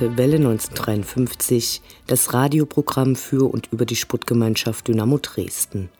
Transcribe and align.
Ist 0.00 0.16
Welle 0.16 0.36
1953, 0.36 1.82
das 2.06 2.32
Radioprogramm 2.32 3.16
für 3.16 3.50
und 3.52 3.68
über 3.70 3.84
die 3.84 3.96
Sputtgemeinschaft 3.96 4.88
Dynamo 4.88 5.18
Dresden. 5.18 5.90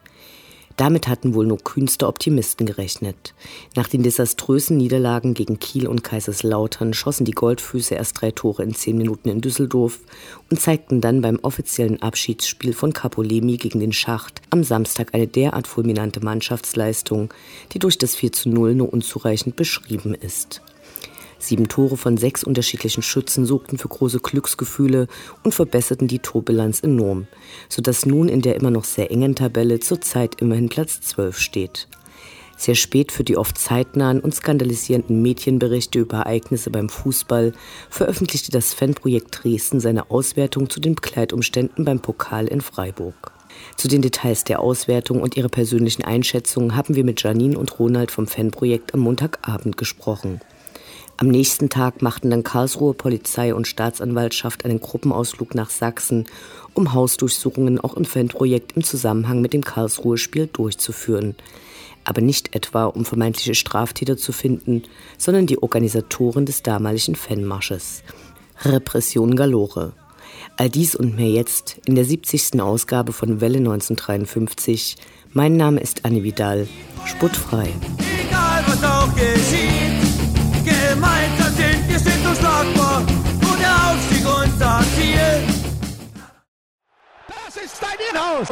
Damit 0.76 1.08
hatten 1.08 1.34
wohl 1.34 1.46
nur 1.46 1.58
kühnste 1.58 2.06
Optimisten 2.06 2.64
gerechnet. 2.64 3.34
Nach 3.76 3.88
den 3.88 4.02
desaströsen 4.02 4.78
Niederlagen 4.78 5.34
gegen 5.34 5.58
Kiel 5.58 5.86
und 5.86 6.02
Kaiserslautern 6.02 6.94
schossen 6.94 7.26
die 7.26 7.32
Goldfüße 7.32 7.94
erst 7.94 8.22
drei 8.22 8.30
Tore 8.30 8.62
in 8.62 8.74
zehn 8.74 8.96
Minuten 8.96 9.28
in 9.28 9.42
Düsseldorf 9.42 9.98
und 10.48 10.58
zeigten 10.58 11.02
dann 11.02 11.20
beim 11.20 11.38
offiziellen 11.42 12.00
Abschiedsspiel 12.00 12.72
von 12.72 12.94
Capolemi 12.94 13.58
gegen 13.58 13.80
den 13.80 13.92
Schacht 13.92 14.40
am 14.48 14.64
Samstag 14.64 15.12
eine 15.12 15.26
derart 15.26 15.66
fulminante 15.66 16.24
Mannschaftsleistung, 16.24 17.34
die 17.72 17.78
durch 17.78 17.98
das 17.98 18.14
4 18.14 18.32
zu 18.32 18.48
0 18.48 18.74
nur 18.74 18.90
unzureichend 18.90 19.56
beschrieben 19.56 20.14
ist. 20.14 20.62
Sieben 21.42 21.68
Tore 21.68 21.96
von 21.96 22.16
sechs 22.16 22.44
unterschiedlichen 22.44 23.02
Schützen 23.02 23.46
sorgten 23.46 23.78
für 23.78 23.88
große 23.88 24.20
Glücksgefühle 24.20 25.08
und 25.42 25.54
verbesserten 25.54 26.06
die 26.06 26.18
Torbilanz 26.18 26.80
enorm, 26.80 27.26
sodass 27.68 28.04
nun 28.04 28.28
in 28.28 28.42
der 28.42 28.56
immer 28.56 28.70
noch 28.70 28.84
sehr 28.84 29.10
engen 29.10 29.34
Tabelle 29.34 29.80
zurzeit 29.80 30.40
immerhin 30.40 30.68
Platz 30.68 31.00
12 31.00 31.38
steht. 31.38 31.88
Sehr 32.58 32.74
spät 32.74 33.10
für 33.10 33.24
die 33.24 33.38
oft 33.38 33.56
zeitnahen 33.56 34.20
und 34.20 34.34
skandalisierenden 34.34 35.22
Medienberichte 35.22 35.98
über 35.98 36.18
Ereignisse 36.18 36.70
beim 36.70 36.90
Fußball 36.90 37.54
veröffentlichte 37.88 38.50
das 38.50 38.74
Fanprojekt 38.74 39.42
Dresden 39.42 39.80
seine 39.80 40.10
Auswertung 40.10 40.68
zu 40.68 40.78
den 40.78 40.94
Begleitumständen 40.94 41.86
beim 41.86 42.00
Pokal 42.00 42.46
in 42.46 42.60
Freiburg. 42.60 43.32
Zu 43.76 43.88
den 43.88 44.02
Details 44.02 44.44
der 44.44 44.60
Auswertung 44.60 45.22
und 45.22 45.38
ihrer 45.38 45.48
persönlichen 45.48 46.04
Einschätzungen 46.04 46.76
haben 46.76 46.96
wir 46.96 47.04
mit 47.04 47.22
Janine 47.22 47.58
und 47.58 47.78
Ronald 47.78 48.10
vom 48.10 48.26
Fanprojekt 48.26 48.92
am 48.92 49.00
Montagabend 49.00 49.78
gesprochen. 49.78 50.42
Am 51.20 51.28
nächsten 51.28 51.68
Tag 51.68 52.00
machten 52.00 52.30
dann 52.30 52.44
Karlsruhe 52.44 52.94
Polizei 52.94 53.54
und 53.54 53.68
Staatsanwaltschaft 53.68 54.64
einen 54.64 54.80
Gruppenausflug 54.80 55.54
nach 55.54 55.68
Sachsen, 55.68 56.24
um 56.72 56.94
Hausdurchsuchungen 56.94 57.78
auch 57.78 57.92
im 57.92 58.06
Fanprojekt 58.06 58.72
im 58.74 58.82
Zusammenhang 58.82 59.42
mit 59.42 59.52
dem 59.52 59.62
Karlsruhe-Spiel 59.62 60.46
durchzuführen. 60.50 61.34
Aber 62.04 62.22
nicht 62.22 62.56
etwa, 62.56 62.86
um 62.86 63.04
vermeintliche 63.04 63.54
Straftäter 63.54 64.16
zu 64.16 64.32
finden, 64.32 64.84
sondern 65.18 65.46
die 65.46 65.62
Organisatoren 65.62 66.46
des 66.46 66.62
damaligen 66.62 67.16
Fanmarsches. 67.16 68.02
Repression 68.64 69.36
galore. 69.36 69.92
All 70.56 70.70
dies 70.70 70.94
und 70.94 71.16
mehr 71.16 71.28
jetzt 71.28 71.82
in 71.84 71.96
der 71.96 72.06
70. 72.06 72.62
Ausgabe 72.62 73.12
von 73.12 73.42
Welle 73.42 73.58
1953. 73.58 74.96
Mein 75.34 75.58
Name 75.58 75.80
ist 75.80 76.06
Anne 76.06 76.22
Vidal. 76.22 76.66
Sputtfrei. 77.04 77.68
Egal 77.98 78.64
was 78.66 78.82
auch 78.82 79.14
geschieht. 79.14 79.69
Unschlagbar 82.30 82.98
und 82.98 83.58
der 83.60 83.74
Aufstieg 83.90 84.24
unser 84.24 84.80
Ziel. 84.94 85.42
Das 87.26 87.56
ist 87.56 87.82
dein 87.82 87.98
Inhaus. 88.08 88.48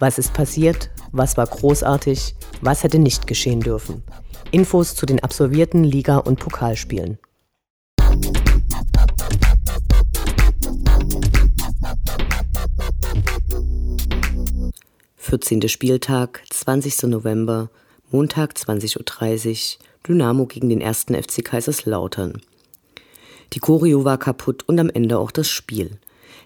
Was 0.00 0.18
ist 0.18 0.32
passiert? 0.32 0.90
Was 1.12 1.36
war 1.36 1.46
großartig? 1.46 2.34
Was 2.60 2.82
hätte 2.82 2.98
nicht 2.98 3.28
geschehen 3.28 3.60
dürfen? 3.60 4.02
Infos 4.50 4.94
zu 4.94 5.06
den 5.06 5.22
absolvierten 5.22 5.84
Liga- 5.84 6.18
und 6.18 6.38
Pokalspielen. 6.38 7.18
Vierzehnter 15.16 15.68
Spieltag, 15.68 16.42
20. 16.50 17.04
November, 17.04 17.70
Montag 18.10 18.52
20.30 18.52 19.78
Uhr, 19.78 19.84
Dynamo 20.08 20.46
gegen 20.46 20.68
den 20.68 20.80
ersten 20.80 21.20
FC 21.20 21.44
Kaiserslautern. 21.44 22.40
Die 23.52 23.58
Choreo 23.58 24.04
war 24.04 24.18
kaputt 24.18 24.62
und 24.68 24.78
am 24.78 24.88
Ende 24.88 25.18
auch 25.18 25.32
das 25.32 25.48
Spiel. 25.48 25.98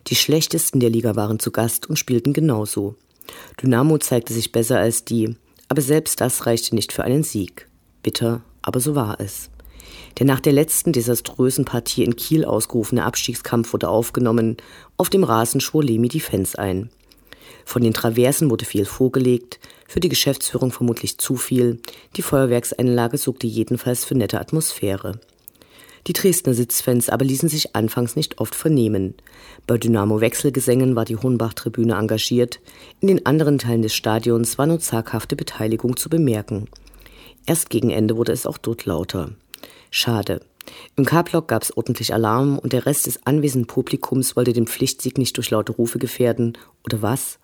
Die 0.06 0.16
schlechtesten 0.16 0.80
der 0.80 0.90
Liga 0.90 1.14
waren 1.16 1.38
zu 1.38 1.50
Gast 1.50 1.88
und 1.88 1.98
spielten 1.98 2.32
genauso. 2.32 2.96
Dynamo 3.62 3.98
zeigte 3.98 4.32
sich 4.32 4.52
besser 4.52 4.78
als 4.78 5.04
die, 5.04 5.36
aber 5.68 5.82
selbst 5.82 6.20
das 6.20 6.46
reichte 6.46 6.74
nicht 6.74 6.92
für 6.92 7.04
einen 7.04 7.22
Sieg. 7.22 7.69
Bitter, 8.02 8.42
aber 8.62 8.80
so 8.80 8.94
war 8.94 9.20
es. 9.20 9.50
Der 10.18 10.26
nach 10.26 10.40
der 10.40 10.52
letzten 10.52 10.92
desaströsen 10.92 11.64
Partie 11.64 12.04
in 12.04 12.16
Kiel 12.16 12.44
ausgerufene 12.44 13.04
Abstiegskampf 13.04 13.72
wurde 13.72 13.88
aufgenommen. 13.88 14.56
Auf 14.96 15.10
dem 15.10 15.24
Rasen 15.24 15.60
schwor 15.60 15.82
Lemi 15.82 16.08
die 16.08 16.20
Fans 16.20 16.54
ein. 16.54 16.90
Von 17.64 17.82
den 17.82 17.94
Traversen 17.94 18.50
wurde 18.50 18.64
viel 18.64 18.84
vorgelegt, 18.84 19.60
für 19.86 20.00
die 20.00 20.08
Geschäftsführung 20.08 20.72
vermutlich 20.72 21.18
zu 21.18 21.36
viel. 21.36 21.80
Die 22.16 22.22
Feuerwerkseinlage 22.22 23.18
sorgte 23.18 23.46
jedenfalls 23.46 24.04
für 24.04 24.16
nette 24.16 24.40
Atmosphäre. 24.40 25.20
Die 26.06 26.14
Dresdner 26.14 26.54
Sitzfans 26.54 27.10
aber 27.10 27.24
ließen 27.24 27.48
sich 27.48 27.76
anfangs 27.76 28.16
nicht 28.16 28.40
oft 28.40 28.54
vernehmen. 28.54 29.14
Bei 29.66 29.76
Dynamo 29.76 30.20
Wechselgesängen 30.20 30.96
war 30.96 31.04
die 31.04 31.16
Hohenbach-Tribüne 31.16 31.94
engagiert, 31.94 32.60
in 33.00 33.08
den 33.08 33.26
anderen 33.26 33.58
Teilen 33.58 33.82
des 33.82 33.94
Stadions 33.94 34.56
war 34.56 34.66
nur 34.66 34.80
zaghafte 34.80 35.36
Beteiligung 35.36 35.96
zu 35.96 36.08
bemerken. 36.08 36.68
Erst 37.46 37.70
gegen 37.70 37.90
Ende 37.90 38.16
wurde 38.16 38.32
es 38.32 38.46
auch 38.46 38.58
dort 38.58 38.84
lauter. 38.84 39.32
Schade. 39.90 40.40
Im 40.96 41.04
K-Block 41.04 41.48
gab 41.48 41.62
es 41.62 41.76
ordentlich 41.76 42.14
Alarm 42.14 42.58
und 42.58 42.72
der 42.72 42.86
Rest 42.86 43.06
des 43.06 43.26
anwesenden 43.26 43.66
Publikums 43.66 44.36
wollte 44.36 44.52
den 44.52 44.66
Pflichtsieg 44.66 45.18
nicht 45.18 45.36
durch 45.36 45.50
laute 45.50 45.72
Rufe 45.72 45.98
gefährden. 45.98 46.56
Oder 46.84 47.02
was? 47.02 47.38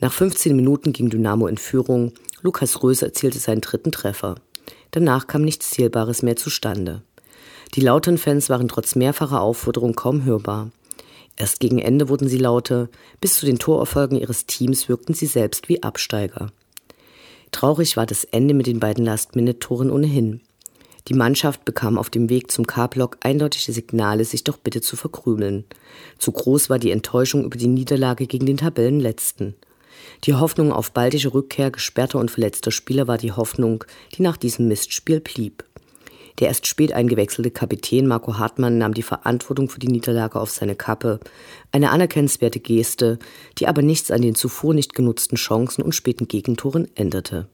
Nach 0.00 0.12
15 0.12 0.56
Minuten 0.56 0.92
ging 0.92 1.10
Dynamo 1.10 1.46
in 1.46 1.58
Führung. 1.58 2.12
Lukas 2.42 2.82
Röse 2.82 3.06
erzielte 3.06 3.38
seinen 3.38 3.60
dritten 3.60 3.92
Treffer. 3.92 4.36
Danach 4.90 5.26
kam 5.26 5.42
nichts 5.42 5.70
Zählbares 5.70 6.22
mehr 6.22 6.36
zustande. 6.36 7.02
Die 7.74 7.80
lauten 7.80 8.16
Fans 8.16 8.48
waren 8.48 8.68
trotz 8.68 8.94
mehrfacher 8.94 9.42
Aufforderung 9.42 9.94
kaum 9.94 10.24
hörbar. 10.24 10.70
Erst 11.36 11.60
gegen 11.60 11.78
Ende 11.78 12.08
wurden 12.08 12.28
sie 12.28 12.38
lauter, 12.38 12.88
bis 13.20 13.36
zu 13.36 13.46
den 13.46 13.58
Torerfolgen 13.58 14.18
ihres 14.18 14.46
Teams 14.46 14.88
wirkten 14.88 15.14
sie 15.14 15.26
selbst 15.26 15.68
wie 15.68 15.82
Absteiger. 15.82 16.50
Traurig 17.52 17.96
war 17.96 18.06
das 18.06 18.24
Ende 18.24 18.54
mit 18.54 18.66
den 18.66 18.80
beiden 18.80 19.04
Last-Minute-Toren 19.04 19.90
ohnehin. 19.90 20.40
Die 21.08 21.14
Mannschaft 21.14 21.64
bekam 21.64 21.96
auf 21.96 22.10
dem 22.10 22.28
Weg 22.28 22.50
zum 22.52 22.66
K-Block 22.66 23.16
eindeutige 23.22 23.72
Signale, 23.72 24.24
sich 24.24 24.44
doch 24.44 24.58
bitte 24.58 24.82
zu 24.82 24.94
verkrümeln. 24.94 25.64
Zu 26.18 26.32
groß 26.32 26.68
war 26.68 26.78
die 26.78 26.90
Enttäuschung 26.90 27.44
über 27.44 27.56
die 27.56 27.68
Niederlage 27.68 28.26
gegen 28.26 28.44
den 28.44 28.58
Tabellenletzten. 28.58 29.54
Die 30.24 30.34
Hoffnung 30.34 30.72
auf 30.72 30.92
baldige 30.92 31.32
Rückkehr 31.32 31.70
gesperrter 31.70 32.18
und 32.18 32.30
verletzter 32.30 32.70
Spieler 32.70 33.08
war 33.08 33.16
die 33.16 33.32
Hoffnung, 33.32 33.84
die 34.14 34.22
nach 34.22 34.36
diesem 34.36 34.68
Mistspiel 34.68 35.20
blieb. 35.20 35.64
Der 36.38 36.48
erst 36.48 36.66
spät 36.68 36.92
eingewechselte 36.92 37.50
Kapitän 37.50 38.06
Marco 38.06 38.38
Hartmann 38.38 38.78
nahm 38.78 38.94
die 38.94 39.02
Verantwortung 39.02 39.68
für 39.68 39.80
die 39.80 39.88
Niederlage 39.88 40.40
auf 40.40 40.50
seine 40.50 40.76
Kappe. 40.76 41.18
Eine 41.72 41.90
anerkennenswerte 41.90 42.60
Geste, 42.60 43.18
die 43.58 43.66
aber 43.66 43.82
nichts 43.82 44.10
an 44.10 44.22
den 44.22 44.36
zuvor 44.36 44.72
nicht 44.72 44.94
genutzten 44.94 45.36
Chancen 45.36 45.82
und 45.82 45.94
späten 45.94 46.28
Gegentoren 46.28 46.86
änderte. 46.94 47.48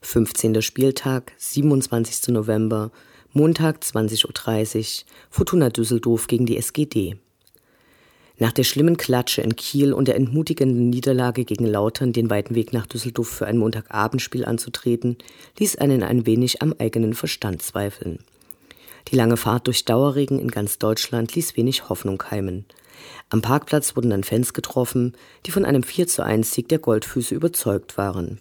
Fünfzehnter 0.00 0.62
Spieltag, 0.62 1.32
27. 1.38 2.28
November, 2.28 2.92
Montag 3.32 3.80
20.30 3.82 4.78
Uhr, 5.02 5.06
Fortuna 5.28 5.68
Düsseldorf 5.68 6.28
gegen 6.28 6.46
die 6.46 6.56
SGD. 6.56 7.16
Nach 8.38 8.52
der 8.52 8.64
schlimmen 8.64 8.96
Klatsche 8.96 9.42
in 9.42 9.54
Kiel 9.54 9.92
und 9.92 10.08
der 10.08 10.16
entmutigenden 10.16 10.90
Niederlage 10.90 11.44
gegen 11.44 11.66
Lautern 11.66 12.12
den 12.12 12.30
weiten 12.30 12.56
Weg 12.56 12.72
nach 12.72 12.86
Düsseldorf 12.86 13.28
für 13.28 13.46
ein 13.46 13.58
Montagabendspiel 13.58 14.44
anzutreten, 14.44 15.16
ließ 15.58 15.76
einen 15.76 16.02
ein 16.02 16.26
wenig 16.26 16.60
am 16.60 16.74
eigenen 16.78 17.14
Verstand 17.14 17.62
zweifeln. 17.62 18.18
Die 19.08 19.16
lange 19.16 19.36
Fahrt 19.36 19.68
durch 19.68 19.84
Dauerregen 19.84 20.40
in 20.40 20.48
ganz 20.48 20.78
Deutschland 20.78 21.34
ließ 21.34 21.56
wenig 21.56 21.88
Hoffnung 21.88 22.18
keimen. 22.18 22.64
Am 23.30 23.42
Parkplatz 23.42 23.94
wurden 23.94 24.10
dann 24.10 24.24
Fans 24.24 24.52
getroffen, 24.52 25.12
die 25.46 25.50
von 25.50 25.64
einem 25.64 25.82
4 25.82 26.08
zu 26.08 26.24
1 26.24 26.52
Sieg 26.52 26.68
der 26.68 26.78
Goldfüße 26.78 27.34
überzeugt 27.34 27.96
waren. 27.96 28.40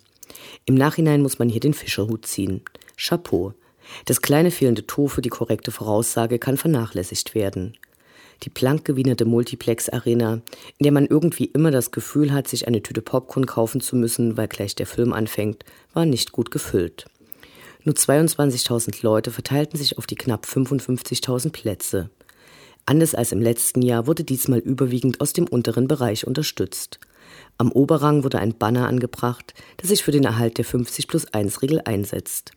Im 0.66 0.75
Nachhinein 0.75 1.22
muss 1.22 1.38
man 1.38 1.50
hier 1.50 1.60
den 1.60 1.74
Fischerhut 1.74 2.25
ziehen. 2.25 2.62
Chapeau. 2.98 3.54
Das 4.06 4.22
kleine 4.22 4.50
fehlende 4.50 4.88
Tor 4.88 5.10
für 5.10 5.22
die 5.22 5.30
korrekte 5.30 5.72
Voraussage 5.72 6.39
kann 6.39 6.57
vernachlässigt 6.57 7.36
werden. 7.36 7.75
Die 8.44 8.50
plankgewienerte 8.50 9.24
Multiplex-Arena, 9.24 10.42
in 10.78 10.84
der 10.84 10.92
man 10.92 11.06
irgendwie 11.06 11.45
immer 11.45 11.72
das 11.72 11.92
Gefühl 11.92 12.34
hat, 12.34 12.50
sich 12.50 12.68
eine 12.68 12.84
Tüte 12.84 13.01
Popcorn 13.01 13.45
kaufen 13.45 13.80
zu 13.80 13.95
müssen, 13.95 14.36
weil 14.36 14.50
gleich 14.50 14.75
der 14.75 14.86
Film 14.86 15.13
anfängt, 15.13 15.63
war 15.94 16.06
nicht 16.06 16.34
gut 16.34 16.51
gefüllt. 16.51 17.06
Nur 17.86 17.95
22.000 17.95 19.01
Leute 19.01 19.31
verteilten 19.31 19.78
sich 19.78 19.98
auf 19.98 20.07
die 20.07 20.16
knapp 20.16 20.45
55.000 20.45 21.51
Plätze. 21.51 22.10
Anders 22.86 23.16
als 23.16 23.31
im 23.31 23.42
letzten 23.42 23.81
Jahr 23.81 24.07
wurde 24.07 24.25
diesmal 24.25 24.60
überwiegend 24.60 25.22
aus 25.22 25.31
dem 25.31 25.48
unteren 25.48 25.88
Bereich 25.88 26.28
unterstützt. 26.28 27.00
Am 27.57 27.72
Oberrang 27.72 28.25
wurde 28.25 28.39
ein 28.39 28.57
Banner 28.57 28.88
angebracht, 28.88 29.54
das 29.78 29.89
sich 29.89 30.04
für 30.04 30.12
den 30.12 30.25
Erhalt 30.25 30.57
der 30.57 30.66
50 30.66 31.07
plus 31.07 31.34
1 31.34 31.62
Regel 31.62 31.81
einsetzt. 31.86 32.51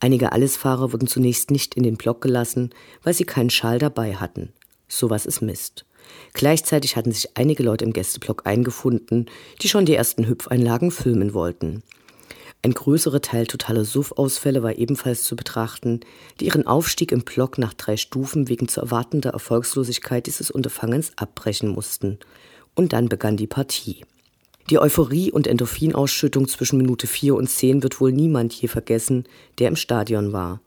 Einige 0.00 0.32
Allesfahrer 0.32 0.92
wurden 0.92 1.08
zunächst 1.08 1.50
nicht 1.50 1.74
in 1.74 1.82
den 1.82 1.96
Block 1.96 2.22
gelassen, 2.22 2.70
weil 3.02 3.12
sie 3.12 3.24
keinen 3.24 3.50
Schal 3.50 3.78
dabei 3.78 4.14
hatten. 4.16 4.52
Sowas 4.98 5.26
ist 5.26 5.40
Mist. 5.40 5.84
Gleichzeitig 6.34 6.96
hatten 6.96 7.10
sich 7.10 7.36
einige 7.36 7.62
Leute 7.64 7.84
im 7.84 7.92
Gästeblock 7.92 8.46
eingefunden, 8.46 9.26
die 9.60 9.68
schon 9.68 9.86
die 9.86 9.94
ersten 9.94 10.28
Hüpfeinlagen 10.28 10.90
filmen 10.92 11.34
wollten. 11.34 11.82
Ein 12.62 12.74
größerer 12.74 13.20
Teil 13.20 13.46
totaler 13.46 13.84
Suffausfälle 13.84 14.62
war 14.62 14.78
ebenfalls 14.78 15.24
zu 15.24 15.36
betrachten, 15.36 16.00
die 16.38 16.46
ihren 16.46 16.66
Aufstieg 16.66 17.12
im 17.12 17.22
Block 17.22 17.58
nach 17.58 17.74
drei 17.74 17.96
Stufen 17.96 18.48
wegen 18.48 18.68
zu 18.68 18.80
erwartender 18.80 19.30
Erfolgslosigkeit 19.30 20.26
dieses 20.26 20.50
Unterfangens 20.50 21.12
abbrechen 21.16 21.68
mussten. 21.68 22.18
Und 22.74 22.92
dann 22.92 23.08
begann 23.08 23.36
die 23.36 23.46
Partie. 23.48 24.04
Die 24.70 24.78
Euphorie 24.78 25.30
und 25.30 25.46
Endorphinausschüttung 25.46 26.48
zwischen 26.48 26.78
Minute 26.78 27.06
4 27.06 27.34
und 27.34 27.50
10 27.50 27.82
wird 27.82 28.00
wohl 28.00 28.12
niemand 28.12 28.54
je 28.54 28.68
vergessen, 28.68 29.24
der 29.58 29.68
im 29.68 29.76
Stadion 29.76 30.32
war. 30.32 30.60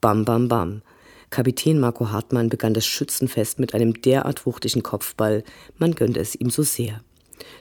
Bam, 0.00 0.24
bam, 0.24 0.48
bam. 0.48 0.82
Kapitän 1.30 1.80
Marco 1.80 2.10
Hartmann 2.10 2.48
begann 2.48 2.74
das 2.74 2.86
Schützenfest 2.86 3.58
mit 3.58 3.74
einem 3.74 4.00
derart 4.00 4.46
wuchtigen 4.46 4.82
Kopfball, 4.82 5.44
man 5.78 5.94
gönnte 5.94 6.20
es 6.20 6.34
ihm 6.34 6.50
so 6.50 6.62
sehr. 6.62 7.00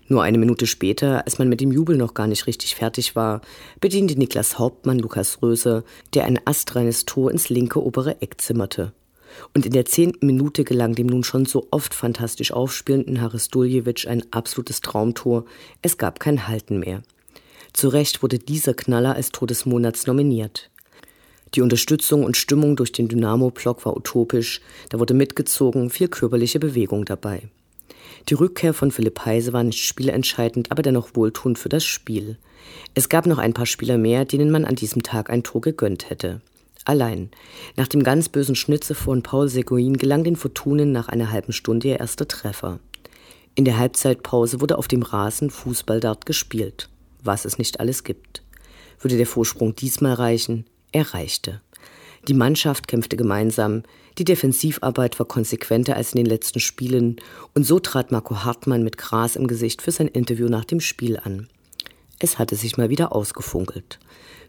Nur 0.07 0.23
eine 0.23 0.37
Minute 0.37 0.67
später, 0.67 1.25
als 1.25 1.39
man 1.39 1.49
mit 1.49 1.61
dem 1.61 1.71
Jubel 1.71 1.97
noch 1.97 2.13
gar 2.13 2.27
nicht 2.27 2.47
richtig 2.47 2.75
fertig 2.75 3.15
war, 3.15 3.41
bediente 3.79 4.17
Niklas 4.17 4.59
Hauptmann 4.59 4.99
Lukas 4.99 5.41
Röse, 5.41 5.83
der 6.13 6.25
ein 6.25 6.39
astreines 6.45 7.05
Tor 7.05 7.31
ins 7.31 7.49
linke 7.49 7.83
obere 7.83 8.21
Eck 8.21 8.39
zimmerte. 8.39 8.93
Und 9.53 9.65
in 9.65 9.73
der 9.73 9.85
zehnten 9.85 10.27
Minute 10.27 10.63
gelang 10.63 10.95
dem 10.95 11.07
nun 11.07 11.23
schon 11.23 11.45
so 11.45 11.67
oft 11.71 11.93
fantastisch 11.93 12.51
aufspielenden 12.51 13.19
Haris 13.19 13.49
Duljevic 13.49 14.07
ein 14.07 14.23
absolutes 14.31 14.79
Traumtor. 14.81 15.45
Es 15.81 15.97
gab 15.97 16.19
kein 16.19 16.47
Halten 16.47 16.79
mehr. 16.79 17.01
Zu 17.73 17.89
Recht 17.89 18.23
wurde 18.23 18.39
dieser 18.39 18.73
Knaller 18.73 19.15
als 19.15 19.31
Tor 19.31 19.47
des 19.47 19.65
Monats 19.65 20.07
nominiert. 20.07 20.69
Die 21.55 21.61
Unterstützung 21.61 22.25
und 22.25 22.35
Stimmung 22.35 22.75
durch 22.75 22.91
den 22.91 23.07
Dynamo-Block 23.07 23.85
war 23.85 23.95
utopisch, 23.95 24.59
da 24.89 24.99
wurde 24.99 25.13
mitgezogen, 25.13 25.89
viel 25.89 26.09
körperliche 26.09 26.59
Bewegung 26.59 27.05
dabei. 27.05 27.43
Die 28.27 28.33
Rückkehr 28.33 28.73
von 28.73 28.91
Philipp 28.91 29.23
Heise 29.23 29.53
war 29.53 29.63
nicht 29.63 29.85
spielentscheidend, 29.85 30.71
aber 30.71 30.81
dennoch 30.81 31.15
wohltuend 31.15 31.57
für 31.57 31.69
das 31.69 31.85
Spiel. 31.85 32.37
Es 32.93 33.07
gab 33.07 33.25
noch 33.25 33.37
ein 33.37 33.53
paar 33.53 33.65
Spieler 33.65 33.97
mehr, 33.97 34.25
denen 34.25 34.51
man 34.51 34.65
an 34.65 34.75
diesem 34.75 35.01
Tag 35.03 35.29
ein 35.29 35.43
Tor 35.43 35.61
gegönnt 35.61 36.09
hätte. 36.09 36.41
Allein. 36.83 37.29
Nach 37.77 37.87
dem 37.87 38.03
ganz 38.03 38.27
bösen 38.27 38.55
Schnitze 38.55 38.93
von 38.93 39.23
Paul 39.23 39.47
Seguin 39.47 39.97
gelang 39.97 40.23
den 40.23 40.35
Fortunen 40.35 40.91
nach 40.91 41.07
einer 41.07 41.31
halben 41.31 41.53
Stunde 41.53 41.87
ihr 41.87 41.99
erster 41.99 42.27
Treffer. 42.27 42.79
In 43.55 43.63
der 43.63 43.77
Halbzeitpause 43.77 44.59
wurde 44.59 44.77
auf 44.77 44.87
dem 44.87 45.03
Rasen 45.03 45.49
Fußballdart 45.49 46.25
gespielt. 46.25 46.89
Was 47.23 47.45
es 47.45 47.57
nicht 47.57 47.79
alles 47.79 48.03
gibt. 48.03 48.43
Würde 48.99 49.17
der 49.17 49.25
Vorsprung 49.25 49.75
diesmal 49.75 50.13
reichen? 50.13 50.65
Er 50.95 51.13
reichte. 51.13 51.59
Die 52.29 52.33
Mannschaft 52.33 52.87
kämpfte 52.87 53.17
gemeinsam, 53.17 53.83
die 54.17 54.23
Defensivarbeit 54.23 55.19
war 55.19 55.25
konsequenter 55.25 55.97
als 55.97 56.13
in 56.13 56.23
den 56.23 56.25
letzten 56.25 56.61
Spielen 56.61 57.17
und 57.53 57.65
so 57.65 57.79
trat 57.79 58.13
Marco 58.13 58.45
Hartmann 58.45 58.81
mit 58.81 58.97
Gras 58.97 59.35
im 59.35 59.47
Gesicht 59.47 59.81
für 59.81 59.91
sein 59.91 60.07
Interview 60.07 60.47
nach 60.47 60.63
dem 60.63 60.79
Spiel 60.79 61.19
an. 61.21 61.49
Es 62.19 62.39
hatte 62.39 62.55
sich 62.55 62.77
mal 62.77 62.89
wieder 62.89 63.13
ausgefunkelt. 63.13 63.99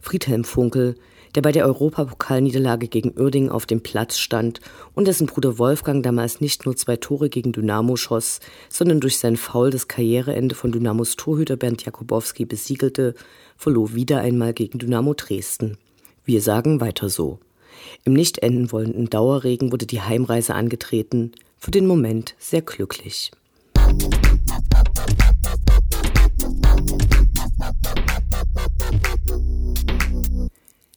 Friedhelm 0.01 0.45
Funkel, 0.45 0.95
der 1.35 1.43
bei 1.43 1.51
der 1.51 1.67
Europapokalniederlage 1.67 2.87
gegen 2.87 3.19
Uerdingen 3.19 3.51
auf 3.51 3.67
dem 3.67 3.83
Platz 3.83 4.17
stand 4.17 4.61
und 4.95 5.09
dessen 5.09 5.27
Bruder 5.27 5.59
Wolfgang 5.59 6.05
damals 6.05 6.41
nicht 6.41 6.65
nur 6.65 6.77
zwei 6.77 6.97
Tore 6.97 7.29
gegen 7.29 7.51
Dynamo 7.51 7.97
schoss, 7.97 8.39
sondern 8.69 9.01
durch 9.01 9.19
sein 9.19 9.37
Foul 9.37 9.71
das 9.71 9.89
Karriereende 9.89 10.55
von 10.55 10.71
Dynamos 10.71 11.17
Torhüter 11.17 11.57
Bernd 11.57 11.85
Jakubowski 11.85 12.45
besiegelte, 12.45 13.17
verlor 13.57 13.95
wieder 13.95 14.21
einmal 14.21 14.55
gegen 14.55 14.79
Dynamo 14.79 15.13
Dresden. 15.13 15.77
Wir 16.27 16.43
sagen 16.43 16.81
weiter 16.81 17.09
so. 17.09 17.39
Im 18.03 18.13
nicht 18.13 18.39
enden 18.39 18.73
wollenden 18.73 19.09
Dauerregen 19.09 19.71
wurde 19.71 19.87
die 19.87 20.03
Heimreise 20.03 20.57
angetreten, 20.57 21.31
für 21.57 21.71
den 21.71 21.87
Moment 21.87 22.35
sehr 22.41 22.63
glücklich. 22.63 23.31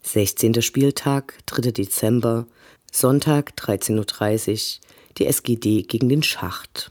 Sechzehnter 0.01 0.63
Spieltag, 0.63 1.37
3. 1.45 1.73
Dezember, 1.73 2.47
Sonntag 2.91 3.53
13.30 3.55 4.79
Uhr, 4.79 4.81
die 5.19 5.27
SGD 5.27 5.83
gegen 5.83 6.09
den 6.09 6.23
Schacht. 6.23 6.89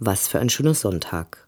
Was 0.00 0.26
für 0.26 0.40
ein 0.40 0.50
schöner 0.50 0.74
Sonntag. 0.74 1.45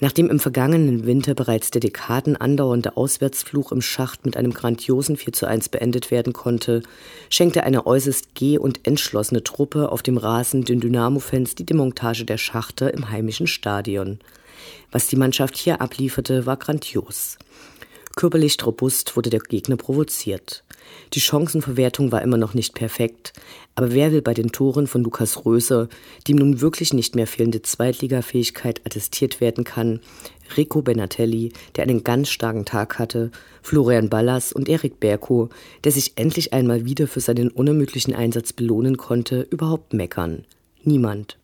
Nachdem 0.00 0.28
im 0.28 0.38
vergangenen 0.38 1.06
Winter 1.06 1.34
bereits 1.34 1.70
der 1.70 1.80
Dekaden 1.80 2.36
andauernde 2.36 2.96
Auswärtsfluch 2.96 3.72
im 3.72 3.80
Schacht 3.80 4.26
mit 4.26 4.36
einem 4.36 4.52
grandiosen 4.52 5.16
4 5.16 5.32
zu 5.32 5.46
1 5.46 5.70
beendet 5.70 6.10
werden 6.10 6.32
konnte, 6.32 6.82
schenkte 7.30 7.62
eine 7.62 7.86
äußerst 7.86 8.34
geh- 8.34 8.58
und 8.58 8.86
entschlossene 8.86 9.42
Truppe 9.42 9.90
auf 9.90 10.02
dem 10.02 10.18
Rasen 10.18 10.64
den 10.64 10.80
Dynamo-Fans 10.80 11.54
die 11.54 11.66
Demontage 11.66 12.24
der 12.24 12.38
Schachter 12.38 12.92
im 12.92 13.10
heimischen 13.10 13.46
Stadion. 13.46 14.18
Was 14.90 15.08
die 15.08 15.16
Mannschaft 15.16 15.56
hier 15.56 15.80
ablieferte, 15.80 16.46
war 16.46 16.56
grandios. 16.56 17.38
Körperlich 18.18 18.56
robust 18.64 19.14
wurde 19.14 19.28
der 19.28 19.40
Gegner 19.40 19.76
provoziert. 19.76 20.64
Die 21.12 21.20
Chancenverwertung 21.20 22.12
war 22.12 22.22
immer 22.22 22.38
noch 22.38 22.54
nicht 22.54 22.74
perfekt, 22.74 23.34
aber 23.74 23.92
wer 23.92 24.10
will 24.10 24.22
bei 24.22 24.32
den 24.32 24.52
Toren 24.52 24.86
von 24.86 25.02
Lukas 25.02 25.44
Röser, 25.44 25.90
dem 26.26 26.36
nun 26.36 26.62
wirklich 26.62 26.94
nicht 26.94 27.14
mehr 27.14 27.26
fehlende 27.26 27.60
Zweitligafähigkeit 27.60 28.80
attestiert 28.86 29.42
werden 29.42 29.64
kann, 29.64 30.00
Rico 30.56 30.80
Benatelli, 30.80 31.52
der 31.74 31.84
einen 31.84 32.04
ganz 32.04 32.30
starken 32.30 32.64
Tag 32.64 32.98
hatte, 32.98 33.30
Florian 33.60 34.08
Ballas 34.08 34.50
und 34.50 34.70
Erik 34.70 34.98
Berko, 34.98 35.50
der 35.84 35.92
sich 35.92 36.12
endlich 36.16 36.54
einmal 36.54 36.86
wieder 36.86 37.08
für 37.08 37.20
seinen 37.20 37.50
unermüdlichen 37.50 38.14
Einsatz 38.14 38.54
belohnen 38.54 38.96
konnte, 38.96 39.46
überhaupt 39.50 39.92
meckern? 39.92 40.46
Niemand. 40.84 41.36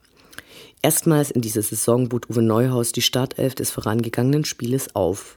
Erstmals 0.80 1.30
in 1.30 1.42
dieser 1.42 1.62
Saison 1.62 2.08
bot 2.08 2.30
Uwe 2.30 2.40
Neuhaus 2.40 2.92
die 2.92 3.02
Startelf 3.02 3.54
des 3.54 3.70
vorangegangenen 3.70 4.46
Spieles 4.46 4.96
auf. 4.96 5.36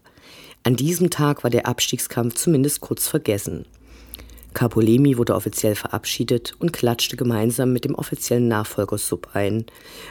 An 0.65 0.75
diesem 0.75 1.11
Tag 1.11 1.43
war 1.43 1.51
der 1.51 1.67
Abstiegskampf 1.67 2.33
zumindest 2.33 2.81
kurz 2.81 3.07
vergessen. 3.07 3.67
Capolemi 4.55 5.15
wurde 5.15 5.35
offiziell 5.35 5.75
verabschiedet 5.75 6.55
und 6.57 6.73
klatschte 6.73 7.15
gemeinsam 7.17 7.71
mit 7.71 7.85
dem 7.85 7.93
offiziellen 7.93 8.47
Nachfolger 8.47 8.97
Sub 8.97 9.29
ein. 9.33 9.67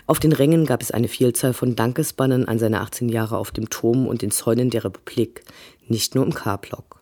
Auf 0.06 0.20
den 0.20 0.30
Rängen 0.30 0.64
gab 0.64 0.80
es 0.80 0.92
eine 0.92 1.08
Vielzahl 1.08 1.54
von 1.54 1.74
Dankesbannern 1.74 2.44
an 2.44 2.60
seine 2.60 2.82
18 2.82 3.08
Jahre 3.08 3.36
auf 3.36 3.50
dem 3.50 3.68
Turm 3.68 4.06
und 4.06 4.22
den 4.22 4.30
Zäunen 4.30 4.70
der 4.70 4.84
Republik, 4.84 5.42
nicht 5.88 6.14
nur 6.14 6.24
im 6.24 6.34
K-Block. 6.34 7.00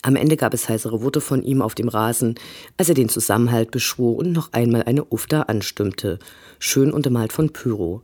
Am 0.00 0.16
Ende 0.16 0.38
gab 0.38 0.54
es 0.54 0.66
heißere 0.66 1.02
Worte 1.02 1.20
von 1.20 1.42
ihm 1.42 1.60
auf 1.60 1.74
dem 1.74 1.88
Rasen, 1.88 2.36
als 2.78 2.88
er 2.88 2.94
den 2.94 3.10
Zusammenhalt 3.10 3.72
beschwor 3.72 4.16
und 4.16 4.32
noch 4.32 4.54
einmal 4.54 4.84
eine 4.84 5.04
Ufta 5.04 5.42
anstimmte, 5.42 6.18
schön 6.58 6.92
untermalt 6.92 7.34
von 7.34 7.52
Pyro. 7.52 8.00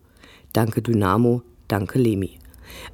Danke 0.52 0.83
Dynamo, 0.83 1.40
danke 1.66 1.99
Lemi. 1.99 2.38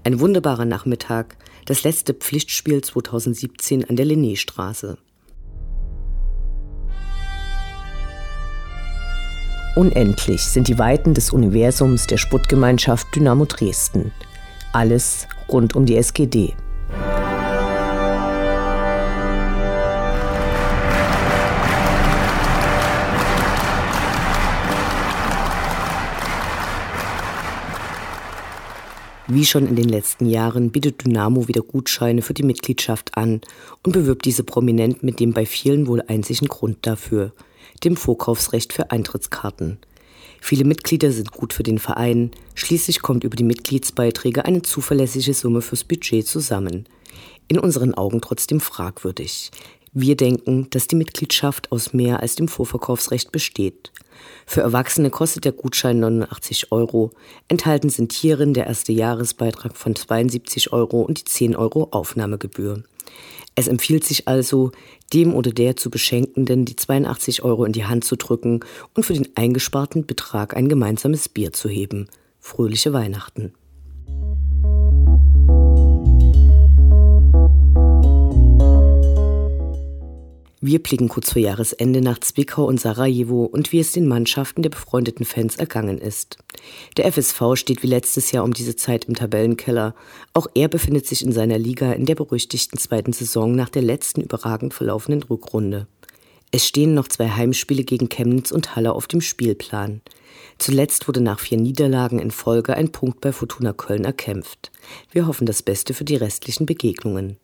Ein 0.04 0.20
wunderbarer 0.20 0.64
Nachmittag, 0.64 1.36
das 1.64 1.84
letzte 1.84 2.14
Pflichtspiel 2.14 2.82
2017 2.82 3.88
an 3.88 3.96
der 3.96 4.06
Linnéstraße. 4.06 4.96
Unendlich 9.74 10.42
sind 10.42 10.68
die 10.68 10.78
Weiten 10.78 11.14
des 11.14 11.30
Universums 11.30 12.06
der 12.06 12.18
Sputtgemeinschaft 12.18 13.06
Dynamo 13.14 13.46
Dresden. 13.46 14.12
Alles 14.72 15.26
rund 15.48 15.74
um 15.74 15.86
die 15.86 15.96
SGD. 15.96 16.54
Wie 29.34 29.46
schon 29.46 29.66
in 29.66 29.76
den 29.76 29.88
letzten 29.88 30.26
Jahren 30.26 30.70
bietet 30.70 31.06
Dynamo 31.06 31.48
wieder 31.48 31.62
Gutscheine 31.62 32.20
für 32.20 32.34
die 32.34 32.42
Mitgliedschaft 32.42 33.16
an 33.16 33.40
und 33.82 33.92
bewirbt 33.92 34.26
diese 34.26 34.44
prominent 34.44 35.02
mit 35.02 35.20
dem 35.20 35.32
bei 35.32 35.46
vielen 35.46 35.86
wohl 35.86 36.02
einzigen 36.06 36.48
Grund 36.48 36.76
dafür– 36.82 37.32
dem 37.82 37.96
Vorkaufsrecht 37.96 38.74
für 38.74 38.90
Eintrittskarten. 38.90 39.78
Viele 40.38 40.64
Mitglieder 40.64 41.12
sind 41.12 41.32
gut 41.32 41.54
für 41.54 41.62
den 41.62 41.78
Verein, 41.78 42.30
schließlich 42.54 43.00
kommt 43.00 43.24
über 43.24 43.34
die 43.34 43.44
Mitgliedsbeiträge 43.44 44.44
eine 44.44 44.60
zuverlässige 44.60 45.32
Summe 45.32 45.62
fürs 45.62 45.84
Budget 45.84 46.26
zusammen. 46.26 46.86
in 47.48 47.58
unseren 47.58 47.94
Augen 47.94 48.20
trotzdem 48.20 48.60
fragwürdig. 48.60 49.50
Wir 49.94 50.16
denken, 50.16 50.68
dass 50.70 50.86
die 50.86 50.96
Mitgliedschaft 50.96 51.70
aus 51.70 51.92
mehr 51.92 52.20
als 52.20 52.34
dem 52.34 52.48
Vorverkaufsrecht 52.48 53.30
besteht. 53.30 53.92
Für 54.46 54.62
Erwachsene 54.62 55.10
kostet 55.10 55.44
der 55.44 55.52
Gutschein 55.52 56.00
89 56.00 56.72
Euro. 56.72 57.12
Enthalten 57.48 57.90
sind 57.90 58.14
hierin 58.14 58.54
der 58.54 58.66
erste 58.68 58.92
Jahresbeitrag 58.92 59.76
von 59.76 59.94
72 59.94 60.72
Euro 60.72 61.02
und 61.02 61.20
die 61.20 61.24
10 61.24 61.56
Euro 61.56 61.88
Aufnahmegebühr. 61.90 62.82
Es 63.54 63.68
empfiehlt 63.68 64.04
sich 64.04 64.28
also, 64.28 64.72
dem 65.12 65.34
oder 65.34 65.52
der 65.52 65.76
zu 65.76 65.90
Beschenkenden 65.90 66.64
die 66.64 66.76
82 66.76 67.42
Euro 67.42 67.66
in 67.66 67.72
die 67.72 67.84
Hand 67.84 68.04
zu 68.04 68.16
drücken 68.16 68.60
und 68.94 69.04
für 69.04 69.12
den 69.12 69.28
eingesparten 69.34 70.06
Betrag 70.06 70.56
ein 70.56 70.70
gemeinsames 70.70 71.28
Bier 71.28 71.52
zu 71.52 71.68
heben. 71.68 72.08
Fröhliche 72.40 72.94
Weihnachten. 72.94 73.52
Wir 80.64 80.80
blicken 80.80 81.08
kurz 81.08 81.32
vor 81.32 81.42
Jahresende 81.42 82.00
nach 82.00 82.20
Zwickau 82.20 82.66
und 82.66 82.80
Sarajevo 82.80 83.46
und 83.46 83.72
wie 83.72 83.80
es 83.80 83.90
den 83.90 84.06
Mannschaften 84.06 84.62
der 84.62 84.70
befreundeten 84.70 85.26
Fans 85.26 85.56
ergangen 85.56 85.98
ist. 85.98 86.38
Der 86.96 87.10
FSV 87.10 87.56
steht 87.56 87.82
wie 87.82 87.88
letztes 87.88 88.30
Jahr 88.30 88.44
um 88.44 88.52
diese 88.52 88.76
Zeit 88.76 89.06
im 89.06 89.16
Tabellenkeller. 89.16 89.96
Auch 90.34 90.46
er 90.54 90.68
befindet 90.68 91.04
sich 91.04 91.24
in 91.24 91.32
seiner 91.32 91.58
Liga 91.58 91.90
in 91.90 92.06
der 92.06 92.14
berüchtigten 92.14 92.78
zweiten 92.78 93.12
Saison 93.12 93.56
nach 93.56 93.70
der 93.70 93.82
letzten 93.82 94.20
überragend 94.20 94.72
verlaufenden 94.72 95.24
Rückrunde. 95.24 95.88
Es 96.52 96.64
stehen 96.64 96.94
noch 96.94 97.08
zwei 97.08 97.28
Heimspiele 97.28 97.82
gegen 97.82 98.08
Chemnitz 98.08 98.52
und 98.52 98.76
Halle 98.76 98.92
auf 98.92 99.08
dem 99.08 99.20
Spielplan. 99.20 100.00
Zuletzt 100.58 101.08
wurde 101.08 101.22
nach 101.22 101.40
vier 101.40 101.58
Niederlagen 101.58 102.20
in 102.20 102.30
Folge 102.30 102.76
ein 102.76 102.92
Punkt 102.92 103.20
bei 103.20 103.32
Fortuna 103.32 103.72
Köln 103.72 104.04
erkämpft. 104.04 104.70
Wir 105.10 105.26
hoffen 105.26 105.44
das 105.44 105.64
Beste 105.64 105.92
für 105.92 106.04
die 106.04 106.14
restlichen 106.14 106.66
Begegnungen. 106.66 107.38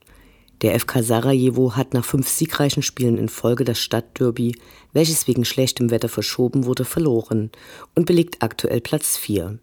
Der 0.61 0.79
FK 0.79 1.03
Sarajevo 1.03 1.77
hat 1.77 1.95
nach 1.95 2.05
fünf 2.05 2.29
siegreichen 2.29 2.83
Spielen 2.83 3.17
in 3.17 3.29
Folge 3.29 3.65
das 3.65 3.79
Stadtderby, 3.79 4.57
welches 4.93 5.29
wegen 5.29 5.45
schlechtem 5.45 5.91
Wetter 5.91 6.09
verschoben 6.09 6.65
wurde, 6.65 6.85
verloren 6.85 7.51
und 7.95 8.07
belegt 8.07 8.43
aktuell 8.43 8.81
Platz 8.81 9.17
4. 9.17 9.59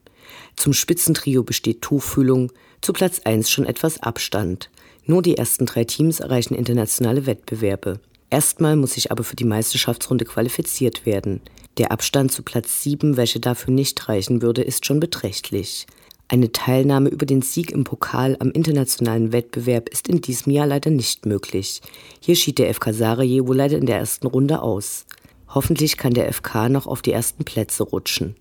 Zum 0.56 0.72
Spitzentrio 0.72 1.44
besteht 1.44 1.82
Tuchfühlung, 1.82 2.52
zu 2.82 2.94
Platz 2.94 3.22
1 3.26 3.50
schon 3.50 3.66
etwas 3.66 4.02
Abstand. 4.02 4.70
Nur 5.06 5.22
die 5.22 5.38
ersten 5.38 5.66
drei 5.66 5.84
Teams 5.84 6.22
erreichen 6.22 6.56
internationale 6.56 7.26
Wettbewerbe. 7.26 8.00
Erstmal 8.30 8.76
muss 8.76 8.94
sich 8.94 9.12
aber 9.12 9.24
für 9.24 9.36
die 9.36 9.44
Meisterschaftsrunde 9.44 10.26
qualifiziert 10.26 11.06
werden. 11.06 11.42
Der 11.78 11.92
Abstand 11.92 12.32
zu 12.32 12.42
Platz 12.42 12.84
7, 12.84 13.18
welcher 13.18 13.40
dafür 13.40 13.74
nicht 13.74 14.08
reichen 14.08 14.42
würde, 14.42 14.62
ist 14.62 14.86
schon 14.86 15.02
beträchtlich. 15.02 15.88
Eine 16.28 16.52
Teilnahme 16.52 17.10
über 17.10 17.28
den 17.28 17.44
Sieg 17.44 17.72
im 17.72 17.84
Pokal 17.84 18.36
am 18.40 18.50
internationalen 18.50 19.32
Wettbewerb 19.32 19.90
ist 19.90 20.08
in 20.08 20.22
diesem 20.22 20.52
Jahr 20.52 20.66
leider 20.66 20.90
nicht 20.90 21.28
möglich. 21.28 21.82
Hier 22.20 22.36
schied 22.36 22.58
der 22.58 22.74
FK 22.74 22.94
Sarajevo 22.94 23.54
leider 23.54 23.78
in 23.78 23.86
der 23.86 24.00
ersten 24.00 24.26
Runde 24.26 24.64
aus. 24.64 25.06
Hoffentlich 25.48 25.98
kann 25.98 26.16
der 26.16 26.34
FK 26.34 26.70
noch 26.70 26.88
auf 26.88 27.04
die 27.04 27.12
ersten 27.12 27.46
Plätze 27.46 27.84
rutschen. 27.84 28.36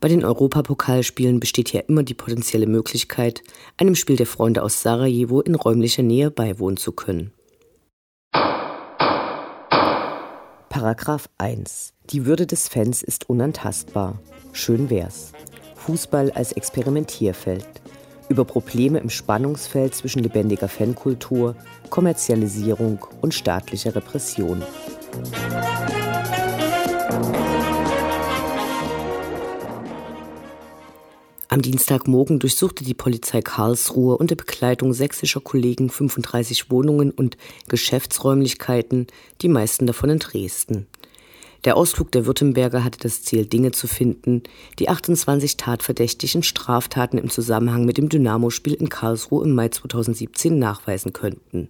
Bei 0.00 0.08
den 0.08 0.24
Europapokalspielen 0.24 1.38
besteht 1.38 1.68
hier 1.68 1.88
immer 1.88 2.02
die 2.02 2.14
potenzielle 2.14 2.66
Möglichkeit, 2.66 3.42
einem 3.76 3.94
Spiel 3.94 4.16
der 4.16 4.26
Freunde 4.26 4.64
aus 4.64 4.82
Sarajevo 4.82 5.40
in 5.40 5.54
räumlicher 5.54 6.02
Nähe 6.02 6.32
beiwohnen 6.32 6.76
zu 6.76 6.90
können. 6.90 7.32
Paragraph 10.68 11.28
1. 11.38 11.94
Die 12.10 12.26
Würde 12.26 12.46
des 12.46 12.68
Fans 12.68 13.02
ist 13.02 13.30
unantastbar. 13.30 14.20
Schön 14.52 14.90
wär's. 14.90 15.32
Fußball 15.88 16.30
als 16.32 16.52
Experimentierfeld, 16.52 17.66
über 18.28 18.44
Probleme 18.44 18.98
im 18.98 19.08
Spannungsfeld 19.08 19.94
zwischen 19.94 20.22
lebendiger 20.22 20.68
Fankultur, 20.68 21.56
Kommerzialisierung 21.88 23.06
und 23.22 23.32
staatlicher 23.32 23.94
Repression. 23.94 24.62
Am 31.48 31.62
Dienstagmorgen 31.62 32.38
durchsuchte 32.38 32.84
die 32.84 32.92
Polizei 32.92 33.40
Karlsruhe 33.40 34.18
unter 34.18 34.36
Begleitung 34.36 34.92
sächsischer 34.92 35.40
Kollegen 35.40 35.88
35 35.88 36.70
Wohnungen 36.70 37.10
und 37.12 37.38
Geschäftsräumlichkeiten, 37.70 39.06
die 39.40 39.48
meisten 39.48 39.86
davon 39.86 40.10
in 40.10 40.18
Dresden. 40.18 40.86
Der 41.64 41.76
Ausflug 41.76 42.12
der 42.12 42.26
Württemberger 42.26 42.84
hatte 42.84 43.00
das 43.00 43.22
Ziel, 43.22 43.46
Dinge 43.46 43.72
zu 43.72 43.88
finden, 43.88 44.42
die 44.78 44.88
28 44.88 45.56
tatverdächtigen 45.56 46.42
Straftaten 46.42 47.18
im 47.18 47.30
Zusammenhang 47.30 47.84
mit 47.84 47.98
dem 47.98 48.08
Dynamo-Spiel 48.08 48.74
in 48.74 48.88
Karlsruhe 48.88 49.44
im 49.44 49.54
Mai 49.54 49.68
2017 49.68 50.58
nachweisen 50.58 51.12
könnten. 51.12 51.68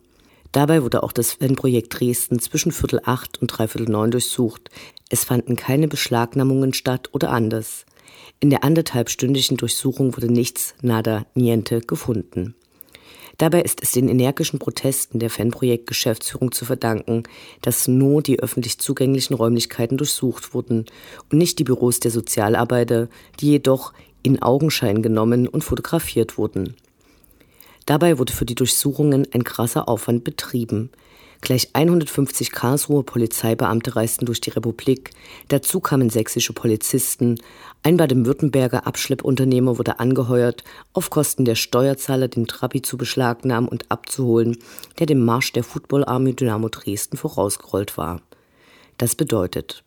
Dabei 0.53 0.83
wurde 0.83 1.03
auch 1.03 1.13
das 1.13 1.33
Fanprojekt 1.33 1.99
Dresden 1.99 2.39
zwischen 2.39 2.73
Viertel 2.73 3.01
acht 3.05 3.41
und 3.41 3.49
dreiviertel 3.49 3.91
neun 3.91 4.11
durchsucht. 4.11 4.71
Es 5.09 5.25
fanden 5.25 5.57
keine 5.57 5.89
Beschlagnahmungen 5.89 6.75
statt 6.75 7.11
oder 7.13 7.31
anders. 7.31 7.85
In 8.41 8.51
der 8.51 8.65
anderthalbstündigen 8.65 9.57
Durchsuchung 9.57 10.17
wurde 10.17 10.33
nichts, 10.33 10.75
nada, 10.81 11.27
niente 11.35 11.81
gefunden. 11.81 12.55
Dabei 13.39 13.63
ist 13.63 13.83
es 13.83 13.93
den 13.93 14.09
energischen 14.09 14.59
Protesten 14.59 15.21
der 15.21 15.31
Fanprojekt-Geschäftsführung 15.31 16.51
zu 16.51 16.65
verdanken, 16.65 17.23
dass 17.63 17.87
nur 17.87 18.21
die 18.21 18.41
öffentlich 18.41 18.79
zugänglichen 18.79 19.35
Räumlichkeiten 19.35 19.97
durchsucht 19.97 20.55
wurden 20.55 20.87
und 21.31 21.39
nicht 21.39 21.61
die 21.61 21.65
Büros 21.65 22.01
der 22.01 22.11
Sozialarbeiter, 22.11 23.09
die 23.39 23.51
jedoch 23.51 23.93
in 24.25 24.43
Augenschein 24.43 25.03
genommen 25.03 25.47
und 25.47 25.63
fotografiert 25.63 26.37
wurden. 26.37 26.75
Dabei 27.87 28.19
wurde 28.19 28.33
für 28.33 28.45
die 28.45 28.57
Durchsuchungen 28.57 29.29
ein 29.33 29.45
krasser 29.45 29.89
Aufwand 29.89 30.25
betrieben. 30.25 30.91
Gleich 31.41 31.71
150 31.73 32.51
Karlsruher 32.51 33.07
Polizeibeamte 33.07 33.95
reisten 33.95 34.27
durch 34.27 34.41
die 34.41 34.51
Republik. 34.51 35.11
Dazu 35.49 35.81
kamen 35.81 36.11
sächsische 36.11 36.53
Polizisten. 36.53 37.41
Ein 37.83 37.97
Baden-Württemberger 37.97 38.87
Abschleppunternehmer 38.87 39.79
wurde 39.79 40.01
angeheuert, 40.01 40.65
auf 40.93 41.11
Kosten 41.11 41.45
der 41.45 41.55
Steuerzahler 41.55 42.29
den 42.29 42.49
Trabi 42.49 42.83
zu 42.83 42.97
beschlagnahmen 42.97 43.69
und 43.69 43.91
abzuholen, 43.91 44.59
der 44.99 45.07
dem 45.07 45.25
Marsch 45.25 45.53
der 45.53 45.65
Football 45.65 46.05
Army 46.05 46.35
Dynamo 46.35 46.69
Dresden 46.69 47.17
vorausgerollt 47.17 47.97
war. 47.97 48.21
Das 48.99 49.15
bedeutet, 49.15 49.85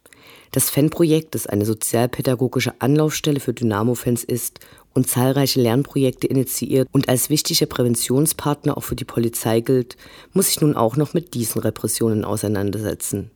das 0.52 0.70
Fanprojekt, 0.70 1.34
das 1.34 1.48
eine 1.48 1.66
sozialpädagogische 1.66 2.74
Anlaufstelle 2.80 3.40
für 3.40 3.54
Dynamo-Fans 3.54 4.24
ist 4.24 4.60
und 4.94 5.08
zahlreiche 5.08 5.62
Lernprojekte 5.62 6.28
initiiert 6.28 6.90
und 6.92 7.08
als 7.08 7.30
wichtiger 7.30 7.66
Präventionspartner 7.66 8.78
auch 8.78 8.84
für 8.84 8.96
die 8.96 9.06
Polizei 9.06 9.62
gilt, 9.62 9.96
muss 10.34 10.48
sich 10.48 10.60
nun 10.60 10.76
auch 10.76 10.98
noch 10.98 11.14
mit 11.14 11.34
diesen 11.34 11.62
Repressionen 11.62 12.26
auseinandersetzen. 12.26 13.32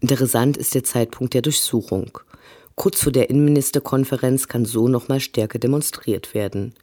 Interessant 0.00 0.56
ist 0.56 0.74
der 0.74 0.82
Zeitpunkt 0.82 1.34
der 1.34 1.42
Durchsuchung. 1.42 2.18
Kurz 2.74 3.02
vor 3.02 3.12
der 3.12 3.30
Innenministerkonferenz 3.30 4.48
kann 4.48 4.64
so 4.64 4.88
nochmal 4.88 5.20
stärker 5.20 5.58
demonstriert 5.58 6.34
werden. 6.34 6.74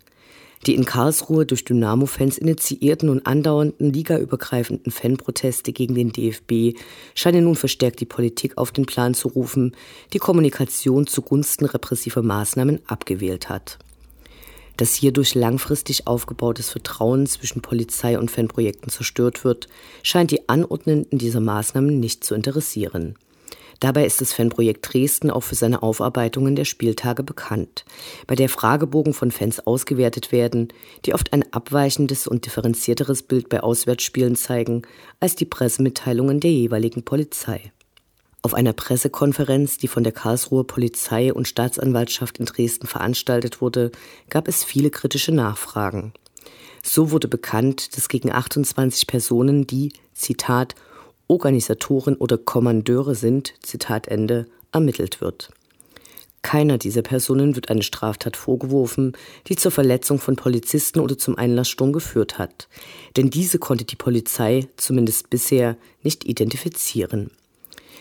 Die 0.66 0.76
in 0.76 0.86
Karlsruhe 0.86 1.46
durch 1.46 1.64
Dynamo-Fans 1.66 2.38
initiierten 2.38 3.10
und 3.10 3.28
andauernden 3.28 3.94
ligaübergreifenden 3.94 4.92
Fanproteste 4.92 5.72
gegen 5.72 5.96
den 5.96 6.12
DFB 6.12 6.78
scheinen 7.14 7.44
nun 7.44 7.56
verstärkt 7.56 8.00
die 8.00 8.06
Politik 8.06 8.58
auf 8.58 8.72
den 8.72 8.86
Plan 8.86 9.14
zu 9.14 9.28
rufen, 9.28 9.76
die 10.14 10.20
Kommunikation 10.20 11.06
zugunsten 11.08 11.66
repressiver 11.66 12.24
Maßnahmen 12.24 12.82
abgewählt 12.88 13.50
hat. 13.50 13.78
Dass 14.78 14.94
hierdurch 14.94 15.34
langfristig 15.34 16.06
aufgebautes 16.06 16.70
Vertrauen 16.70 17.26
zwischen 17.26 17.62
Polizei 17.62 18.18
und 18.20 18.30
Fanprojekten 18.30 18.92
zerstört 18.92 19.44
wird, 19.44 19.68
scheint 20.04 20.30
die 20.30 20.48
Anordnenden 20.50 21.18
dieser 21.18 21.40
Maßnahmen 21.40 22.00
nicht 22.00 22.24
zu 22.24 22.36
interessieren. 22.36 23.16
Dabei 23.80 24.06
ist 24.06 24.22
das 24.22 24.34
Fanprojekt 24.34 24.92
Dresden 24.92 25.30
auch 25.30 25.42
für 25.42 25.56
seine 25.56 25.84
Aufarbeitungen 25.84 26.56
der 26.56 26.66
Spieltage 26.66 27.24
bekannt, 27.24 27.86
bei 28.26 28.36
der 28.36 28.50
Fragebogen 28.50 29.14
von 29.14 29.32
Fans 29.32 29.66
ausgewertet 29.66 30.32
werden, 30.32 30.70
die 31.06 31.14
oft 31.14 31.32
ein 31.34 31.46
abweichendes 31.54 32.28
und 32.28 32.46
differenzierteres 32.46 33.24
Bild 33.24 33.50
bei 33.50 33.62
Auswärtsspielen 33.62 34.36
zeigen 34.36 34.82
als 35.20 35.36
die 35.36 35.46
Pressemitteilungen 35.46 36.40
der 36.40 36.52
jeweiligen 36.52 37.04
Polizei. 37.04 37.72
Auf 38.42 38.54
einer 38.54 38.74
Pressekonferenz, 38.74 39.78
die 39.78 39.88
von 39.88 40.04
der 40.04 40.14
Karlsruher 40.14 40.66
Polizei 40.66 41.34
und 41.34 41.48
Staatsanwaltschaft 41.48 42.40
in 42.40 42.46
Dresden 42.46 42.88
veranstaltet 42.88 43.62
wurde, 43.62 43.92
gab 44.30 44.48
es 44.48 44.64
viele 44.64 44.90
kritische 44.90 45.34
Nachfragen. 45.34 46.14
So 46.82 47.12
wurde 47.12 47.28
bekannt, 47.28 47.98
dass 47.98 48.08
gegen 48.08 48.32
28 48.32 49.08
Personen, 49.08 49.68
die, 49.68 49.92
Zitat, 50.14 50.76
Organisatoren 51.28 52.16
oder 52.16 52.38
Kommandeure 52.38 53.16
sind, 53.16 53.54
Zitat 53.62 54.08
Ende, 54.08 54.48
ermittelt 54.72 55.22
wird. 55.22 55.52
Keiner 56.42 56.78
dieser 56.78 57.02
Personen 57.02 57.56
wird 57.56 57.70
eine 57.70 57.84
Straftat 57.84 58.38
vorgeworfen, 58.38 59.14
die 59.48 59.58
zur 59.58 59.72
Verletzung 59.72 60.20
von 60.20 60.38
Polizisten 60.38 61.00
oder 61.00 61.18
zum 61.18 61.38
Einlasssturm 61.38 61.92
geführt 61.92 62.38
hat. 62.38 62.70
Denn 63.18 63.30
diese 63.30 63.60
konnte 63.60 63.84
die 63.84 63.98
Polizei, 63.98 64.68
zumindest 64.78 65.30
bisher, 65.30 65.76
nicht 66.04 66.24
identifizieren. 66.24 67.32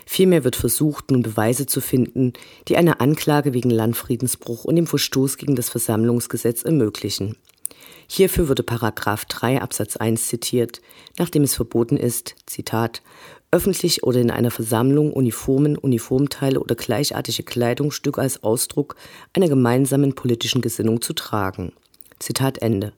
Vielmehr 0.08 0.44
wird 0.44 0.54
versucht, 0.54 1.10
nun 1.10 1.22
Beweise 1.22 1.66
zu 1.66 1.80
finden, 1.80 2.34
die 2.68 2.76
eine 2.76 3.00
Anklage 3.00 3.52
wegen 3.52 3.70
Landfriedensbruch 3.70 4.64
und 4.64 4.76
dem 4.76 4.86
Verstoß 4.86 5.36
gegen 5.36 5.56
das 5.56 5.68
Versammlungsgesetz 5.68 6.62
ermöglichen. 6.62 7.36
Hierfür 8.08 8.48
würde 8.48 8.62
Paragraph 8.62 9.24
3 9.24 9.60
Absatz 9.60 9.96
1 9.96 10.28
zitiert, 10.28 10.80
nachdem 11.18 11.42
es 11.42 11.54
verboten 11.54 11.96
ist, 11.96 12.36
Zitat, 12.46 13.02
öffentlich 13.50 14.02
oder 14.02 14.20
in 14.20 14.30
einer 14.30 14.50
Versammlung 14.50 15.12
Uniformen, 15.12 15.76
Uniformteile 15.76 16.60
oder 16.60 16.74
gleichartige 16.74 17.42
Kleidungsstücke 17.42 18.20
als 18.20 18.42
Ausdruck 18.42 18.96
einer 19.32 19.48
gemeinsamen 19.48 20.14
politischen 20.14 20.62
Gesinnung 20.62 21.00
zu 21.00 21.12
tragen. 21.12 21.72
Zitat 22.18 22.58
Ende. 22.58 22.92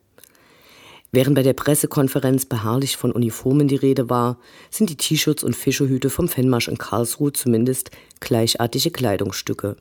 Während 1.11 1.35
bei 1.35 1.43
der 1.43 1.53
Pressekonferenz 1.53 2.45
beharrlich 2.45 2.95
von 2.95 3.11
Uniformen 3.11 3.67
die 3.67 3.75
Rede 3.75 4.09
war, 4.09 4.37
sind 4.69 4.91
die 4.91 4.97
T-Shirts 4.97 5.43
und 5.43 5.55
Fischerhüte 5.55 6.11
vom 6.11 6.27
Fanmarsch 6.27 6.67
in 6.67 6.77
Karlsruhe 6.77 7.33
zumindest 7.33 7.89
gleichartige 8.19 8.91
Kleidungsstücke. 8.91 9.75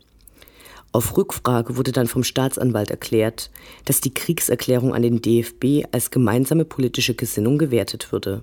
Auf 0.98 1.16
Rückfrage 1.16 1.76
wurde 1.76 1.92
dann 1.92 2.08
vom 2.08 2.24
Staatsanwalt 2.24 2.90
erklärt, 2.90 3.52
dass 3.84 4.00
die 4.00 4.12
Kriegserklärung 4.12 4.96
an 4.96 5.02
den 5.02 5.22
DFB 5.22 5.86
als 5.92 6.10
gemeinsame 6.10 6.64
politische 6.64 7.14
Gesinnung 7.14 7.56
gewertet 7.56 8.10
würde. 8.10 8.42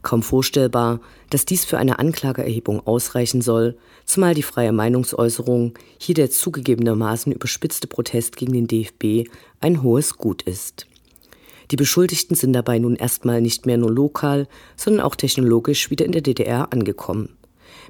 Kaum 0.00 0.22
vorstellbar, 0.22 1.00
dass 1.28 1.44
dies 1.44 1.66
für 1.66 1.76
eine 1.76 1.98
Anklageerhebung 1.98 2.86
ausreichen 2.86 3.42
soll, 3.42 3.76
zumal 4.06 4.32
die 4.32 4.42
freie 4.42 4.72
Meinungsäußerung, 4.72 5.74
hier 5.98 6.14
der 6.14 6.30
zugegebenermaßen 6.30 7.30
überspitzte 7.30 7.88
Protest 7.88 8.36
gegen 8.36 8.54
den 8.54 8.68
DFB, 8.68 9.28
ein 9.60 9.82
hohes 9.82 10.16
Gut 10.16 10.40
ist. 10.40 10.86
Die 11.70 11.76
Beschuldigten 11.76 12.36
sind 12.36 12.54
dabei 12.54 12.78
nun 12.78 12.96
erstmal 12.96 13.42
nicht 13.42 13.66
mehr 13.66 13.76
nur 13.76 13.92
lokal, 13.92 14.48
sondern 14.76 15.04
auch 15.04 15.14
technologisch 15.14 15.90
wieder 15.90 16.06
in 16.06 16.12
der 16.12 16.22
DDR 16.22 16.72
angekommen. 16.72 17.35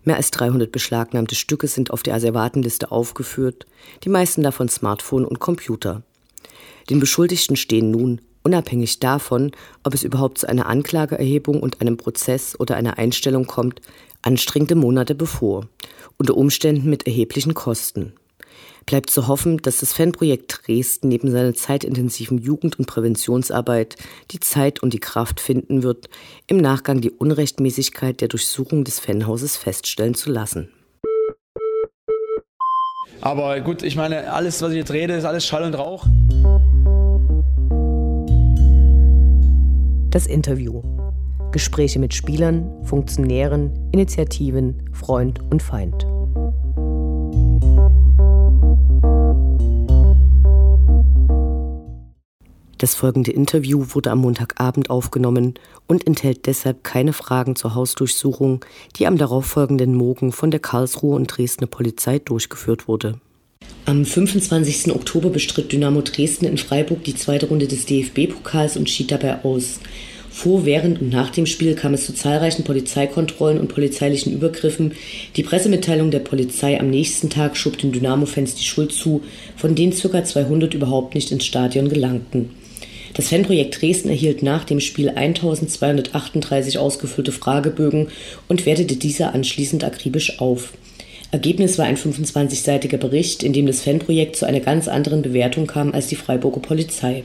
Mehr 0.07 0.17
als 0.17 0.31
300 0.31 0.71
beschlagnahmte 0.71 1.35
Stücke 1.35 1.67
sind 1.67 1.91
auf 1.91 2.05
der 2.05 2.15
Asservatenliste 2.15 2.93
aufgeführt, 2.93 3.67
die 4.05 4.09
meisten 4.09 4.41
davon 4.41 4.69
Smartphone 4.69 5.25
und 5.25 5.41
Computer. 5.41 6.05
Den 6.89 7.01
Beschuldigten 7.01 7.57
stehen 7.57 7.91
nun, 7.91 8.21
unabhängig 8.45 9.01
davon, 9.01 9.51
ob 9.83 9.95
es 9.95 10.05
überhaupt 10.05 10.39
zu 10.39 10.49
einer 10.49 10.67
Anklageerhebung 10.67 11.61
und 11.61 11.81
einem 11.81 11.97
Prozess 11.97 12.59
oder 12.59 12.77
einer 12.77 12.99
Einstellung 12.99 13.49
kommt, 13.49 13.81
anstrengende 14.23 14.77
Monate 14.77 15.17
bevor, 15.17 15.67
unter 16.19 16.37
Umständen 16.37 16.89
mit 16.89 17.09
erheblichen 17.09 17.55
Kosten. 17.55 18.13
Bleibt 18.87 19.11
zu 19.11 19.27
hoffen, 19.27 19.57
dass 19.59 19.79
das 19.79 19.93
Fanprojekt 19.93 20.61
Dresden 20.63 21.09
neben 21.09 21.29
seiner 21.29 21.55
zeitintensiven 21.55 22.39
Jugend- 22.39 22.79
und 22.79 22.87
Präventionsarbeit 22.87 23.97
die 24.31 24.39
Zeit 24.39 24.81
und 24.81 24.95
die 24.95 25.01
Kraft 25.01 25.41
finden 25.41 25.83
wird, 25.83 26.09
im 26.47 26.59
Nachgang 26.59 27.01
die 27.01 27.11
Unrechtmäßigkeit 27.11 28.21
der 28.21 28.29
Durchsuchung 28.29 28.85
des 28.85 29.01
Fanhauses 29.01 29.57
feststellen 29.57 30.15
zu 30.15 30.31
lassen. 30.31 30.69
Aber 33.21 33.59
gut, 33.61 33.83
ich 33.83 33.97
meine, 33.97 34.33
alles, 34.33 34.63
was 34.63 34.71
ich 34.71 34.77
jetzt 34.77 34.93
rede, 34.93 35.15
ist 35.15 35.25
alles 35.25 35.45
Schall 35.45 35.65
und 35.65 35.75
Rauch. 35.75 36.07
Das 40.11 40.29
Interview. 40.29 40.83
Gespräche 41.51 41.99
mit 41.99 42.15
Spielern, 42.15 42.71
Funktionären, 42.85 43.91
Initiativen, 43.91 44.89
Freund 44.93 45.41
und 45.51 45.61
Feind. 45.61 46.07
Das 52.79 52.95
folgende 52.95 53.31
Interview 53.31 53.87
wurde 53.91 54.11
am 54.11 54.19
Montagabend 54.19 54.91
aufgenommen 54.91 55.55
und 55.87 56.07
enthält 56.07 56.47
deshalb 56.47 56.85
keine 56.85 57.15
Fragen 57.15 57.57
zur 57.57 57.75
Hausdurchsuchung, 57.75 58.65
die 58.97 59.07
am 59.07 59.17
darauffolgenden 59.17 59.95
Morgen 59.95 60.31
von 60.31 60.51
der 60.51 60.61
Karlsruhe 60.61 61.17
und 61.17 61.27
Dresdner 61.27 61.69
Polizei 61.69 62.19
durchgeführt 62.19 62.87
wurde. 62.87 63.19
Am 63.87 64.05
25. 64.05 64.95
Oktober 64.95 65.31
bestritt 65.31 65.73
Dynamo 65.73 66.03
Dresden 66.03 66.45
in 66.45 66.59
Freiburg 66.59 67.03
die 67.05 67.15
zweite 67.15 67.47
Runde 67.47 67.67
des 67.67 67.87
DFB-Pokals 67.87 68.77
und 68.77 68.91
schied 68.91 69.11
dabei 69.11 69.43
aus. 69.43 69.81
Vor, 70.29 70.67
während 70.67 71.01
und 71.01 71.11
nach 71.11 71.31
dem 71.31 71.47
Spiel 71.47 71.75
kam 71.75 71.95
es 71.95 72.05
zu 72.05 72.13
zahlreichen 72.13 72.63
Polizeikontrollen 72.63 73.59
und 73.59 73.69
polizeilichen 73.69 74.35
Übergriffen. 74.35 74.93
Die 75.35 75.43
Pressemitteilung 75.43 76.11
der 76.11 76.19
Polizei 76.19 76.79
am 76.79 76.91
nächsten 76.91 77.31
Tag 77.31 77.57
schob 77.57 77.79
den 77.79 77.93
Dynamo-Fans 77.93 78.55
die 78.55 78.65
Schuld 78.65 78.93
zu, 78.93 79.23
von 79.57 79.75
denen 79.75 79.95
ca. 79.95 80.23
200 80.23 80.75
überhaupt 80.75 81.15
nicht 81.15 81.33
ins 81.33 81.47
Stadion 81.47 81.89
gelangten. 81.89 82.51
Das 83.17 83.29
Fanprojekt 83.29 83.81
Dresden 83.81 84.11
erhielt 84.11 84.43
nach 84.43 84.65
dem 84.65 84.79
Spiel 84.79 85.09
1238 85.09 86.79
ausgefüllte 86.79 87.33
Fragebögen 87.33 88.09
und 88.47 88.67
wertete 88.67 88.97
diese 88.97 89.33
anschließend 89.33 89.85
akribisch 89.85 90.39
auf. 90.39 90.75
Ergebnis 91.31 91.79
war 91.79 91.87
ein 91.87 91.97
25-seitiger 91.97 92.99
Bericht, 92.99 93.43
in 93.43 93.55
dem 93.55 93.67
das 93.67 93.81
Fanprojekt 93.81 94.37
zu 94.37 94.45
einer 94.45 94.61
ganz 94.61 94.87
anderen 94.87 95.23
Bewertung 95.23 95.67
kam 95.67 95.95
als 95.95 96.09
die 96.09 96.17
Freiburger 96.17 96.61
Polizei. 96.61 97.25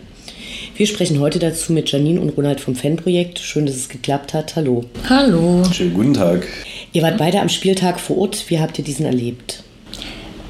Wir 0.78 0.88
sprechen 0.88 1.20
heute 1.20 1.40
dazu 1.40 1.74
mit 1.74 1.92
Janine 1.92 2.22
und 2.22 2.30
Ronald 2.38 2.62
vom 2.62 2.76
Fanprojekt. 2.76 3.40
Schön, 3.40 3.66
dass 3.66 3.76
es 3.76 3.90
geklappt 3.90 4.34
hat. 4.34 4.56
Hallo. 4.56 4.86
Hallo. 5.10 5.62
Schönen 5.74 5.94
guten 5.94 6.14
Tag. 6.14 6.48
Ihr 6.94 7.02
wart 7.02 7.18
beide 7.18 7.42
am 7.42 7.50
Spieltag 7.50 8.00
vor 8.00 8.18
Ort. 8.18 8.46
Wie 8.50 8.60
habt 8.60 8.80
ihr 8.80 8.86
diesen 8.86 9.06
erlebt? 9.06 9.64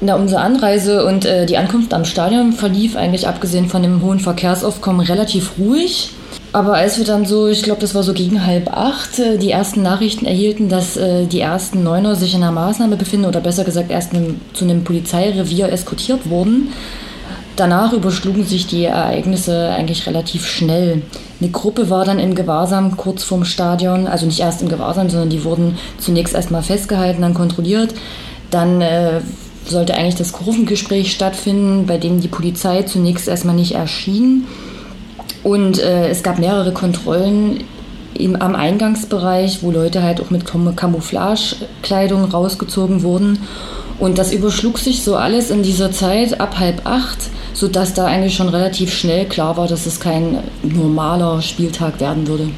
Na, 0.04 0.16
unsere 0.16 0.40
Anreise 0.40 1.06
und 1.06 1.24
äh, 1.24 1.46
die 1.46 1.56
Ankunft 1.56 1.94
am 1.94 2.04
Stadion 2.04 2.52
verlief 2.52 2.96
eigentlich 2.96 3.28
abgesehen 3.28 3.68
von 3.68 3.84
dem 3.84 4.02
hohen 4.02 4.18
Verkehrsaufkommen 4.18 5.06
relativ 5.06 5.52
ruhig. 5.60 6.10
Aber 6.52 6.74
als 6.74 6.98
wir 6.98 7.04
dann 7.04 7.24
so, 7.24 7.46
ich 7.46 7.62
glaube, 7.62 7.80
das 7.80 7.94
war 7.94 8.02
so 8.02 8.12
gegen 8.12 8.44
halb 8.44 8.76
acht, 8.76 9.20
äh, 9.20 9.38
die 9.38 9.52
ersten 9.52 9.80
Nachrichten 9.80 10.26
erhielten, 10.26 10.68
dass 10.68 10.96
äh, 10.96 11.26
die 11.26 11.38
ersten 11.38 11.84
Neuner 11.84 12.16
sich 12.16 12.34
in 12.34 12.42
einer 12.42 12.50
Maßnahme 12.50 12.96
befinden 12.96 13.26
oder 13.26 13.40
besser 13.40 13.62
gesagt 13.62 13.92
erst 13.92 14.12
einem, 14.12 14.40
zu 14.54 14.64
einem 14.64 14.82
Polizeirevier 14.82 15.70
eskortiert 15.70 16.28
wurden, 16.28 16.72
danach 17.54 17.92
überschlugen 17.92 18.44
sich 18.44 18.66
die 18.66 18.86
Ereignisse 18.86 19.68
eigentlich 19.68 20.04
relativ 20.08 20.48
schnell. 20.48 21.02
Eine 21.40 21.50
Gruppe 21.52 21.90
war 21.90 22.04
dann 22.04 22.18
im 22.18 22.34
Gewahrsam 22.34 22.96
kurz 22.96 23.22
vorm 23.22 23.44
Stadion, 23.44 24.08
also 24.08 24.26
nicht 24.26 24.40
erst 24.40 24.62
im 24.62 24.68
Gewahrsam, 24.68 25.08
sondern 25.10 25.30
die 25.30 25.44
wurden 25.44 25.78
zunächst 25.98 26.34
erstmal 26.34 26.64
festgehalten, 26.64 27.22
dann 27.22 27.34
kontrolliert. 27.34 27.94
Dann 28.50 28.80
äh, 28.80 29.20
sollte 29.66 29.94
eigentlich 29.94 30.16
das 30.16 30.32
Kurvengespräch 30.32 31.12
stattfinden, 31.12 31.86
bei 31.86 31.98
dem 31.98 32.20
die 32.20 32.28
Polizei 32.28 32.82
zunächst 32.82 33.28
erstmal 33.28 33.54
nicht 33.54 33.72
erschien. 33.72 34.46
Und 35.42 35.78
äh, 35.78 36.08
es 36.08 36.22
gab 36.22 36.38
mehrere 36.38 36.72
Kontrollen 36.72 37.64
im, 38.14 38.36
am 38.36 38.54
Eingangsbereich, 38.54 39.62
wo 39.62 39.70
Leute 39.70 40.02
halt 40.02 40.20
auch 40.20 40.30
mit 40.30 40.44
Camouflagekleidung 40.46 42.24
rausgezogen 42.24 43.02
wurden. 43.02 43.38
Und 43.98 44.18
das 44.18 44.32
überschlug 44.32 44.78
sich 44.78 45.02
so 45.02 45.16
alles 45.16 45.50
in 45.50 45.62
dieser 45.62 45.92
Zeit 45.92 46.40
ab 46.40 46.58
halb 46.58 46.86
acht, 46.86 47.18
sodass 47.52 47.94
da 47.94 48.06
eigentlich 48.06 48.34
schon 48.34 48.48
relativ 48.48 48.92
schnell 48.92 49.26
klar 49.26 49.56
war, 49.56 49.68
dass 49.68 49.86
es 49.86 50.00
kein 50.00 50.38
normaler 50.62 51.40
Spieltag 51.42 52.00
werden 52.00 52.26
würde. 52.26 52.48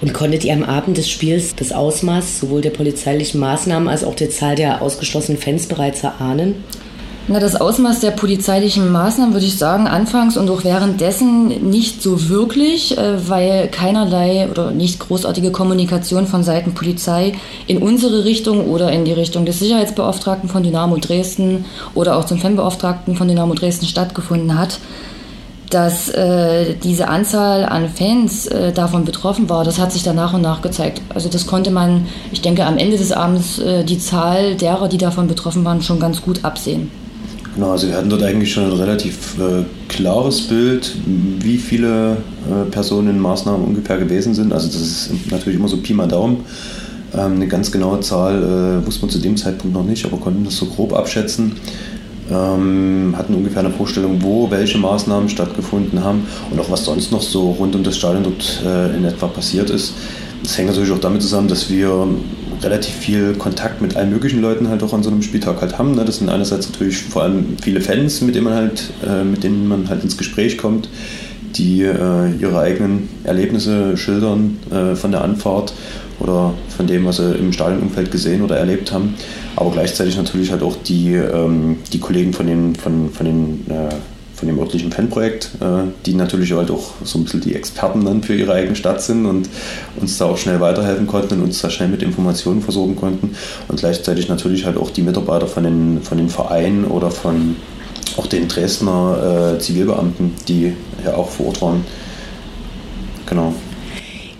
Und 0.00 0.14
konntet 0.14 0.44
ihr 0.44 0.54
am 0.54 0.64
Abend 0.64 0.96
des 0.96 1.10
Spiels 1.10 1.54
das 1.54 1.72
Ausmaß 1.72 2.40
sowohl 2.40 2.62
der 2.62 2.70
polizeilichen 2.70 3.38
Maßnahmen 3.38 3.88
als 3.88 4.04
auch 4.04 4.14
der 4.14 4.30
Zahl 4.30 4.54
der 4.54 4.80
ausgeschlossenen 4.80 5.40
Fans 5.40 5.66
bereits 5.66 6.02
erahnen? 6.02 6.64
Na, 7.28 7.38
das 7.38 7.54
Ausmaß 7.54 8.00
der 8.00 8.10
polizeilichen 8.12 8.90
Maßnahmen 8.90 9.34
würde 9.34 9.46
ich 9.46 9.58
sagen, 9.58 9.86
anfangs 9.86 10.36
und 10.36 10.48
auch 10.50 10.64
währenddessen 10.64 11.70
nicht 11.70 12.02
so 12.02 12.28
wirklich, 12.28 12.96
äh, 12.96 13.28
weil 13.28 13.68
keinerlei 13.68 14.48
oder 14.50 14.70
nicht 14.70 14.98
großartige 14.98 15.52
Kommunikation 15.52 16.26
von 16.26 16.42
Seiten 16.42 16.72
Polizei 16.72 17.34
in 17.66 17.82
unsere 17.82 18.24
Richtung 18.24 18.68
oder 18.68 18.90
in 18.90 19.04
die 19.04 19.12
Richtung 19.12 19.44
des 19.44 19.58
Sicherheitsbeauftragten 19.58 20.48
von 20.48 20.62
Dynamo 20.62 20.96
Dresden 20.96 21.66
oder 21.94 22.16
auch 22.16 22.24
zum 22.24 22.38
Fanbeauftragten 22.38 23.14
von 23.14 23.28
Dynamo 23.28 23.54
Dresden 23.54 23.86
stattgefunden 23.86 24.58
hat 24.58 24.80
dass 25.70 26.08
äh, 26.10 26.74
diese 26.82 27.08
Anzahl 27.08 27.64
an 27.64 27.88
Fans 27.88 28.46
äh, 28.46 28.72
davon 28.72 29.04
betroffen 29.04 29.48
war, 29.48 29.64
das 29.64 29.78
hat 29.78 29.92
sich 29.92 30.02
dann 30.02 30.16
nach 30.16 30.34
und 30.34 30.42
nach 30.42 30.62
gezeigt. 30.62 31.00
Also 31.14 31.28
das 31.28 31.46
konnte 31.46 31.70
man, 31.70 32.06
ich 32.32 32.42
denke, 32.42 32.66
am 32.66 32.76
Ende 32.76 32.98
des 32.98 33.12
Abends 33.12 33.58
äh, 33.60 33.84
die 33.84 33.98
Zahl 33.98 34.56
derer, 34.56 34.88
die 34.88 34.98
davon 34.98 35.28
betroffen 35.28 35.64
waren, 35.64 35.80
schon 35.82 36.00
ganz 36.00 36.22
gut 36.22 36.44
absehen. 36.44 36.90
Genau, 37.54 37.72
also 37.72 37.88
wir 37.88 37.96
hatten 37.96 38.10
dort 38.10 38.22
eigentlich 38.22 38.52
schon 38.52 38.64
ein 38.64 38.72
relativ 38.72 39.38
äh, 39.38 39.64
klares 39.88 40.42
Bild, 40.42 40.94
wie 41.04 41.58
viele 41.58 42.18
äh, 42.48 42.70
Personen 42.70 43.10
in 43.10 43.18
Maßnahmen 43.18 43.64
ungefähr 43.64 43.98
gewesen 43.98 44.34
sind. 44.34 44.52
Also 44.52 44.68
das 44.68 44.76
ist 44.76 45.30
natürlich 45.30 45.58
immer 45.58 45.68
so 45.68 45.76
Pi 45.78 45.94
mal 45.94 46.06
Daumen. 46.06 46.44
Ähm, 47.12 47.34
eine 47.34 47.48
ganz 47.48 47.72
genaue 47.72 48.00
Zahl 48.00 48.82
äh, 48.82 48.86
wusste 48.86 49.02
man 49.02 49.10
zu 49.10 49.18
dem 49.18 49.36
Zeitpunkt 49.36 49.74
noch 49.74 49.84
nicht, 49.84 50.04
aber 50.04 50.16
konnten 50.18 50.44
das 50.44 50.56
so 50.56 50.66
grob 50.66 50.92
abschätzen 50.92 51.52
ähm, 52.30 53.14
hatten 53.16 53.34
ungefähr 53.34 53.60
eine 53.60 53.70
Vorstellung, 53.70 54.22
wo 54.22 54.50
welche 54.50 54.78
Maßnahmen 54.78 55.28
stattgefunden 55.28 56.02
haben 56.02 56.26
und 56.50 56.60
auch 56.60 56.70
was 56.70 56.84
sonst 56.84 57.12
noch 57.12 57.22
so 57.22 57.50
rund 57.52 57.74
um 57.74 57.82
das 57.82 57.96
Stadion 57.96 58.24
dort 58.24 58.62
äh, 58.64 58.96
in 58.96 59.04
etwa 59.04 59.26
passiert 59.26 59.70
ist. 59.70 59.94
Das 60.42 60.56
hängt 60.56 60.68
natürlich 60.68 60.92
auch 60.92 60.98
damit 60.98 61.22
zusammen, 61.22 61.48
dass 61.48 61.68
wir 61.68 62.08
relativ 62.62 62.94
viel 62.94 63.34
Kontakt 63.34 63.80
mit 63.80 63.96
allen 63.96 64.10
möglichen 64.10 64.40
Leuten 64.40 64.68
halt 64.68 64.82
auch 64.82 64.92
an 64.92 65.02
so 65.02 65.10
einem 65.10 65.22
Spieltag 65.22 65.60
halt 65.60 65.78
haben. 65.78 65.94
Ne? 65.94 66.04
Das 66.04 66.16
sind 66.18 66.28
einerseits 66.28 66.68
natürlich 66.70 66.98
vor 66.98 67.22
allem 67.22 67.56
viele 67.60 67.80
Fans, 67.80 68.20
mit 68.20 68.34
denen 68.34 68.44
man 68.44 68.54
halt, 68.54 68.90
äh, 69.06 69.24
mit 69.24 69.44
denen 69.44 69.68
man 69.68 69.88
halt 69.88 70.02
ins 70.02 70.16
Gespräch 70.16 70.58
kommt, 70.58 70.88
die 71.56 71.82
äh, 71.82 72.30
ihre 72.38 72.58
eigenen 72.58 73.08
Erlebnisse 73.24 73.96
schildern 73.96 74.58
äh, 74.70 74.94
von 74.94 75.10
der 75.10 75.22
Anfahrt 75.22 75.72
oder 76.20 76.54
von 76.68 76.86
dem, 76.86 77.06
was 77.06 77.16
sie 77.16 77.34
im 77.34 77.52
Stadionumfeld 77.52 78.10
gesehen 78.10 78.42
oder 78.42 78.56
erlebt 78.56 78.92
haben. 78.92 79.14
Aber 79.56 79.70
gleichzeitig 79.70 80.16
natürlich 80.16 80.50
halt 80.50 80.62
auch 80.62 80.76
die, 80.76 81.14
ähm, 81.14 81.78
die 81.92 81.98
Kollegen 81.98 82.32
von 82.32 82.46
den, 82.46 82.74
von, 82.76 83.10
von 83.10 83.26
den, 83.26 83.70
äh, 83.70 83.94
von 84.34 84.48
dem 84.48 84.58
örtlichen 84.58 84.92
Fanprojekt, 84.92 85.50
äh, 85.60 85.90
die 86.06 86.14
natürlich 86.14 86.52
halt 86.52 86.70
auch 86.70 86.92
so 87.04 87.18
ein 87.18 87.24
bisschen 87.24 87.40
die 87.40 87.54
Experten 87.54 88.04
dann 88.04 88.22
für 88.22 88.34
ihre 88.34 88.52
eigene 88.52 88.76
Stadt 88.76 89.02
sind 89.02 89.26
und 89.26 89.48
uns 90.00 90.18
da 90.18 90.26
auch 90.26 90.38
schnell 90.38 90.60
weiterhelfen 90.60 91.06
konnten 91.06 91.34
und 91.34 91.42
uns 91.42 91.60
da 91.60 91.68
schnell 91.68 91.88
mit 91.88 92.02
Informationen 92.02 92.62
versorgen 92.62 92.96
konnten. 92.96 93.34
Und 93.68 93.80
gleichzeitig 93.80 94.28
natürlich 94.28 94.64
halt 94.66 94.76
auch 94.76 94.90
die 94.90 95.02
Mitarbeiter 95.02 95.46
von 95.46 95.64
den, 95.64 96.02
von 96.02 96.16
den 96.16 96.28
Vereinen 96.28 96.84
oder 96.84 97.10
von 97.10 97.56
auch 98.18 98.26
den 98.26 98.48
Dresdner 98.48 99.54
äh, 99.56 99.58
Zivilbeamten, 99.58 100.34
die 100.48 100.72
ja 101.04 101.14
auch 101.14 101.28
vor 101.28 101.46
Ort 101.46 101.62
waren. 101.62 101.84
Genau. 103.26 103.54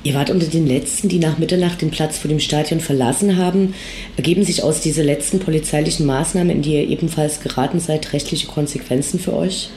Ihr 0.03 0.15
wart 0.15 0.31
unter 0.31 0.47
den 0.47 0.67
Letzten, 0.67 1.09
die 1.09 1.19
nach 1.19 1.37
Mitternacht 1.37 1.83
den 1.83 1.91
Platz 1.91 2.17
vor 2.17 2.29
dem 2.29 2.41
Stadion 2.41 2.81
verlassen 2.81 3.37
haben. 3.37 3.75
Ergeben 4.17 4.45
sich 4.45 4.63
aus 4.63 4.81
dieser 4.81 5.03
letzten 5.03 5.41
polizeilichen 5.41 6.07
Maßnahme, 6.07 6.53
in 6.53 6.63
die 6.63 6.75
ihr 6.75 6.89
ebenfalls 6.89 7.41
geraten 7.41 7.81
seid, 7.81 8.15
rechtliche 8.15 8.47
Konsequenzen 8.47 9.21
für 9.21 9.35
euch? 9.35 9.69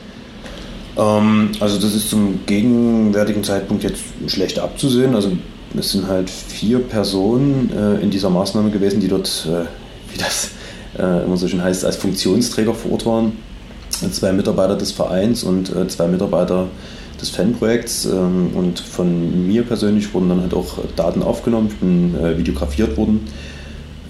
Ähm, 0.98 1.52
also 1.60 1.78
das 1.78 1.94
ist 1.94 2.10
zum 2.10 2.40
gegenwärtigen 2.46 3.44
Zeitpunkt 3.44 3.84
jetzt 3.84 4.02
schlecht 4.28 4.60
abzusehen. 4.60 5.14
Also 5.14 5.34
es 5.78 5.92
sind 5.92 6.08
halt 6.08 6.30
vier 6.30 6.80
Personen 6.80 7.70
äh, 7.76 8.02
in 8.02 8.10
dieser 8.10 8.30
Maßnahme 8.30 8.70
gewesen, 8.70 9.02
die 9.02 9.10
dort, 9.10 9.48
äh, 9.50 9.66
wie 10.14 10.18
das 10.18 10.52
äh, 10.98 11.26
immer 11.26 11.36
so 11.36 11.50
schön 11.50 11.62
heißt, 11.62 11.84
als 11.84 11.98
Funktionsträger 11.98 12.74
vor 12.74 12.94
Ort 12.94 13.06
waren. 13.06 13.34
Zwei 13.94 14.32
Mitarbeiter 14.32 14.76
des 14.76 14.92
Vereins 14.92 15.44
und 15.44 15.74
äh, 15.76 15.88
zwei 15.88 16.08
Mitarbeiter 16.08 16.68
des 17.22 17.30
Fanprojekts 17.30 18.06
ähm, 18.06 18.52
und 18.54 18.80
von 18.80 19.48
mir 19.48 19.64
persönlich 19.64 20.14
wurden 20.14 20.30
dann 20.30 20.42
halt 20.42 20.54
auch 20.54 20.78
Daten 20.96 21.24
aufgenommen. 21.24 21.70
Ich 21.72 21.78
bin 21.78 22.16
äh, 22.22 22.38
videografiert 22.38 22.98
worden, 22.98 23.28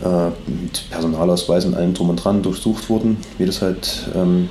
äh, 0.04 0.28
mit 0.50 0.90
Personalausweis 0.90 1.66
und 1.66 1.76
allem 1.76 1.94
drum 1.94 2.10
und 2.10 2.18
dran 2.18 2.42
durchsucht 2.42 2.90
worden, 2.90 3.18
wie 3.38 3.46
das 3.46 3.62
halt 3.62 4.10
ähm, 4.16 4.50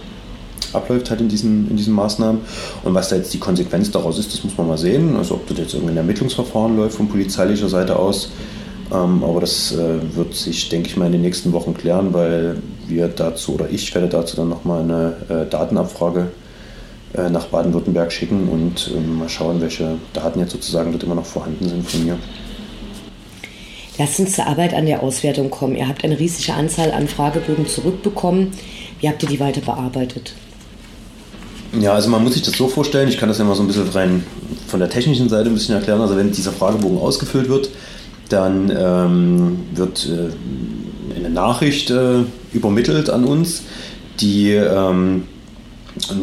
abläuft 0.73 1.11
halt 1.11 1.21
in 1.21 1.29
diesen, 1.29 1.71
in 1.71 1.77
diesen 1.77 1.95
Maßnahmen. 1.95 2.41
Und 2.85 2.95
was 2.95 3.09
da 3.09 3.17
jetzt 3.17 3.33
die 3.35 3.39
Konsequenz 3.39 3.91
daraus 3.91 4.19
ist, 4.19 4.33
das 4.33 4.45
muss 4.45 4.57
man 4.57 4.69
mal 4.69 4.79
sehen. 4.79 5.17
Also 5.17 5.35
ob 5.35 5.47
das 5.49 5.59
jetzt 5.59 5.75
irgendein 5.75 5.99
Ermittlungsverfahren 5.99 6.77
läuft 6.77 6.97
von 6.97 7.09
polizeilicher 7.09 7.69
Seite 7.69 7.97
aus. 7.97 8.31
Ähm, 8.93 9.25
aber 9.25 9.41
das 9.41 9.73
äh, 9.73 10.15
wird 10.15 10.35
sich, 10.35 10.69
denke 10.69 10.89
ich 10.89 10.97
mal, 10.97 11.07
in 11.07 11.13
den 11.13 11.23
nächsten 11.23 11.53
Wochen 11.53 11.75
klären, 11.75 12.13
weil 12.13 12.63
wir 12.87 13.09
dazu 13.09 13.55
oder 13.55 13.71
ich 13.71 13.95
werde 13.95 14.09
dazu 14.09 14.37
dann 14.37 14.49
nochmal 14.49 14.83
eine 14.83 15.17
äh, 15.29 15.49
Datenabfrage 15.49 16.29
äh, 17.15 17.31
nach 17.31 17.47
Baden-Württemberg 17.47 18.13
schicken 18.13 18.49
und 18.49 18.91
ähm, 18.95 19.19
mal 19.19 19.29
schauen, 19.29 19.61
welche 19.61 19.97
Daten 20.13 20.41
jetzt 20.41 20.53
sozusagen 20.53 20.93
dort 20.93 21.05
immer 21.05 21.15
noch 21.15 21.27
vorhanden 21.27 21.69
sind 21.69 21.91
von 21.91 22.05
mir. 22.05 22.19
Lasst 23.99 24.21
uns 24.21 24.33
zur 24.33 24.47
Arbeit 24.47 24.75
an 24.75 24.87
der 24.87 25.03
Auswertung 25.03 25.51
kommen. 25.51 25.77
Ihr 25.77 25.87
habt 25.87 26.05
eine 26.05 26.19
riesige 26.19 26.55
Anzahl 26.55 26.93
an 26.93 27.09
Fragebögen 27.09 27.67
zurückbekommen. 27.67 28.53
Wie 29.01 29.09
habt 29.09 29.23
ihr 29.23 29.29
die 29.29 29.41
weiter 29.41 29.61
bearbeitet? 29.61 30.33
Ja, 31.79 31.95
also 31.95 32.11
man 32.11 32.23
muss 32.23 32.35
sich 32.35 32.43
das 32.43 32.55
so 32.55 32.69
vorstellen, 32.69 33.09
ich 33.09 33.19
kann 33.19 33.29
das 33.29 33.39
ja 33.39 33.45
mal 33.45 33.55
so 33.55 33.63
ein 33.63 33.67
bisschen 33.67 33.89
rein 33.89 34.25
von 34.67 34.81
der 34.81 34.91
technischen 34.91 35.29
Seite 35.29 35.49
ein 35.49 35.55
bisschen 35.55 35.75
erklären. 35.75 36.01
Also 36.01 36.17
wenn 36.17 36.31
dieser 36.31 36.53
Fragebogen 36.53 36.99
ausgefüllt 36.99 37.49
wird, 37.49 37.71
dann 38.33 38.73
ähm, 38.77 39.61
wird 39.75 40.09
äh, 40.09 41.17
eine 41.17 41.31
Nachricht 41.31 41.91
äh, 41.91 42.21
übermittelt 42.53 43.11
an 43.11 43.25
uns, 43.25 43.63
die 44.21 44.53
ähm, 44.53 45.25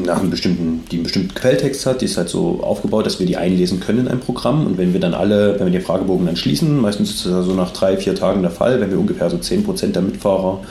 nach 0.05 0.19
einem 0.19 0.31
bestimmten, 0.31 0.83
die 0.89 0.95
einen 0.95 1.03
bestimmten 1.03 1.33
Quelltext 1.35 1.85
hat, 1.85 2.01
die 2.01 2.05
ist 2.05 2.17
halt 2.17 2.29
so 2.29 2.61
aufgebaut, 2.63 3.05
dass 3.05 3.19
wir 3.19 3.27
die 3.27 3.37
einlesen 3.37 3.79
können 3.79 3.99
in 3.99 4.07
ein 4.07 4.19
Programm. 4.19 4.65
Und 4.65 4.77
wenn 4.77 4.93
wir 4.93 4.99
dann 4.99 5.13
alle, 5.13 5.59
wenn 5.59 5.67
wir 5.67 5.79
den 5.79 5.81
Fragebogen 5.81 6.25
dann 6.25 6.35
schließen, 6.35 6.79
meistens 6.81 7.11
ist 7.11 7.25
das 7.25 7.45
so 7.45 7.53
nach 7.53 7.71
drei, 7.71 7.97
vier 7.97 8.15
Tagen 8.15 8.41
der 8.41 8.51
Fall, 8.51 8.81
wenn 8.81 8.89
wir 8.89 8.99
ungefähr 8.99 9.29
so 9.29 9.37
10% 9.37 9.91
der 9.91 10.01
Mitfahrer 10.01 10.61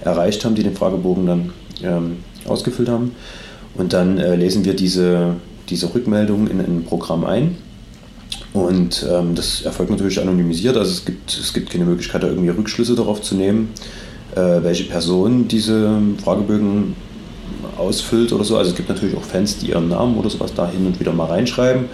erreicht 0.00 0.44
haben, 0.44 0.54
die 0.54 0.64
den 0.64 0.74
Fragebogen 0.74 1.26
dann 1.26 1.52
ähm, 1.82 2.16
ausgefüllt 2.46 2.88
haben. 2.88 3.12
Und 3.74 3.92
dann 3.92 4.18
äh, 4.18 4.34
lesen 4.34 4.64
wir 4.64 4.74
diese, 4.74 5.34
diese 5.68 5.94
Rückmeldung 5.94 6.48
in 6.48 6.58
ein 6.58 6.84
Programm 6.84 7.24
ein. 7.24 7.56
Und 8.52 9.06
ähm, 9.08 9.34
das 9.34 9.62
erfolgt 9.62 9.92
natürlich 9.92 10.20
anonymisiert, 10.20 10.76
also 10.76 10.90
es 10.90 11.04
gibt, 11.04 11.30
es 11.30 11.52
gibt 11.52 11.70
keine 11.70 11.84
Möglichkeit, 11.84 12.24
da 12.24 12.26
irgendwie 12.26 12.48
Rückschlüsse 12.48 12.96
darauf 12.96 13.22
zu 13.22 13.36
nehmen, 13.36 13.70
äh, 14.34 14.62
welche 14.62 14.84
Person 14.84 15.46
diese 15.46 15.98
Fragebögen 16.22 16.96
ausfüllt 17.78 18.32
oder 18.32 18.44
so. 18.44 18.56
Also 18.56 18.70
es 18.70 18.76
gibt 18.76 18.88
natürlich 18.88 19.16
auch 19.16 19.22
Fans, 19.22 19.58
die 19.58 19.68
ihren 19.68 19.88
Namen 19.88 20.16
oder 20.16 20.30
sowas 20.30 20.52
da 20.54 20.68
hin 20.68 20.84
und 20.86 20.98
wieder 20.98 21.12
mal 21.12 21.26
reinschreiben 21.26 21.84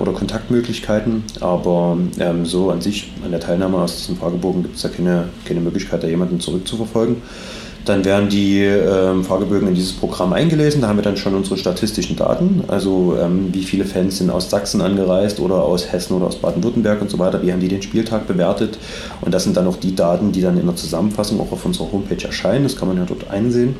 oder 0.00 0.12
Kontaktmöglichkeiten, 0.12 1.24
aber 1.40 1.96
ähm, 2.18 2.44
so 2.44 2.70
an 2.70 2.80
sich, 2.80 3.12
an 3.24 3.30
der 3.30 3.40
Teilnahme 3.40 3.78
aus 3.78 3.96
diesem 3.96 4.16
Fragebogen 4.16 4.62
gibt 4.62 4.76
es 4.76 4.82
da 4.82 4.88
keine, 4.88 5.28
keine 5.44 5.60
Möglichkeit, 5.60 6.02
da 6.02 6.06
jemanden 6.06 6.40
zurückzuverfolgen. 6.40 7.16
Dann 7.86 8.04
werden 8.04 8.28
die 8.28 8.60
ähm, 8.62 9.24
Fragebögen 9.24 9.66
in 9.68 9.74
dieses 9.74 9.94
Programm 9.94 10.34
eingelesen. 10.34 10.82
Da 10.82 10.88
haben 10.88 10.98
wir 10.98 11.02
dann 11.02 11.16
schon 11.16 11.34
unsere 11.34 11.56
statistischen 11.56 12.14
Daten, 12.14 12.62
also 12.68 13.16
ähm, 13.18 13.48
wie 13.52 13.62
viele 13.62 13.86
Fans 13.86 14.18
sind 14.18 14.28
aus 14.28 14.50
Sachsen 14.50 14.82
angereist 14.82 15.40
oder 15.40 15.64
aus 15.64 15.90
Hessen 15.90 16.14
oder 16.14 16.26
aus 16.26 16.36
Baden-Württemberg 16.36 17.00
und 17.00 17.10
so 17.10 17.18
weiter. 17.18 17.42
Wie 17.42 17.50
haben 17.50 17.60
die 17.60 17.68
den 17.68 17.80
Spieltag 17.80 18.26
bewertet? 18.26 18.78
Und 19.22 19.32
das 19.32 19.44
sind 19.44 19.56
dann 19.56 19.66
auch 19.66 19.78
die 19.78 19.96
Daten, 19.96 20.30
die 20.30 20.42
dann 20.42 20.58
in 20.58 20.66
der 20.66 20.76
Zusammenfassung 20.76 21.40
auch 21.40 21.52
auf 21.52 21.64
unserer 21.64 21.90
Homepage 21.90 22.22
erscheinen. 22.22 22.64
Das 22.64 22.76
kann 22.76 22.86
man 22.86 22.98
ja 22.98 23.04
dort 23.06 23.30
einsehen 23.30 23.74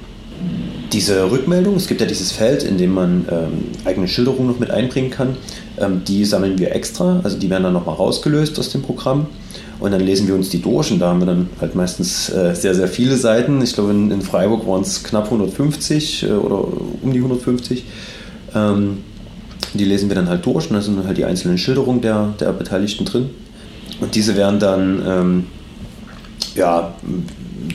diese 0.92 1.30
Rückmeldung, 1.30 1.76
es 1.76 1.86
gibt 1.86 2.00
ja 2.00 2.06
dieses 2.06 2.32
Feld, 2.32 2.62
in 2.62 2.78
dem 2.78 2.92
man 2.92 3.26
ähm, 3.30 3.64
eigene 3.84 4.08
Schilderungen 4.08 4.48
noch 4.48 4.58
mit 4.58 4.70
einbringen 4.70 5.10
kann, 5.10 5.36
ähm, 5.78 6.02
die 6.06 6.24
sammeln 6.24 6.58
wir 6.58 6.74
extra, 6.74 7.20
also 7.22 7.38
die 7.38 7.50
werden 7.50 7.64
dann 7.64 7.72
nochmal 7.72 7.94
rausgelöst 7.94 8.58
aus 8.58 8.70
dem 8.70 8.82
Programm 8.82 9.26
und 9.80 9.92
dann 9.92 10.00
lesen 10.00 10.28
wir 10.28 10.34
uns 10.34 10.50
die 10.50 10.60
durch 10.60 10.92
und 10.92 10.98
da 10.98 11.08
haben 11.08 11.20
wir 11.20 11.26
dann 11.26 11.48
halt 11.60 11.74
meistens 11.74 12.28
äh, 12.28 12.54
sehr, 12.54 12.74
sehr 12.74 12.88
viele 12.88 13.16
Seiten. 13.16 13.62
Ich 13.62 13.72
glaube, 13.72 13.90
in, 13.90 14.10
in 14.10 14.20
Freiburg 14.20 14.66
waren 14.66 14.82
es 14.82 15.02
knapp 15.02 15.24
150 15.24 16.24
äh, 16.24 16.32
oder 16.32 16.64
um 17.02 17.12
die 17.12 17.18
150. 17.18 17.84
Ähm, 18.54 18.98
die 19.72 19.84
lesen 19.84 20.08
wir 20.08 20.16
dann 20.16 20.28
halt 20.28 20.44
durch 20.44 20.68
und 20.68 20.74
da 20.74 20.82
sind 20.82 21.04
halt 21.06 21.16
die 21.16 21.24
einzelnen 21.24 21.56
Schilderungen 21.56 22.00
der, 22.00 22.34
der 22.40 22.52
Beteiligten 22.52 23.04
drin. 23.04 23.30
Und 24.00 24.14
diese 24.14 24.36
werden 24.36 24.58
dann 24.58 25.02
ähm, 25.06 25.46
ja, 26.54 26.94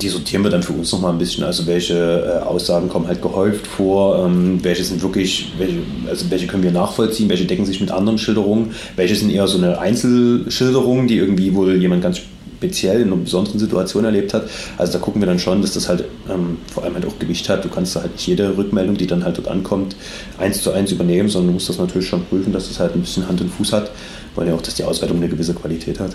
die 0.01 0.10
sortieren 0.10 0.43
wir 0.43 0.51
dann 0.51 0.63
für 0.63 0.73
uns 0.73 0.91
nochmal 0.91 1.12
ein 1.12 1.17
bisschen. 1.17 1.43
Also 1.43 1.67
welche 1.67 1.95
äh, 1.95 2.43
Aussagen 2.43 2.89
kommen 2.89 3.08
halt 3.08 3.21
gehäuft 3.21 3.67
vor, 3.67 4.25
ähm, 4.25 4.63
welche 4.63 4.84
sind 4.84 5.01
wirklich, 5.01 5.51
welche, 5.58 5.79
also 6.10 6.29
welche 6.29 6.47
können 6.47 6.63
wir 6.63 6.71
nachvollziehen, 6.71 7.29
welche 7.29 7.45
decken 7.45 7.65
sich 7.65 7.79
mit 7.81 7.91
anderen 7.91 8.17
Schilderungen, 8.17 8.71
welche 8.95 9.15
sind 9.15 9.29
eher 9.29 9.47
so 9.47 9.58
eine 9.58 9.79
Einzelschilderung, 9.79 11.08
die 11.08 11.17
irgendwie 11.17 11.53
wohl 11.53 11.75
jemand 11.75 12.03
ganz 12.03 12.21
speziell 12.58 13.01
in 13.01 13.08
einer 13.08 13.17
besonderen 13.17 13.60
Situation 13.60 14.05
erlebt 14.05 14.34
hat. 14.34 14.49
Also 14.77 14.93
da 14.93 14.99
gucken 14.99 15.21
wir 15.21 15.27
dann 15.27 15.39
schon, 15.39 15.62
dass 15.62 15.73
das 15.73 15.88
halt 15.88 16.05
ähm, 16.29 16.58
vor 16.73 16.84
allem 16.84 16.95
halt 16.95 17.05
auch 17.05 17.19
Gewicht 17.19 17.47
hat. 17.49 17.63
Du 17.63 17.69
kannst 17.69 17.95
da 17.95 18.01
halt 18.01 18.13
nicht 18.13 18.27
jede 18.27 18.58
Rückmeldung, 18.58 18.97
die 18.97 19.08
dann 19.08 19.23
halt 19.23 19.38
dort 19.38 19.47
ankommt, 19.47 19.95
eins 20.38 20.62
zu 20.62 20.71
eins 20.71 20.91
übernehmen, 20.91 21.29
sondern 21.29 21.49
du 21.49 21.53
musst 21.53 21.69
das 21.69 21.77
natürlich 21.77 22.08
schon 22.08 22.25
prüfen, 22.25 22.53
dass 22.53 22.67
das 22.67 22.79
halt 22.79 22.95
ein 22.95 23.01
bisschen 23.01 23.27
Hand 23.27 23.41
und 23.41 23.49
Fuß 23.49 23.73
hat, 23.73 23.91
weil 24.36 24.47
ja 24.47 24.55
auch, 24.55 24.62
dass 24.62 24.75
die 24.75 24.84
Auswertung 24.84 25.17
eine 25.17 25.29
gewisse 25.29 25.53
Qualität 25.53 25.99
hat. 25.99 26.12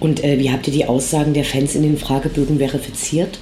Und 0.00 0.22
äh, 0.24 0.38
wie 0.38 0.50
habt 0.50 0.66
ihr 0.66 0.72
die 0.72 0.86
Aussagen 0.86 1.34
der 1.34 1.44
Fans 1.44 1.74
in 1.74 1.82
den 1.82 1.98
Fragebögen 1.98 2.58
verifiziert? 2.58 3.38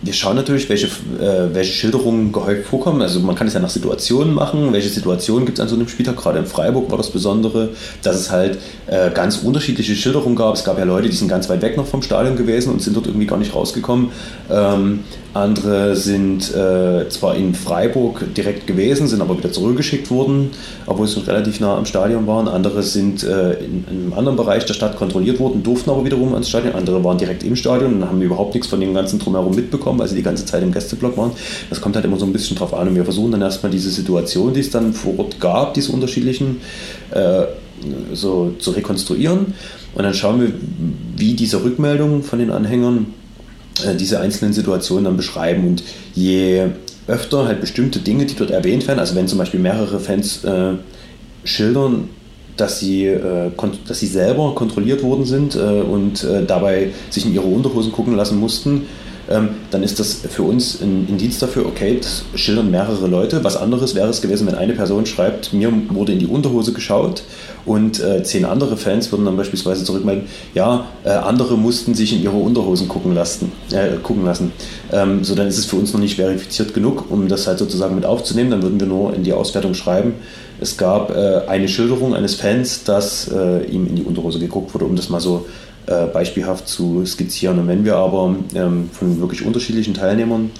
Wir 0.00 0.12
schauen 0.12 0.36
natürlich, 0.36 0.68
welche, 0.68 0.86
äh, 0.86 1.52
welche 1.52 1.72
Schilderungen 1.72 2.30
gehäuft 2.30 2.66
vorkommen. 2.66 3.02
Also 3.02 3.18
man 3.18 3.34
kann 3.34 3.48
es 3.48 3.54
ja 3.54 3.60
nach 3.60 3.68
Situationen 3.68 4.32
machen. 4.32 4.72
Welche 4.72 4.88
Situationen 4.88 5.44
gibt 5.44 5.58
es 5.58 5.62
an 5.62 5.68
so 5.68 5.74
einem 5.74 5.88
Spieltag? 5.88 6.16
Gerade 6.16 6.38
in 6.38 6.46
Freiburg 6.46 6.88
war 6.90 6.98
das 6.98 7.10
Besondere, 7.10 7.70
dass 8.02 8.16
es 8.16 8.30
halt 8.30 8.58
äh, 8.86 9.10
ganz 9.10 9.38
unterschiedliche 9.38 9.96
Schilderungen 9.96 10.36
gab. 10.36 10.54
Es 10.54 10.62
gab 10.62 10.78
ja 10.78 10.84
Leute, 10.84 11.08
die 11.08 11.16
sind 11.16 11.26
ganz 11.26 11.48
weit 11.48 11.62
weg 11.62 11.76
noch 11.76 11.86
vom 11.86 12.02
Stadion 12.02 12.36
gewesen 12.36 12.72
und 12.72 12.80
sind 12.80 12.96
dort 12.96 13.06
irgendwie 13.06 13.26
gar 13.26 13.38
nicht 13.38 13.54
rausgekommen. 13.54 14.10
Ähm, 14.50 15.00
andere 15.34 15.94
sind 15.94 16.54
äh, 16.54 17.08
zwar 17.10 17.36
in 17.36 17.54
Freiburg 17.54 18.34
direkt 18.34 18.66
gewesen, 18.66 19.06
sind 19.06 19.20
aber 19.20 19.38
wieder 19.38 19.52
zurückgeschickt 19.52 20.10
worden, 20.10 20.50
obwohl 20.86 21.06
sie 21.06 21.20
relativ 21.20 21.60
nah 21.60 21.76
am 21.76 21.84
Stadion 21.84 22.26
waren. 22.26 22.48
Andere 22.48 22.82
sind 22.82 23.22
äh, 23.22 23.52
in, 23.52 23.84
in, 23.88 23.98
einem 23.98 24.12
anderen 24.14 24.36
Bereich 24.36 24.64
der 24.64 24.74
Stadt 24.74 24.96
kontrolliert 24.96 25.38
worden, 25.38 25.62
durften 25.62 25.90
aber 25.90 26.04
wiederum 26.04 26.32
ans 26.32 26.48
Stadion. 26.48 26.74
Andere 26.74 27.04
waren 27.04 27.18
direkt 27.18 27.44
im 27.44 27.56
Stadion 27.56 27.94
und 27.94 28.08
haben 28.08 28.22
überhaupt 28.22 28.54
nichts 28.54 28.68
von 28.68 28.80
dem 28.80 28.94
ganzen 28.94 29.18
Drumherum 29.18 29.54
mitbekommen, 29.54 29.87
weil 29.96 30.08
sie 30.08 30.16
die 30.16 30.22
ganze 30.22 30.44
Zeit 30.44 30.62
im 30.62 30.72
Gästeblock 30.72 31.16
waren. 31.16 31.30
Das 31.70 31.80
kommt 31.80 31.94
halt 31.94 32.04
immer 32.04 32.18
so 32.18 32.26
ein 32.26 32.32
bisschen 32.32 32.56
drauf 32.56 32.74
an 32.74 32.88
und 32.88 32.96
wir 32.96 33.04
versuchen 33.04 33.30
dann 33.30 33.42
erstmal 33.42 33.70
diese 33.70 33.90
Situation, 33.90 34.52
die 34.52 34.60
es 34.60 34.70
dann 34.70 34.92
vor 34.92 35.16
Ort 35.20 35.38
gab, 35.38 35.74
diese 35.74 35.92
unterschiedlichen, 35.92 36.60
äh, 37.12 37.44
so 38.12 38.54
zu 38.58 38.72
rekonstruieren. 38.72 39.54
Und 39.94 40.02
dann 40.02 40.14
schauen 40.14 40.40
wir, 40.40 40.52
wie 41.16 41.34
diese 41.34 41.62
Rückmeldungen 41.62 42.24
von 42.24 42.40
den 42.40 42.50
Anhängern 42.50 43.06
äh, 43.84 43.94
diese 43.94 44.20
einzelnen 44.20 44.52
Situationen 44.52 45.04
dann 45.04 45.16
beschreiben. 45.16 45.66
Und 45.66 45.82
je 46.14 46.66
öfter 47.06 47.46
halt 47.46 47.60
bestimmte 47.60 48.00
Dinge, 48.00 48.26
die 48.26 48.34
dort 48.34 48.50
erwähnt 48.50 48.86
werden, 48.86 48.98
also 48.98 49.14
wenn 49.14 49.28
zum 49.28 49.38
Beispiel 49.38 49.60
mehrere 49.60 50.00
Fans 50.00 50.44
äh, 50.44 50.74
schildern, 51.44 52.10
dass 52.56 52.80
sie, 52.80 53.06
äh, 53.06 53.50
dass 53.86 54.00
sie 54.00 54.06
selber 54.06 54.54
kontrolliert 54.54 55.02
worden 55.02 55.24
sind 55.24 55.54
äh, 55.54 55.58
und 55.58 56.24
äh, 56.24 56.44
dabei 56.44 56.90
sich 57.10 57.24
in 57.24 57.34
ihre 57.34 57.46
Unterhosen 57.46 57.92
gucken 57.92 58.14
lassen 58.16 58.38
mussten, 58.38 58.86
ähm, 59.30 59.50
dann 59.70 59.82
ist 59.82 60.00
das 60.00 60.22
für 60.28 60.42
uns 60.42 60.80
ein 60.80 61.06
Indiz 61.08 61.38
dafür, 61.38 61.66
okay, 61.66 61.98
das 62.00 62.24
schildern 62.34 62.70
mehrere 62.70 63.06
Leute. 63.06 63.44
Was 63.44 63.56
anderes 63.56 63.94
wäre 63.94 64.08
es 64.08 64.22
gewesen, 64.22 64.46
wenn 64.46 64.54
eine 64.54 64.72
Person 64.72 65.06
schreibt, 65.06 65.52
mir 65.52 65.72
wurde 65.90 66.12
in 66.12 66.18
die 66.18 66.26
Unterhose 66.26 66.72
geschaut 66.72 67.22
und 67.66 68.00
äh, 68.00 68.22
zehn 68.22 68.44
andere 68.44 68.76
Fans 68.76 69.12
würden 69.12 69.26
dann 69.26 69.36
beispielsweise 69.36 69.84
zurückmelden, 69.84 70.24
ja, 70.54 70.86
äh, 71.04 71.10
andere 71.10 71.58
mussten 71.58 71.94
sich 71.94 72.12
in 72.14 72.22
ihre 72.22 72.36
Unterhosen 72.36 72.88
gucken 72.88 73.14
lassen. 73.14 73.52
Äh, 73.72 73.98
gucken 74.02 74.24
lassen. 74.24 74.52
Ähm, 74.92 75.24
so, 75.24 75.34
dann 75.34 75.46
ist 75.46 75.58
es 75.58 75.66
für 75.66 75.76
uns 75.76 75.92
noch 75.92 76.00
nicht 76.00 76.16
verifiziert 76.16 76.72
genug, 76.74 77.10
um 77.10 77.28
das 77.28 77.46
halt 77.46 77.58
sozusagen 77.58 77.94
mit 77.94 78.06
aufzunehmen. 78.06 78.50
Dann 78.50 78.62
würden 78.62 78.80
wir 78.80 78.86
nur 78.86 79.14
in 79.14 79.24
die 79.24 79.32
Auswertung 79.32 79.74
schreiben, 79.74 80.14
es 80.60 80.76
gab 80.76 81.10
äh, 81.10 81.42
eine 81.46 81.68
Schilderung 81.68 82.14
eines 82.14 82.34
Fans, 82.34 82.82
dass 82.82 83.28
äh, 83.28 83.64
ihm 83.66 83.86
in 83.86 83.96
die 83.96 84.02
Unterhose 84.02 84.38
geguckt 84.40 84.74
wurde, 84.74 84.86
um 84.86 84.96
das 84.96 85.08
mal 85.08 85.20
so 85.20 85.46
äh, 85.88 86.06
beispielhaft 86.06 86.68
zu 86.68 87.04
skizzieren. 87.06 87.58
Und 87.58 87.68
wenn 87.68 87.84
wir 87.84 87.96
aber 87.96 88.36
ähm, 88.54 88.90
von 88.92 89.20
wirklich 89.20 89.44
unterschiedlichen 89.44 89.94
Teilnehmern 89.94 90.50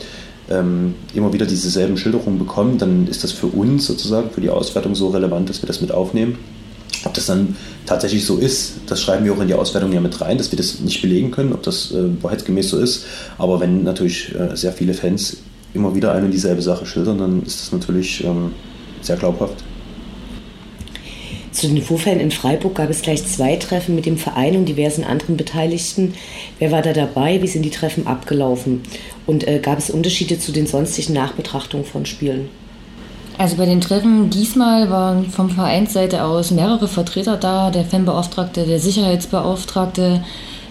ähm, 0.50 0.94
immer 1.14 1.32
wieder 1.32 1.44
dieselben 1.44 1.98
Schilderungen 1.98 2.38
bekommen, 2.38 2.78
dann 2.78 3.06
ist 3.06 3.24
das 3.24 3.32
für 3.32 3.48
uns 3.48 3.86
sozusagen, 3.86 4.30
für 4.30 4.40
die 4.40 4.50
Auswertung 4.50 4.94
so 4.94 5.08
relevant, 5.08 5.50
dass 5.50 5.62
wir 5.62 5.66
das 5.66 5.80
mit 5.82 5.92
aufnehmen. 5.92 6.38
Ob 7.04 7.14
das 7.14 7.26
dann 7.26 7.56
tatsächlich 7.86 8.24
so 8.24 8.38
ist, 8.38 8.76
das 8.86 9.02
schreiben 9.02 9.24
wir 9.24 9.32
auch 9.32 9.40
in 9.40 9.48
die 9.48 9.54
Auswertung 9.54 9.92
ja 9.92 10.00
mit 10.00 10.20
rein, 10.20 10.38
dass 10.38 10.50
wir 10.50 10.56
das 10.56 10.80
nicht 10.80 11.02
belegen 11.02 11.30
können, 11.30 11.52
ob 11.52 11.62
das 11.62 11.92
äh, 11.92 12.22
wahrheitsgemäß 12.22 12.70
so 12.70 12.78
ist. 12.78 13.04
Aber 13.36 13.60
wenn 13.60 13.84
natürlich 13.84 14.34
äh, 14.34 14.56
sehr 14.56 14.72
viele 14.72 14.94
Fans 14.94 15.36
immer 15.74 15.94
wieder 15.94 16.12
eine 16.12 16.24
und 16.24 16.32
dieselbe 16.32 16.62
Sache 16.62 16.86
schildern, 16.86 17.18
dann 17.18 17.42
ist 17.42 17.60
das 17.60 17.72
natürlich 17.72 18.24
ähm, 18.24 18.52
sehr 19.02 19.16
glaubhaft. 19.16 19.62
Zu 21.58 21.66
den 21.66 21.82
Vorfällen 21.82 22.20
in 22.20 22.30
Freiburg 22.30 22.76
gab 22.76 22.88
es 22.88 23.02
gleich 23.02 23.26
zwei 23.26 23.56
Treffen 23.56 23.96
mit 23.96 24.06
dem 24.06 24.16
Verein 24.16 24.54
und 24.54 24.66
diversen 24.66 25.02
anderen 25.02 25.36
Beteiligten. 25.36 26.14
Wer 26.60 26.70
war 26.70 26.82
da 26.82 26.92
dabei? 26.92 27.42
Wie 27.42 27.48
sind 27.48 27.64
die 27.64 27.70
Treffen 27.70 28.06
abgelaufen? 28.06 28.82
Und 29.26 29.44
äh, 29.48 29.58
gab 29.58 29.76
es 29.76 29.90
Unterschiede 29.90 30.38
zu 30.38 30.52
den 30.52 30.68
sonstigen 30.68 31.14
Nachbetrachtungen 31.14 31.84
von 31.84 32.06
Spielen? 32.06 32.48
Also 33.38 33.56
bei 33.56 33.66
den 33.66 33.80
Treffen 33.80 34.30
diesmal 34.30 34.88
waren 34.88 35.30
vom 35.30 35.50
Vereinsseite 35.50 36.22
aus 36.22 36.52
mehrere 36.52 36.86
Vertreter 36.86 37.36
da, 37.36 37.72
der 37.72 37.84
Fanbeauftragte, 37.84 38.64
der 38.64 38.78
Sicherheitsbeauftragte, 38.78 40.22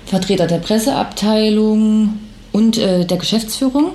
Vertreter 0.06 0.48
der 0.48 0.60
Presseabteilung 0.60 2.14
und 2.54 2.78
äh, 2.78 3.04
der 3.04 3.18
Geschäftsführung. 3.18 3.92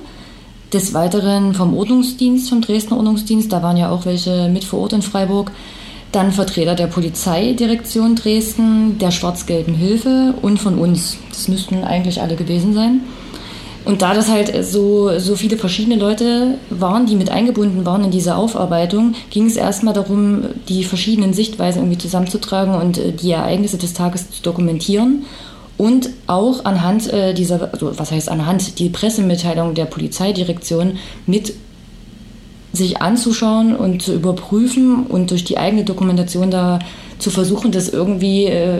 Des 0.71 0.93
Weiteren 0.93 1.55
vom 1.55 1.75
Ordnungsdienst, 1.75 2.49
vom 2.49 2.61
Dresdner 2.61 2.97
Ordnungsdienst, 2.97 3.51
da 3.51 3.63
waren 3.63 3.77
ja 3.77 3.89
auch 3.89 4.05
welche 4.05 4.47
mit 4.47 4.63
vor 4.63 4.81
Ort 4.81 4.93
in 4.93 5.01
Freiburg 5.01 5.51
dann 6.13 6.31
Vertreter 6.31 6.75
der 6.75 6.87
Polizeidirektion 6.87 8.15
Dresden, 8.15 8.97
der 8.99 9.11
Schwarz-Gelben 9.11 9.73
Hilfe 9.73 10.35
und 10.41 10.59
von 10.59 10.77
uns. 10.77 11.17
Das 11.29 11.47
müssten 11.47 11.83
eigentlich 11.83 12.21
alle 12.21 12.35
gewesen 12.35 12.73
sein. 12.73 13.01
Und 13.85 14.01
da 14.01 14.13
das 14.13 14.29
halt 14.29 14.63
so, 14.63 15.19
so 15.19 15.35
viele 15.35 15.57
verschiedene 15.57 15.97
Leute 15.97 16.57
waren, 16.69 17.05
die 17.05 17.15
mit 17.15 17.29
eingebunden 17.29 17.85
waren 17.85 18.05
in 18.05 18.11
diese 18.11 18.35
Aufarbeitung, 18.35 19.15
ging 19.29 19.45
es 19.45 19.57
erstmal 19.57 19.93
darum, 19.93 20.45
die 20.69 20.85
verschiedenen 20.85 21.33
Sichtweisen 21.33 21.81
irgendwie 21.81 21.97
zusammenzutragen 21.97 22.75
und 22.75 22.97
äh, 22.97 23.11
die 23.11 23.31
Ereignisse 23.31 23.77
des 23.77 23.93
Tages 23.93 24.31
zu 24.31 24.41
dokumentieren. 24.41 25.25
Und 25.77 26.11
auch 26.27 26.63
anhand 26.63 27.11
äh, 27.11 27.33
dieser, 27.33 27.73
also 27.73 27.97
was 27.97 28.11
heißt 28.11 28.29
anhand, 28.29 28.79
die 28.79 28.89
Pressemitteilung 28.89 29.73
der 29.73 29.85
Polizeidirektion 29.85 30.97
mit 31.25 31.53
sich 32.73 33.01
anzuschauen 33.01 33.75
und 33.75 34.01
zu 34.01 34.13
überprüfen 34.13 35.05
und 35.05 35.31
durch 35.31 35.43
die 35.43 35.57
eigene 35.57 35.85
Dokumentation 35.85 36.51
da 36.51 36.79
zu 37.19 37.29
versuchen, 37.29 37.71
das 37.71 37.87
irgendwie 37.87 38.45
äh, 38.45 38.79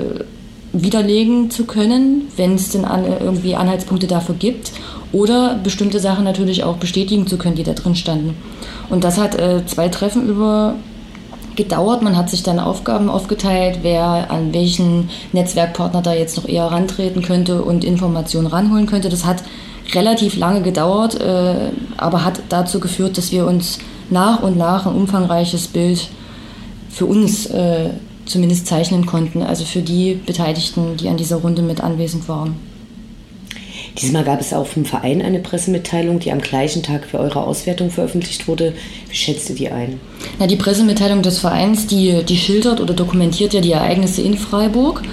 widerlegen 0.73 1.51
zu 1.51 1.65
können, 1.65 2.23
wenn 2.35 2.55
es 2.55 2.71
denn 2.71 2.83
an, 2.83 3.05
irgendwie 3.05 3.55
Anhaltspunkte 3.55 4.07
dafür 4.07 4.35
gibt 4.35 4.71
oder 5.11 5.59
bestimmte 5.63 5.99
Sachen 5.99 6.25
natürlich 6.25 6.63
auch 6.63 6.77
bestätigen 6.77 7.27
zu 7.27 7.37
können, 7.37 7.55
die 7.55 7.63
da 7.63 7.73
drin 7.73 7.95
standen. 7.95 8.35
Und 8.89 9.03
das 9.03 9.19
hat 9.19 9.35
äh, 9.35 9.63
zwei 9.67 9.89
Treffen 9.89 10.27
über 10.27 10.75
gedauert. 11.55 12.01
Man 12.01 12.17
hat 12.17 12.31
sich 12.31 12.41
dann 12.41 12.59
Aufgaben 12.59 13.09
aufgeteilt, 13.09 13.79
wer 13.83 14.31
an 14.31 14.53
welchen 14.53 15.09
Netzwerkpartner 15.33 16.01
da 16.01 16.13
jetzt 16.13 16.37
noch 16.37 16.47
eher 16.47 16.65
rantreten 16.65 17.21
könnte 17.21 17.61
und 17.61 17.83
Informationen 17.83 18.47
ranholen 18.47 18.87
könnte. 18.87 19.09
Das 19.09 19.25
hat 19.25 19.43
relativ 19.91 20.35
lange 20.37 20.61
gedauert, 20.61 21.19
äh, 21.19 21.71
aber 21.97 22.23
hat 22.23 22.41
dazu 22.49 22.79
geführt, 22.79 23.17
dass 23.17 23.31
wir 23.31 23.45
uns 23.45 23.79
nach 24.09 24.41
und 24.41 24.57
nach 24.57 24.85
ein 24.85 24.95
umfangreiches 24.95 25.67
Bild 25.67 26.09
für 26.89 27.05
uns 27.05 27.47
äh, 27.47 27.89
zumindest 28.25 28.67
zeichnen 28.67 29.05
konnten, 29.05 29.41
also 29.41 29.65
für 29.65 29.81
die 29.81 30.13
Beteiligten, 30.25 30.97
die 30.97 31.09
an 31.09 31.17
dieser 31.17 31.37
Runde 31.37 31.61
mit 31.61 31.81
anwesend 31.81 32.27
waren. 32.29 32.55
Diesmal 34.01 34.23
gab 34.23 34.41
es 34.41 34.53
auch 34.53 34.65
vom 34.65 34.85
Verein 34.85 35.21
eine 35.21 35.39
Pressemitteilung, 35.39 36.19
die 36.19 36.31
am 36.31 36.41
gleichen 36.41 36.81
Tag 36.81 37.05
für 37.05 37.19
eure 37.19 37.43
Auswertung 37.43 37.91
veröffentlicht 37.91 38.47
wurde. 38.47 38.73
Wie 39.09 39.15
schätzt 39.15 39.49
ihr 39.51 39.55
die 39.55 39.69
ein? 39.69 39.99
Na, 40.39 40.47
die 40.47 40.55
Pressemitteilung 40.55 41.21
des 41.21 41.39
Vereins, 41.39 41.85
die, 41.85 42.23
die 42.23 42.37
schildert 42.37 42.81
oder 42.81 42.93
dokumentiert 42.93 43.53
ja 43.53 43.61
die 43.61 43.71
Ereignisse 43.71 44.21
in 44.23 44.37
Freiburg 44.37 45.03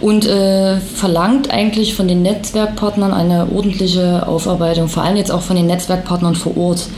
und 0.00 0.26
äh, 0.26 0.78
verlangt 0.78 1.50
eigentlich 1.50 1.94
von 1.94 2.08
den 2.08 2.22
Netzwerkpartnern 2.22 3.12
eine 3.12 3.48
ordentliche 3.54 4.26
Aufarbeitung, 4.26 4.88
vor 4.88 5.02
allem 5.02 5.16
jetzt 5.16 5.32
auch 5.32 5.42
von 5.42 5.56
den 5.56 5.66
Netzwerkpartnern 5.66 6.34
vor 6.34 6.56
Ort. 6.56 6.88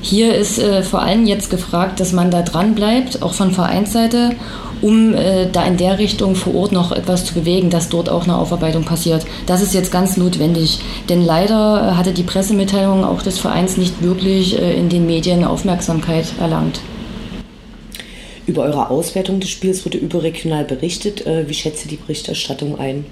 Hier 0.00 0.34
ist 0.34 0.58
äh, 0.58 0.82
vor 0.82 1.00
allem 1.00 1.24
jetzt 1.24 1.48
gefragt, 1.48 1.98
dass 1.98 2.12
man 2.12 2.30
da 2.30 2.42
dran 2.42 2.74
bleibt, 2.74 3.22
auch 3.22 3.32
von 3.32 3.52
Vereinsseite, 3.52 4.32
um 4.82 5.14
äh, 5.14 5.46
da 5.50 5.64
in 5.64 5.78
der 5.78 5.98
Richtung 5.98 6.34
vor 6.34 6.54
Ort 6.54 6.72
noch 6.72 6.92
etwas 6.92 7.24
zu 7.24 7.32
bewegen, 7.32 7.70
dass 7.70 7.88
dort 7.88 8.10
auch 8.10 8.24
eine 8.24 8.36
Aufarbeitung 8.36 8.84
passiert. 8.84 9.24
Das 9.46 9.62
ist 9.62 9.72
jetzt 9.72 9.90
ganz 9.90 10.18
notwendig, 10.18 10.80
denn 11.08 11.24
leider 11.24 11.88
äh, 11.88 11.94
hatte 11.94 12.12
die 12.12 12.22
Pressemitteilung 12.22 13.02
auch 13.02 13.22
des 13.22 13.38
Vereins 13.38 13.78
nicht 13.78 14.02
wirklich 14.02 14.60
äh, 14.60 14.78
in 14.78 14.90
den 14.90 15.06
Medien 15.06 15.42
Aufmerksamkeit 15.42 16.26
erlangt. 16.38 16.80
Über 18.46 18.62
eure 18.62 18.90
Auswertung 18.90 19.40
des 19.40 19.48
Spiels 19.48 19.84
wurde 19.86 19.98
überregional 19.98 20.64
berichtet. 20.64 21.26
Äh, 21.26 21.48
wie 21.48 21.54
schätzt 21.54 21.86
ihr 21.86 21.90
die 21.90 21.96
Berichterstattung 21.96 22.78
ein? 22.78 23.06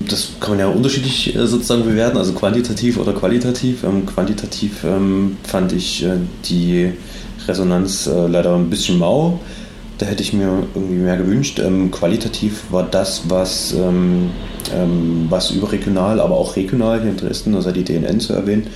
Das 0.00 0.30
kann 0.40 0.50
man 0.50 0.58
ja 0.58 0.66
unterschiedlich 0.66 1.36
äh, 1.36 1.46
sozusagen 1.46 1.84
bewerten, 1.84 2.18
also 2.18 2.32
quantitativ 2.32 2.98
oder 2.98 3.12
qualitativ. 3.12 3.84
Ähm, 3.84 4.06
quantitativ 4.06 4.82
ähm, 4.82 5.36
fand 5.44 5.72
ich 5.72 6.02
äh, 6.04 6.16
die 6.44 6.92
Resonanz 7.46 8.08
leider 8.08 8.54
ein 8.54 8.70
bisschen 8.70 8.98
mau. 8.98 9.40
Da 9.98 10.06
hätte 10.06 10.22
ich 10.22 10.32
mir 10.32 10.64
irgendwie 10.74 10.96
mehr 10.96 11.16
gewünscht. 11.16 11.60
Ähm, 11.60 11.90
qualitativ 11.90 12.64
war 12.70 12.84
das, 12.84 13.22
was, 13.28 13.74
was 15.28 15.50
überregional, 15.50 16.20
aber 16.20 16.36
auch 16.36 16.54
regional 16.54 17.00
hier 17.00 17.10
in 17.10 17.16
Dresden, 17.16 17.54
also 17.56 17.72
die 17.72 17.82
DNN 17.82 18.20
zu 18.20 18.32
erwähnen, 18.32 18.68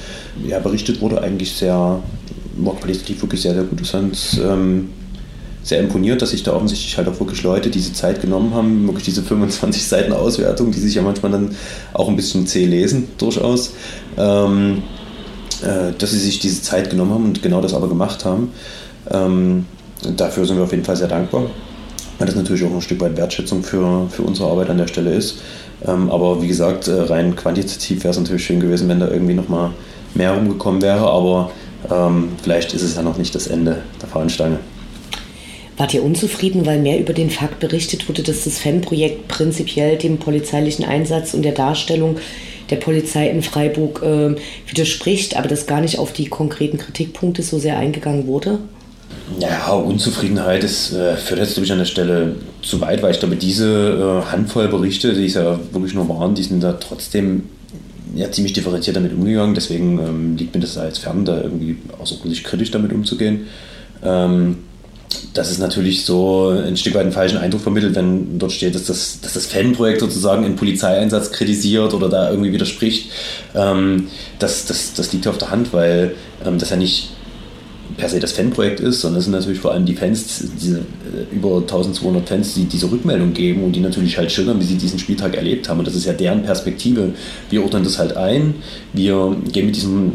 ja, 0.44 0.58
berichtet 0.58 1.00
wurde, 1.00 1.22
eigentlich 1.22 1.52
sehr, 1.52 2.00
war 2.56 2.74
qualitativ 2.74 3.22
wirklich 3.22 3.40
sehr, 3.40 3.54
sehr 3.54 3.62
gut. 3.62 3.80
Das 3.80 3.94
sehr 5.66 5.80
imponiert, 5.80 6.22
dass 6.22 6.30
sich 6.30 6.44
da 6.44 6.52
offensichtlich 6.54 6.96
halt 6.96 7.08
auch 7.08 7.18
wirklich 7.18 7.42
Leute 7.42 7.70
diese 7.70 7.92
Zeit 7.92 8.20
genommen 8.20 8.54
haben, 8.54 8.86
wirklich 8.86 9.04
diese 9.04 9.22
25 9.22 9.84
Seiten 9.84 10.12
Auswertung, 10.12 10.70
die 10.70 10.78
sich 10.78 10.94
ja 10.94 11.02
manchmal 11.02 11.32
dann 11.32 11.56
auch 11.92 12.08
ein 12.08 12.14
bisschen 12.14 12.46
zäh 12.46 12.66
lesen, 12.66 13.08
durchaus, 13.18 13.72
ähm, 14.16 14.84
äh, 15.62 15.92
dass 15.98 16.12
sie 16.12 16.20
sich 16.20 16.38
diese 16.38 16.62
Zeit 16.62 16.88
genommen 16.88 17.12
haben 17.12 17.24
und 17.24 17.42
genau 17.42 17.60
das 17.60 17.74
aber 17.74 17.88
gemacht 17.88 18.24
haben. 18.24 18.52
Ähm, 19.10 19.66
dafür 20.16 20.46
sind 20.46 20.56
wir 20.56 20.62
auf 20.62 20.70
jeden 20.70 20.84
Fall 20.84 20.96
sehr 20.96 21.08
dankbar, 21.08 21.50
weil 22.18 22.26
das 22.28 22.36
natürlich 22.36 22.62
auch 22.62 22.72
ein 22.72 22.80
Stück 22.80 23.00
weit 23.00 23.16
Wertschätzung 23.16 23.64
für, 23.64 24.06
für 24.08 24.22
unsere 24.22 24.48
Arbeit 24.48 24.70
an 24.70 24.78
der 24.78 24.86
Stelle 24.86 25.12
ist. 25.14 25.38
Ähm, 25.84 26.12
aber 26.12 26.40
wie 26.42 26.46
gesagt, 26.46 26.86
äh, 26.86 26.92
rein 26.92 27.34
quantitativ 27.34 28.04
wäre 28.04 28.12
es 28.12 28.18
natürlich 28.18 28.46
schön 28.46 28.60
gewesen, 28.60 28.88
wenn 28.88 29.00
da 29.00 29.08
irgendwie 29.08 29.34
nochmal 29.34 29.72
mehr 30.14 30.30
rumgekommen 30.30 30.80
wäre, 30.80 31.10
aber 31.10 31.50
ähm, 31.90 32.28
vielleicht 32.40 32.72
ist 32.72 32.82
es 32.82 32.94
ja 32.94 33.02
noch 33.02 33.18
nicht 33.18 33.34
das 33.34 33.48
Ende 33.48 33.82
der 34.00 34.08
Fahnenstange. 34.08 34.60
Wart 35.76 35.92
ihr 35.92 36.02
unzufrieden, 36.02 36.64
weil 36.64 36.80
mehr 36.80 36.98
über 36.98 37.12
den 37.12 37.30
Fakt 37.30 37.60
berichtet 37.60 38.08
wurde, 38.08 38.22
dass 38.22 38.44
das 38.44 38.58
Fanprojekt 38.58 39.28
prinzipiell 39.28 39.98
dem 39.98 40.18
polizeilichen 40.18 40.84
Einsatz 40.84 41.34
und 41.34 41.42
der 41.42 41.52
Darstellung 41.52 42.16
der 42.70 42.76
Polizei 42.76 43.28
in 43.28 43.42
Freiburg 43.42 44.02
äh, 44.02 44.34
widerspricht, 44.68 45.36
aber 45.36 45.48
dass 45.48 45.66
gar 45.66 45.80
nicht 45.80 45.98
auf 45.98 46.12
die 46.12 46.26
konkreten 46.26 46.78
Kritikpunkte 46.78 47.42
so 47.42 47.58
sehr 47.58 47.78
eingegangen 47.78 48.26
wurde? 48.26 48.58
Ja, 49.38 49.72
Unzufriedenheit 49.72 50.64
ist, 50.64 50.92
äh, 50.92 51.16
führt 51.16 51.40
jetzt, 51.40 51.54
glaube 51.54 51.66
ich, 51.66 51.72
an 51.72 51.78
der 51.78 51.84
Stelle 51.84 52.36
zu 52.62 52.80
weit, 52.80 53.02
weil 53.02 53.12
ich 53.12 53.20
glaube, 53.20 53.36
diese 53.36 54.22
äh, 54.26 54.32
Handvoll 54.32 54.68
Berichte, 54.68 55.14
die 55.14 55.26
es 55.26 55.34
ja 55.34 55.58
wirklich 55.72 55.94
nur 55.94 56.08
waren, 56.08 56.34
die 56.34 56.42
sind 56.42 56.62
da 56.62 56.72
trotzdem 56.74 57.42
ja, 58.14 58.30
ziemlich 58.30 58.52
differenziert 58.52 58.96
damit 58.96 59.12
umgegangen. 59.12 59.54
Deswegen 59.54 59.98
ähm, 59.98 60.36
liegt 60.36 60.54
mir 60.54 60.60
das 60.60 60.78
als 60.78 60.98
fern, 60.98 61.24
da 61.24 61.40
irgendwie 61.42 61.76
außerordentlich 61.98 62.44
kritisch 62.44 62.70
damit 62.70 62.92
umzugehen. 62.92 63.46
Ähm, 64.04 64.58
das 65.34 65.50
ist 65.50 65.58
natürlich 65.58 66.04
so 66.04 66.48
ein 66.48 66.76
Stück 66.76 66.94
weit 66.94 67.02
einen 67.02 67.12
falschen 67.12 67.38
Eindruck 67.38 67.60
vermittelt, 67.60 67.94
wenn 67.94 68.38
dort 68.38 68.52
steht, 68.52 68.74
dass 68.74 68.84
das, 68.84 69.20
dass 69.20 69.34
das 69.34 69.46
Fanprojekt 69.46 70.00
sozusagen 70.00 70.44
einen 70.44 70.56
Polizeieinsatz 70.56 71.32
kritisiert 71.32 71.94
oder 71.94 72.08
da 72.08 72.30
irgendwie 72.30 72.52
widerspricht. 72.52 73.10
Ähm, 73.54 74.08
das, 74.38 74.66
das, 74.66 74.94
das 74.94 75.12
liegt 75.12 75.26
auf 75.28 75.38
der 75.38 75.50
Hand, 75.50 75.72
weil 75.72 76.14
ähm, 76.44 76.58
das 76.58 76.70
ja 76.70 76.76
nicht 76.76 77.10
per 77.96 78.08
se 78.08 78.20
das 78.20 78.32
Fanprojekt 78.32 78.80
ist, 78.80 79.00
sondern 79.00 79.18
es 79.18 79.24
sind 79.24 79.32
natürlich 79.32 79.60
vor 79.60 79.72
allem 79.72 79.86
die 79.86 79.94
Fans, 79.94 80.44
diese 80.60 80.78
äh, 80.78 81.34
über 81.34 81.56
1200 81.58 82.28
Fans, 82.28 82.54
die 82.54 82.64
diese 82.64 82.90
Rückmeldung 82.90 83.32
geben 83.32 83.64
und 83.64 83.72
die 83.72 83.80
natürlich 83.80 84.18
halt 84.18 84.30
schildern, 84.32 84.60
wie 84.60 84.64
sie 84.64 84.76
diesen 84.76 84.98
Spieltag 84.98 85.34
erlebt 85.36 85.68
haben. 85.68 85.78
Und 85.78 85.86
das 85.86 85.94
ist 85.94 86.04
ja 86.04 86.12
deren 86.12 86.42
Perspektive. 86.42 87.12
Wir 87.50 87.62
ordnen 87.62 87.84
das 87.84 87.98
halt 87.98 88.16
ein, 88.16 88.54
wir 88.92 89.36
gehen 89.52 89.66
mit 89.66 89.76
diesen 89.76 90.12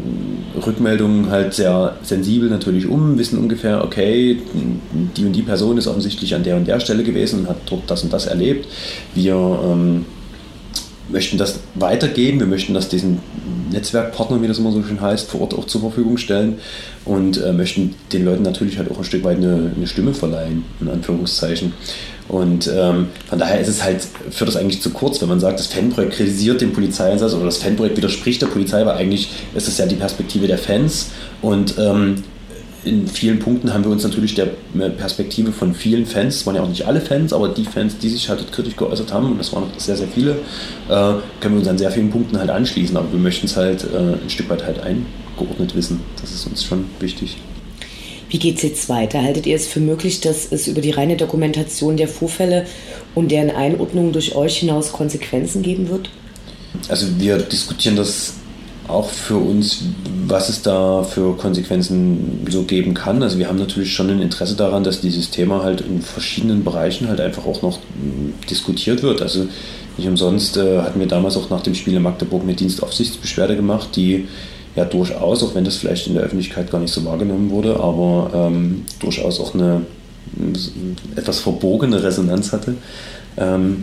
Rückmeldungen 0.64 1.30
halt 1.30 1.54
sehr 1.54 1.96
sensibel 2.02 2.48
natürlich 2.48 2.86
um, 2.86 3.18
wissen 3.18 3.38
ungefähr, 3.38 3.84
okay, 3.84 4.38
die 5.16 5.24
und 5.24 5.32
die 5.32 5.42
Person 5.42 5.78
ist 5.78 5.86
offensichtlich 5.86 6.34
an 6.34 6.42
der 6.42 6.56
und 6.56 6.66
der 6.66 6.80
Stelle 6.80 7.02
gewesen 7.02 7.40
und 7.40 7.48
hat 7.48 7.58
dort 7.66 7.82
das 7.86 8.02
und 8.02 8.12
das 8.12 8.26
erlebt. 8.26 8.68
Wir 9.14 9.34
ähm, 9.34 10.04
möchten 11.08 11.38
das 11.38 11.60
weitergeben, 11.74 12.40
wir 12.40 12.46
möchten 12.46 12.74
das 12.74 12.88
diesen 12.88 13.20
Netzwerkpartnern, 13.70 14.42
wie 14.42 14.48
das 14.48 14.58
immer 14.58 14.72
so 14.72 14.82
schön 14.82 15.00
heißt, 15.00 15.30
vor 15.30 15.42
Ort 15.42 15.54
auch 15.54 15.66
zur 15.66 15.80
Verfügung 15.80 16.16
stellen 16.16 16.58
und 17.04 17.42
äh, 17.42 17.52
möchten 17.52 17.94
den 18.12 18.24
Leuten 18.24 18.42
natürlich 18.42 18.78
halt 18.78 18.90
auch 18.90 18.98
ein 18.98 19.04
Stück 19.04 19.24
weit 19.24 19.38
eine, 19.38 19.72
eine 19.74 19.86
Stimme 19.86 20.14
verleihen, 20.14 20.64
in 20.80 20.88
Anführungszeichen. 20.88 21.72
Und 22.28 22.70
ähm, 22.72 23.08
von 23.28 23.38
daher 23.38 23.60
ist 23.60 23.68
es 23.68 23.82
halt, 23.82 24.06
führt 24.30 24.48
das 24.48 24.56
eigentlich 24.56 24.80
zu 24.80 24.90
kurz, 24.90 25.20
wenn 25.20 25.28
man 25.28 25.40
sagt, 25.40 25.58
das 25.58 25.66
Fanprojekt 25.66 26.14
kritisiert 26.14 26.60
den 26.60 26.72
Polizeieinsatz 26.72 27.34
oder 27.34 27.46
das 27.46 27.58
Fanprojekt 27.58 27.96
widerspricht 27.96 28.40
der 28.40 28.46
Polizei, 28.46 28.86
weil 28.86 28.96
eigentlich 28.96 29.28
ist 29.54 29.68
es 29.68 29.76
ja 29.78 29.86
die 29.86 29.96
Perspektive 29.96 30.46
der 30.46 30.58
Fans 30.58 31.10
und 31.42 31.74
ähm, 31.78 32.22
in 32.84 33.06
vielen 33.06 33.38
Punkten 33.38 33.72
haben 33.72 33.84
wir 33.84 33.90
uns 33.90 34.02
natürlich 34.02 34.34
der 34.34 34.46
Perspektive 34.96 35.52
von 35.52 35.74
vielen 35.74 36.06
Fans, 36.06 36.36
es 36.36 36.46
waren 36.46 36.56
ja 36.56 36.62
auch 36.62 36.68
nicht 36.68 36.86
alle 36.86 37.00
Fans, 37.00 37.32
aber 37.32 37.48
die 37.48 37.64
Fans, 37.64 37.98
die 37.98 38.08
sich 38.08 38.28
halt 38.28 38.50
kritisch 38.52 38.76
geäußert 38.76 39.12
haben, 39.12 39.32
und 39.32 39.38
das 39.38 39.52
waren 39.52 39.64
sehr, 39.76 39.96
sehr 39.96 40.08
viele, 40.08 40.32
äh, 40.88 41.14
können 41.40 41.54
wir 41.54 41.58
uns 41.58 41.68
an 41.68 41.78
sehr 41.78 41.90
vielen 41.90 42.10
Punkten 42.10 42.38
halt 42.38 42.50
anschließen, 42.50 42.96
aber 42.96 43.12
wir 43.12 43.20
möchten 43.20 43.46
es 43.46 43.56
halt 43.56 43.84
äh, 43.84 44.22
ein 44.22 44.30
Stück 44.30 44.48
weit 44.50 44.64
halt 44.64 44.80
eingeordnet 44.80 45.74
wissen. 45.76 46.00
Das 46.20 46.32
ist 46.32 46.46
uns 46.46 46.64
schon 46.64 46.86
wichtig. 46.98 47.36
Wie 48.30 48.38
geht 48.38 48.56
es 48.56 48.62
jetzt 48.62 48.88
weiter? 48.88 49.22
Haltet 49.22 49.46
ihr 49.46 49.56
es 49.56 49.66
für 49.66 49.80
möglich, 49.80 50.20
dass 50.20 50.50
es 50.50 50.66
über 50.66 50.80
die 50.80 50.90
reine 50.90 51.16
Dokumentation 51.16 51.98
der 51.98 52.08
Vorfälle 52.08 52.66
und 53.14 53.30
deren 53.30 53.50
Einordnung 53.50 54.12
durch 54.12 54.34
euch 54.34 54.56
hinaus 54.58 54.90
Konsequenzen 54.90 55.62
geben 55.62 55.90
wird? 55.90 56.08
Also 56.88 57.06
wir 57.18 57.36
diskutieren 57.38 57.96
das 57.96 58.34
auch 58.92 59.08
für 59.08 59.36
uns, 59.36 59.84
was 60.26 60.48
es 60.48 60.62
da 60.62 61.02
für 61.02 61.36
Konsequenzen 61.36 62.46
so 62.48 62.62
geben 62.62 62.94
kann. 62.94 63.22
Also 63.22 63.38
wir 63.38 63.48
haben 63.48 63.58
natürlich 63.58 63.92
schon 63.92 64.10
ein 64.10 64.20
Interesse 64.20 64.54
daran, 64.54 64.84
dass 64.84 65.00
dieses 65.00 65.30
Thema 65.30 65.62
halt 65.62 65.80
in 65.80 66.00
verschiedenen 66.00 66.64
Bereichen 66.64 67.08
halt 67.08 67.20
einfach 67.20 67.44
auch 67.44 67.62
noch 67.62 67.78
mm, 67.78 68.48
diskutiert 68.48 69.02
wird. 69.02 69.22
Also 69.22 69.46
nicht 69.96 70.08
umsonst 70.08 70.56
äh, 70.56 70.80
hatten 70.80 71.00
wir 71.00 71.06
damals 71.06 71.36
auch 71.36 71.50
nach 71.50 71.62
dem 71.62 71.74
Spiel 71.74 71.94
in 71.94 72.02
Magdeburg 72.02 72.42
eine 72.42 72.54
Dienstaufsichtsbeschwerde 72.54 73.56
gemacht, 73.56 73.90
die 73.96 74.28
ja 74.76 74.84
durchaus, 74.84 75.42
auch 75.42 75.54
wenn 75.54 75.64
das 75.64 75.76
vielleicht 75.76 76.06
in 76.06 76.14
der 76.14 76.22
Öffentlichkeit 76.22 76.70
gar 76.70 76.80
nicht 76.80 76.92
so 76.92 77.04
wahrgenommen 77.04 77.50
wurde, 77.50 77.78
aber 77.78 78.30
ähm, 78.34 78.84
durchaus 79.00 79.38
auch 79.40 79.54
eine 79.54 79.82
etwas 81.16 81.40
verbogene 81.40 82.02
Resonanz 82.02 82.52
hatte. 82.52 82.74
Ähm, 83.36 83.78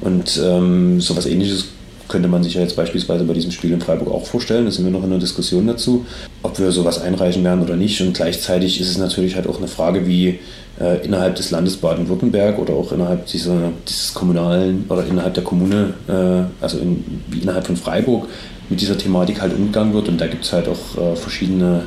und 0.00 0.40
ähm, 0.42 1.00
sowas 1.00 1.26
ähnliches 1.26 1.66
könnte 2.10 2.28
man 2.28 2.42
sich 2.42 2.54
ja 2.54 2.60
jetzt 2.60 2.76
beispielsweise 2.76 3.24
bei 3.24 3.32
diesem 3.32 3.52
Spiel 3.52 3.72
in 3.72 3.80
Freiburg 3.80 4.12
auch 4.12 4.26
vorstellen. 4.26 4.64
Da 4.66 4.70
sind 4.70 4.84
wir 4.84 4.90
noch 4.90 5.04
in 5.04 5.10
der 5.10 5.20
Diskussion 5.20 5.66
dazu, 5.66 6.04
ob 6.42 6.58
wir 6.58 6.72
sowas 6.72 7.00
einreichen 7.00 7.44
werden 7.44 7.62
oder 7.62 7.76
nicht. 7.76 8.00
Und 8.00 8.14
gleichzeitig 8.14 8.80
ist 8.80 8.90
es 8.90 8.98
natürlich 8.98 9.36
halt 9.36 9.46
auch 9.46 9.58
eine 9.58 9.68
Frage, 9.68 10.06
wie 10.06 10.40
äh, 10.80 11.04
innerhalb 11.04 11.36
des 11.36 11.52
Landes 11.52 11.76
Baden-Württemberg 11.76 12.58
oder 12.58 12.74
auch 12.74 12.90
innerhalb 12.90 13.26
dieser, 13.26 13.70
dieses 13.88 14.12
kommunalen 14.12 14.84
oder 14.88 15.06
innerhalb 15.06 15.34
der 15.34 15.44
Kommune, 15.44 15.94
äh, 16.08 16.62
also 16.62 16.78
in, 16.78 17.22
innerhalb 17.40 17.66
von 17.66 17.76
Freiburg, 17.76 18.26
mit 18.68 18.80
dieser 18.80 18.98
Thematik 18.98 19.40
halt 19.40 19.54
umgegangen 19.54 19.94
wird. 19.94 20.08
Und 20.08 20.20
da 20.20 20.26
gibt 20.26 20.44
es 20.44 20.52
halt 20.52 20.66
auch 20.68 20.98
äh, 21.00 21.16
verschiedene 21.16 21.82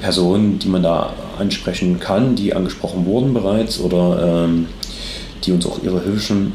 Personen, 0.00 0.58
die 0.58 0.68
man 0.68 0.82
da 0.82 1.14
ansprechen 1.38 1.98
kann, 2.00 2.36
die 2.36 2.54
angesprochen 2.54 3.06
wurden 3.06 3.32
bereits 3.32 3.80
oder 3.80 4.44
ähm, 4.44 4.66
die 5.44 5.52
uns 5.52 5.64
auch 5.64 5.82
ihre 5.82 6.02
Hilfe 6.02 6.20
schon 6.20 6.52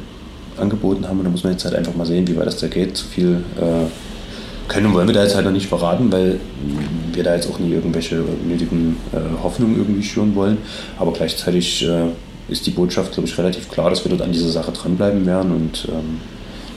angeboten 0.60 1.08
haben. 1.08 1.20
Und 1.20 1.26
da 1.26 1.32
muss 1.32 1.44
man 1.44 1.54
jetzt 1.54 1.66
halt 1.66 1.76
einfach 1.76 1.96
mal 1.96 2.06
sehen, 2.06 2.28
wie 2.28 2.38
weit 2.38 2.48
das 2.48 2.58
da 2.58 2.68
geht. 2.68 2.98
Zu 2.98 3.06
viel 3.06 3.44
äh, 3.58 3.86
können 4.68 4.94
wollen 4.94 5.08
wir 5.08 5.16
da 5.16 5.24
jetzt 5.24 5.36
halt 5.36 5.46
noch 5.46 5.52
nicht 5.52 5.68
verraten, 5.68 6.12
weil 6.12 6.40
wir 7.14 7.24
da 7.24 7.36
jetzt 7.36 7.50
auch 7.50 7.60
nie 7.60 7.72
irgendwelche 7.72 8.24
nötigen 8.48 8.98
äh, 9.12 9.44
Hoffnungen 9.44 9.78
irgendwie 9.78 10.04
schüren 10.04 10.36
wollen. 10.36 10.60
Aber 10.98 11.12
gleichzeitig 11.12 11.86
äh, 11.88 12.08
ist 12.50 12.66
die 12.68 12.72
Botschaft, 12.72 13.14
glaube 13.14 13.28
ich, 13.28 13.38
relativ 13.38 13.70
klar, 13.70 13.90
dass 13.90 14.06
wir 14.06 14.10
dort 14.10 14.22
an 14.22 14.32
dieser 14.32 14.50
Sache 14.50 14.72
dranbleiben 14.72 15.26
werden 15.26 15.52
und 15.52 15.88
ähm, 15.90 16.22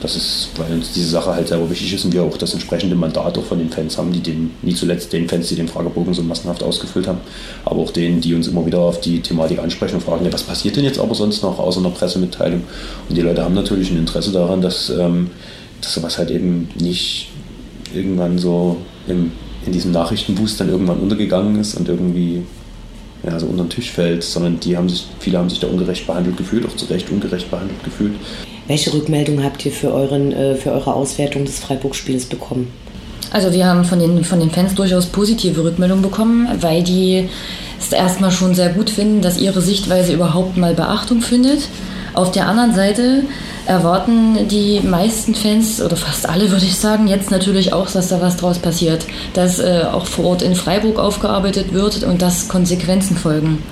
das 0.03 0.17
ist, 0.17 0.49
weil 0.57 0.71
uns 0.73 0.91
diese 0.91 1.07
Sache 1.07 1.33
halt 1.33 1.47
selber 1.47 1.69
wichtig 1.69 1.93
ist 1.93 2.03
und 2.03 2.13
wir 2.13 2.23
auch 2.23 2.35
das 2.35 2.51
entsprechende 2.53 2.93
Mandat 2.93 3.37
auch 3.37 3.43
von 3.45 3.57
den 3.57 3.69
Fans 3.69 3.97
haben, 3.97 4.11
die 4.11 4.19
den, 4.19 4.51
nie 4.61 4.75
zuletzt 4.75 5.13
den 5.13 5.29
Fans, 5.29 5.47
die 5.47 5.55
den 5.55 5.69
Fragebogen 5.69 6.13
so 6.13 6.21
massenhaft 6.21 6.61
ausgefüllt 6.61 7.07
haben, 7.07 7.19
aber 7.63 7.77
auch 7.77 7.91
denen, 7.91 8.19
die 8.19 8.33
uns 8.35 8.47
immer 8.49 8.65
wieder 8.65 8.79
auf 8.79 8.99
die 8.99 9.21
Thematik 9.21 9.59
ansprechen 9.59 9.95
und 9.95 10.01
fragen, 10.01 10.25
ja, 10.25 10.33
was 10.33 10.43
passiert 10.43 10.75
denn 10.75 10.83
jetzt 10.83 10.99
aber 10.99 11.15
sonst 11.15 11.41
noch 11.41 11.57
außer 11.57 11.79
einer 11.79 11.89
Pressemitteilung? 11.89 12.63
Und 13.07 13.15
die 13.15 13.21
Leute 13.21 13.43
haben 13.43 13.55
natürlich 13.55 13.91
ein 13.91 13.97
Interesse 13.97 14.33
daran, 14.33 14.61
dass, 14.61 14.89
ähm, 14.89 15.31
dass 15.79 15.93
sowas 15.93 16.17
halt 16.17 16.31
eben 16.31 16.67
nicht 16.77 17.29
irgendwann 17.95 18.37
so 18.37 18.77
im, 19.07 19.31
in 19.65 19.71
diesem 19.71 19.93
Nachrichtenboost 19.93 20.59
dann 20.59 20.67
irgendwann 20.67 20.99
untergegangen 20.99 21.61
ist 21.61 21.75
und 21.75 21.87
irgendwie 21.87 22.43
ja, 23.23 23.39
so 23.39 23.45
unter 23.45 23.63
den 23.63 23.69
Tisch 23.69 23.91
fällt, 23.91 24.21
sondern 24.21 24.59
die 24.59 24.75
haben 24.75 24.89
sich, 24.89 25.05
viele 25.19 25.37
haben 25.37 25.49
sich 25.49 25.61
da 25.61 25.67
ungerecht 25.67 26.05
behandelt 26.05 26.35
gefühlt, 26.35 26.65
auch 26.65 26.75
zu 26.75 26.85
Recht 26.85 27.09
ungerecht 27.09 27.49
behandelt 27.49 27.81
gefühlt. 27.85 28.15
Welche 28.67 28.93
Rückmeldung 28.93 29.43
habt 29.43 29.65
ihr 29.65 29.71
für, 29.71 29.93
euren, 29.93 30.31
äh, 30.31 30.55
für 30.55 30.71
eure 30.71 30.93
Auswertung 30.93 31.45
des 31.45 31.59
Freiburg-Spiels 31.59 32.25
bekommen? 32.25 32.71
Also 33.31 33.51
wir 33.51 33.65
haben 33.65 33.83
von 33.83 33.99
den, 33.99 34.23
von 34.23 34.39
den 34.39 34.51
Fans 34.51 34.75
durchaus 34.75 35.07
positive 35.07 35.63
Rückmeldungen 35.63 36.03
bekommen, 36.03 36.47
weil 36.61 36.83
die 36.83 37.29
es 37.79 37.91
erstmal 37.91 38.31
schon 38.31 38.53
sehr 38.53 38.69
gut 38.69 38.89
finden, 38.89 39.21
dass 39.21 39.39
ihre 39.39 39.61
Sichtweise 39.61 40.13
überhaupt 40.13 40.55
mal 40.55 40.73
Beachtung 40.73 41.21
findet. 41.21 41.67
Auf 42.13 42.31
der 42.31 42.47
anderen 42.47 42.75
Seite 42.75 43.23
erwarten 43.65 44.47
die 44.47 44.81
meisten 44.81 45.33
Fans, 45.33 45.81
oder 45.81 45.95
fast 45.95 46.29
alle 46.29 46.51
würde 46.51 46.65
ich 46.65 46.75
sagen, 46.75 47.07
jetzt 47.07 47.31
natürlich 47.31 47.73
auch, 47.73 47.89
dass 47.89 48.09
da 48.09 48.21
was 48.21 48.37
draus 48.37 48.59
passiert. 48.59 49.05
Dass 49.33 49.59
äh, 49.59 49.85
auch 49.91 50.05
vor 50.05 50.25
Ort 50.25 50.41
in 50.43 50.53
Freiburg 50.53 50.99
aufgearbeitet 50.99 51.73
wird 51.73 52.03
und 52.03 52.21
dass 52.21 52.49
Konsequenzen 52.49 53.17
folgen. 53.17 53.63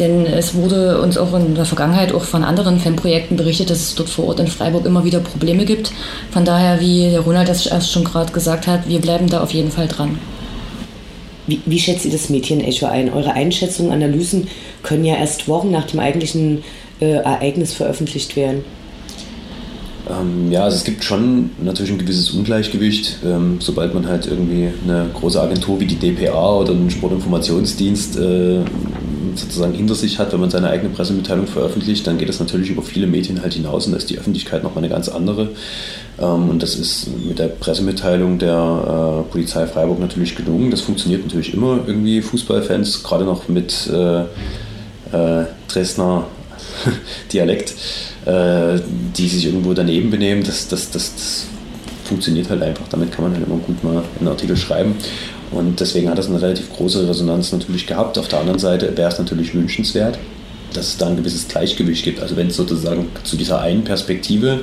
Denn 0.00 0.26
es 0.26 0.54
wurde 0.54 1.00
uns 1.00 1.16
auch 1.16 1.32
in 1.34 1.54
der 1.54 1.66
Vergangenheit 1.66 2.12
auch 2.12 2.24
von 2.24 2.42
anderen 2.42 2.80
Fanprojekten 2.80 3.36
berichtet, 3.36 3.70
dass 3.70 3.80
es 3.80 3.94
dort 3.94 4.08
vor 4.08 4.26
Ort 4.26 4.40
in 4.40 4.48
Freiburg 4.48 4.86
immer 4.86 5.04
wieder 5.04 5.20
Probleme 5.20 5.64
gibt. 5.64 5.92
Von 6.32 6.44
daher, 6.44 6.80
wie 6.80 7.10
der 7.10 7.20
Ronald 7.20 7.48
das 7.48 7.66
erst 7.66 7.92
schon 7.92 8.04
gerade 8.04 8.32
gesagt 8.32 8.66
hat, 8.66 8.88
wir 8.88 9.00
bleiben 9.00 9.28
da 9.28 9.40
auf 9.40 9.52
jeden 9.52 9.70
Fall 9.70 9.86
dran. 9.86 10.18
Wie, 11.46 11.60
wie 11.66 11.78
schätzt 11.78 12.06
ihr 12.06 12.10
das 12.10 12.30
Medienecho 12.30 12.86
ein? 12.86 13.12
Eure 13.12 13.32
Einschätzungen, 13.32 13.92
Analysen 13.92 14.48
können 14.82 15.04
ja 15.04 15.16
erst 15.16 15.46
Wochen 15.46 15.70
nach 15.70 15.84
dem 15.84 16.00
eigentlichen 16.00 16.64
äh, 17.04 17.22
Ereignis 17.22 17.72
veröffentlicht 17.72 18.36
werden. 18.36 18.64
Ähm, 20.08 20.52
ja, 20.52 20.64
also 20.64 20.76
es 20.76 20.84
gibt 20.84 21.02
schon 21.02 21.50
natürlich 21.62 21.92
ein 21.92 21.98
gewisses 21.98 22.30
Ungleichgewicht, 22.30 23.18
ähm, 23.24 23.56
sobald 23.60 23.94
man 23.94 24.06
halt 24.06 24.26
irgendwie 24.26 24.68
eine 24.84 25.08
große 25.14 25.40
Agentur 25.40 25.80
wie 25.80 25.86
die 25.86 25.96
DPA 25.96 26.56
oder 26.56 26.72
einen 26.72 26.90
Sportinformationsdienst 26.90 28.18
äh, 28.18 28.58
sozusagen 29.34 29.72
hinter 29.72 29.94
sich 29.94 30.18
hat, 30.18 30.32
wenn 30.32 30.40
man 30.40 30.50
seine 30.50 30.68
eigene 30.68 30.90
Pressemitteilung 30.90 31.46
veröffentlicht, 31.46 32.06
dann 32.06 32.18
geht 32.18 32.28
das 32.28 32.38
natürlich 32.38 32.70
über 32.70 32.82
viele 32.82 33.06
Medien 33.06 33.40
halt 33.40 33.54
hinaus 33.54 33.86
und 33.86 33.92
da 33.92 33.98
ist 33.98 34.10
die 34.10 34.18
Öffentlichkeit 34.18 34.62
nochmal 34.62 34.84
eine 34.84 34.92
ganz 34.92 35.08
andere. 35.08 35.50
Ähm, 36.20 36.50
und 36.50 36.62
das 36.62 36.76
ist 36.76 37.08
mit 37.26 37.38
der 37.38 37.48
Pressemitteilung 37.48 38.38
der 38.38 39.24
äh, 39.26 39.32
Polizei 39.32 39.66
Freiburg 39.66 40.00
natürlich 40.00 40.36
gelungen. 40.36 40.70
Das 40.70 40.82
funktioniert 40.82 41.22
natürlich 41.22 41.54
immer 41.54 41.78
irgendwie 41.86 42.20
Fußballfans, 42.20 43.02
gerade 43.02 43.24
noch 43.24 43.48
mit 43.48 43.88
äh, 43.90 44.20
äh 44.20 45.46
Dresdner 45.66 46.26
Dialekt 47.32 47.74
äh, 48.26 48.80
die 49.16 49.28
sich 49.28 49.46
irgendwo 49.46 49.74
daneben 49.74 50.10
benehmen, 50.10 50.42
das, 50.44 50.68
das, 50.68 50.90
das, 50.90 51.12
das 51.14 51.46
funktioniert 52.04 52.48
halt 52.48 52.62
einfach. 52.62 52.88
Damit 52.88 53.12
kann 53.12 53.24
man 53.24 53.34
halt 53.34 53.46
immer 53.46 53.58
gut 53.58 53.82
mal 53.84 54.02
einen 54.18 54.28
Artikel 54.28 54.56
schreiben. 54.56 54.96
Und 55.50 55.78
deswegen 55.80 56.08
hat 56.08 56.18
das 56.18 56.28
eine 56.28 56.40
relativ 56.40 56.72
große 56.72 57.08
Resonanz 57.08 57.52
natürlich 57.52 57.86
gehabt. 57.86 58.18
Auf 58.18 58.28
der 58.28 58.40
anderen 58.40 58.58
Seite 58.58 58.96
wäre 58.96 59.10
es 59.10 59.18
natürlich 59.18 59.54
wünschenswert, 59.54 60.18
dass 60.72 60.88
es 60.88 60.96
da 60.96 61.06
ein 61.06 61.16
gewisses 61.16 61.46
Gleichgewicht 61.48 62.04
gibt. 62.04 62.20
Also 62.20 62.36
wenn 62.36 62.48
es 62.48 62.56
sozusagen 62.56 63.08
zu 63.22 63.36
dieser 63.36 63.60
einen 63.60 63.84
Perspektive, 63.84 64.60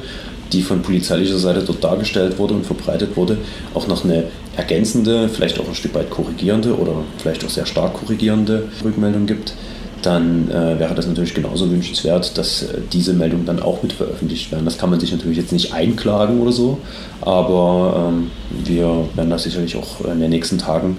die 0.52 0.64
von 0.64 0.82
polizeilicher 0.82 1.38
Seite 1.38 1.64
dort 1.66 1.84
dargestellt 1.84 2.38
wurde 2.38 2.56
und 2.56 2.66
verbreitet 2.66 3.16
wurde, 3.16 3.38
auch 3.74 3.88
noch 3.88 4.04
eine 4.04 4.26
ergänzende, 4.58 5.30
vielleicht 5.30 5.60
auch 5.60 5.68
ein 5.68 5.76
Stück 5.76 5.94
weit 5.94 6.10
korrigierende 6.10 6.76
oder 6.76 6.94
vielleicht 7.20 7.46
auch 7.46 7.50
sehr 7.50 7.66
stark 7.66 7.94
korrigierende 7.94 8.68
Rückmeldung 8.84 9.28
gibt, 9.28 9.54
dann 10.02 10.50
äh, 10.50 10.80
wäre 10.80 10.96
das 10.96 11.08
natürlich 11.08 11.34
genauso 11.34 11.70
wünschenswert, 11.70 12.38
dass 12.38 12.64
äh, 12.64 12.80
diese 12.92 13.14
Meldungen 13.14 13.46
dann 13.46 13.62
auch 13.62 13.84
mit 13.84 13.94
veröffentlicht 13.94 14.52
werden. 14.52 14.66
Das 14.66 14.78
kann 14.78 14.90
man 14.90 15.00
sich 15.00 15.12
natürlich 15.12 15.38
jetzt 15.38 15.52
nicht 15.52 15.74
einklagen 15.74 16.42
oder 16.42 16.52
so, 16.52 16.80
aber 17.22 18.10
ähm, 18.10 18.32
wir 18.64 19.08
werden 19.16 19.30
das 19.30 19.44
sicherlich 19.44 19.76
auch 19.76 20.06
in 20.06 20.20
den 20.20 20.30
nächsten 20.30 20.58
Tagen, 20.58 20.98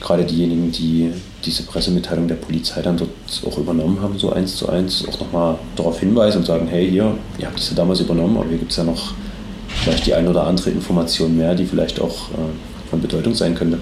gerade 0.00 0.24
diejenigen, 0.24 0.72
die 0.72 1.12
diese 1.44 1.64
Pressemitteilung 1.64 2.28
der 2.28 2.34
Polizei 2.36 2.82
dann 2.82 2.96
dort 2.96 3.10
auch 3.46 3.58
übernommen 3.58 4.00
haben, 4.00 4.18
so 4.18 4.32
eins 4.32 4.56
zu 4.56 4.68
eins, 4.68 5.06
auch 5.08 5.18
nochmal 5.20 5.56
darauf 5.76 5.98
hinweisen 6.00 6.38
und 6.38 6.46
sagen, 6.46 6.66
hey, 6.68 6.88
hier, 6.88 7.16
ihr 7.38 7.46
habt 7.46 7.58
es 7.58 7.70
ja 7.70 7.76
damals 7.76 8.00
übernommen, 8.00 8.36
aber 8.36 8.48
hier 8.48 8.58
gibt 8.58 8.70
es 8.70 8.76
ja 8.76 8.84
noch 8.84 9.14
vielleicht 9.82 10.06
die 10.06 10.14
ein 10.14 10.28
oder 10.28 10.46
andere 10.46 10.70
Information 10.70 11.36
mehr, 11.36 11.54
die 11.54 11.64
vielleicht 11.64 12.00
auch 12.00 12.30
äh, 12.30 12.90
von 12.90 13.00
Bedeutung 13.00 13.34
sein 13.34 13.54
könnte. 13.54 13.78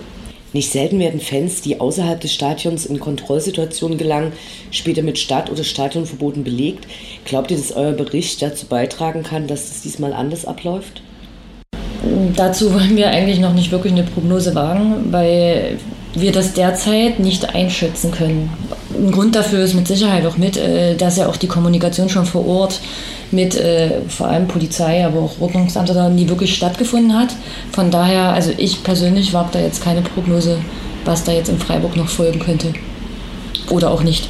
Nicht 0.53 0.73
selten 0.73 0.99
werden 0.99 1.21
Fans, 1.21 1.61
die 1.63 1.81
außerhalb 1.81 2.21
des 2.21 2.33
Stadions 2.33 2.87
in 2.87 2.99
Kontrollsituationen 2.99 3.99
gelangen, 3.99 4.33
später 4.71 5.03
mit 5.03 5.19
Stadt- 5.19 5.51
oder 5.51 5.63
Stadionverboten 5.63 6.43
belegt. 6.43 6.87
Glaubt 7.25 7.51
ihr, 7.51 7.57
dass 7.57 7.73
euer 7.73 7.93
Bericht 7.93 8.43
dazu 8.43 8.67
beitragen 8.67 9.23
kann, 9.23 9.47
dass 9.47 9.71
es 9.71 9.83
diesmal 9.83 10.13
anders 10.13 10.45
abläuft? 10.45 11.03
Dazu 12.35 12.73
wollen 12.75 12.97
wir 12.97 13.11
eigentlich 13.11 13.39
noch 13.39 13.53
nicht 13.53 13.71
wirklich 13.71 13.93
eine 13.93 14.03
Prognose 14.05 14.55
wagen, 14.55 15.13
weil 15.13 15.79
wir 16.15 16.33
das 16.33 16.55
derzeit 16.55 17.21
nicht 17.21 17.55
einschätzen 17.55 18.11
können. 18.11 18.51
Ein 18.97 19.13
Grund 19.13 19.37
dafür 19.37 19.61
ist 19.61 19.75
mit 19.75 19.87
Sicherheit 19.87 20.27
auch 20.27 20.37
mit, 20.37 20.57
äh, 20.57 20.97
dass 20.97 21.17
ja 21.17 21.29
auch 21.29 21.37
die 21.37 21.47
Kommunikation 21.47 22.09
schon 22.09 22.27
vor 22.27 22.47
Ort 22.47 22.81
mit 23.33 23.57
äh, 23.57 24.01
vor 24.09 24.29
allem 24.29 24.49
Polizei, 24.49 25.05
aber 25.05 25.21
auch 25.21 25.41
Ordnungsamt 25.41 25.89
da 25.91 26.09
nie 26.09 26.29
wirklich 26.29 26.55
stattgefunden 26.55 27.19
hat. 27.19 27.35
Von 27.73 27.91
daher, 27.91 28.33
also 28.33 28.51
ich 28.57 28.83
persönlich 28.83 29.33
wage 29.33 29.51
da 29.53 29.61
jetzt 29.61 29.83
keine 29.83 30.03
Prognose, 30.03 30.59
was 31.05 31.25
da 31.25 31.33
jetzt 31.33 31.49
in 31.49 31.59
Freiburg 31.59 31.97
noch 31.97 32.09
folgen 32.09 32.41
könnte. 32.41 32.73
Oder 33.71 33.91
auch 33.91 34.03
nicht. 34.03 34.29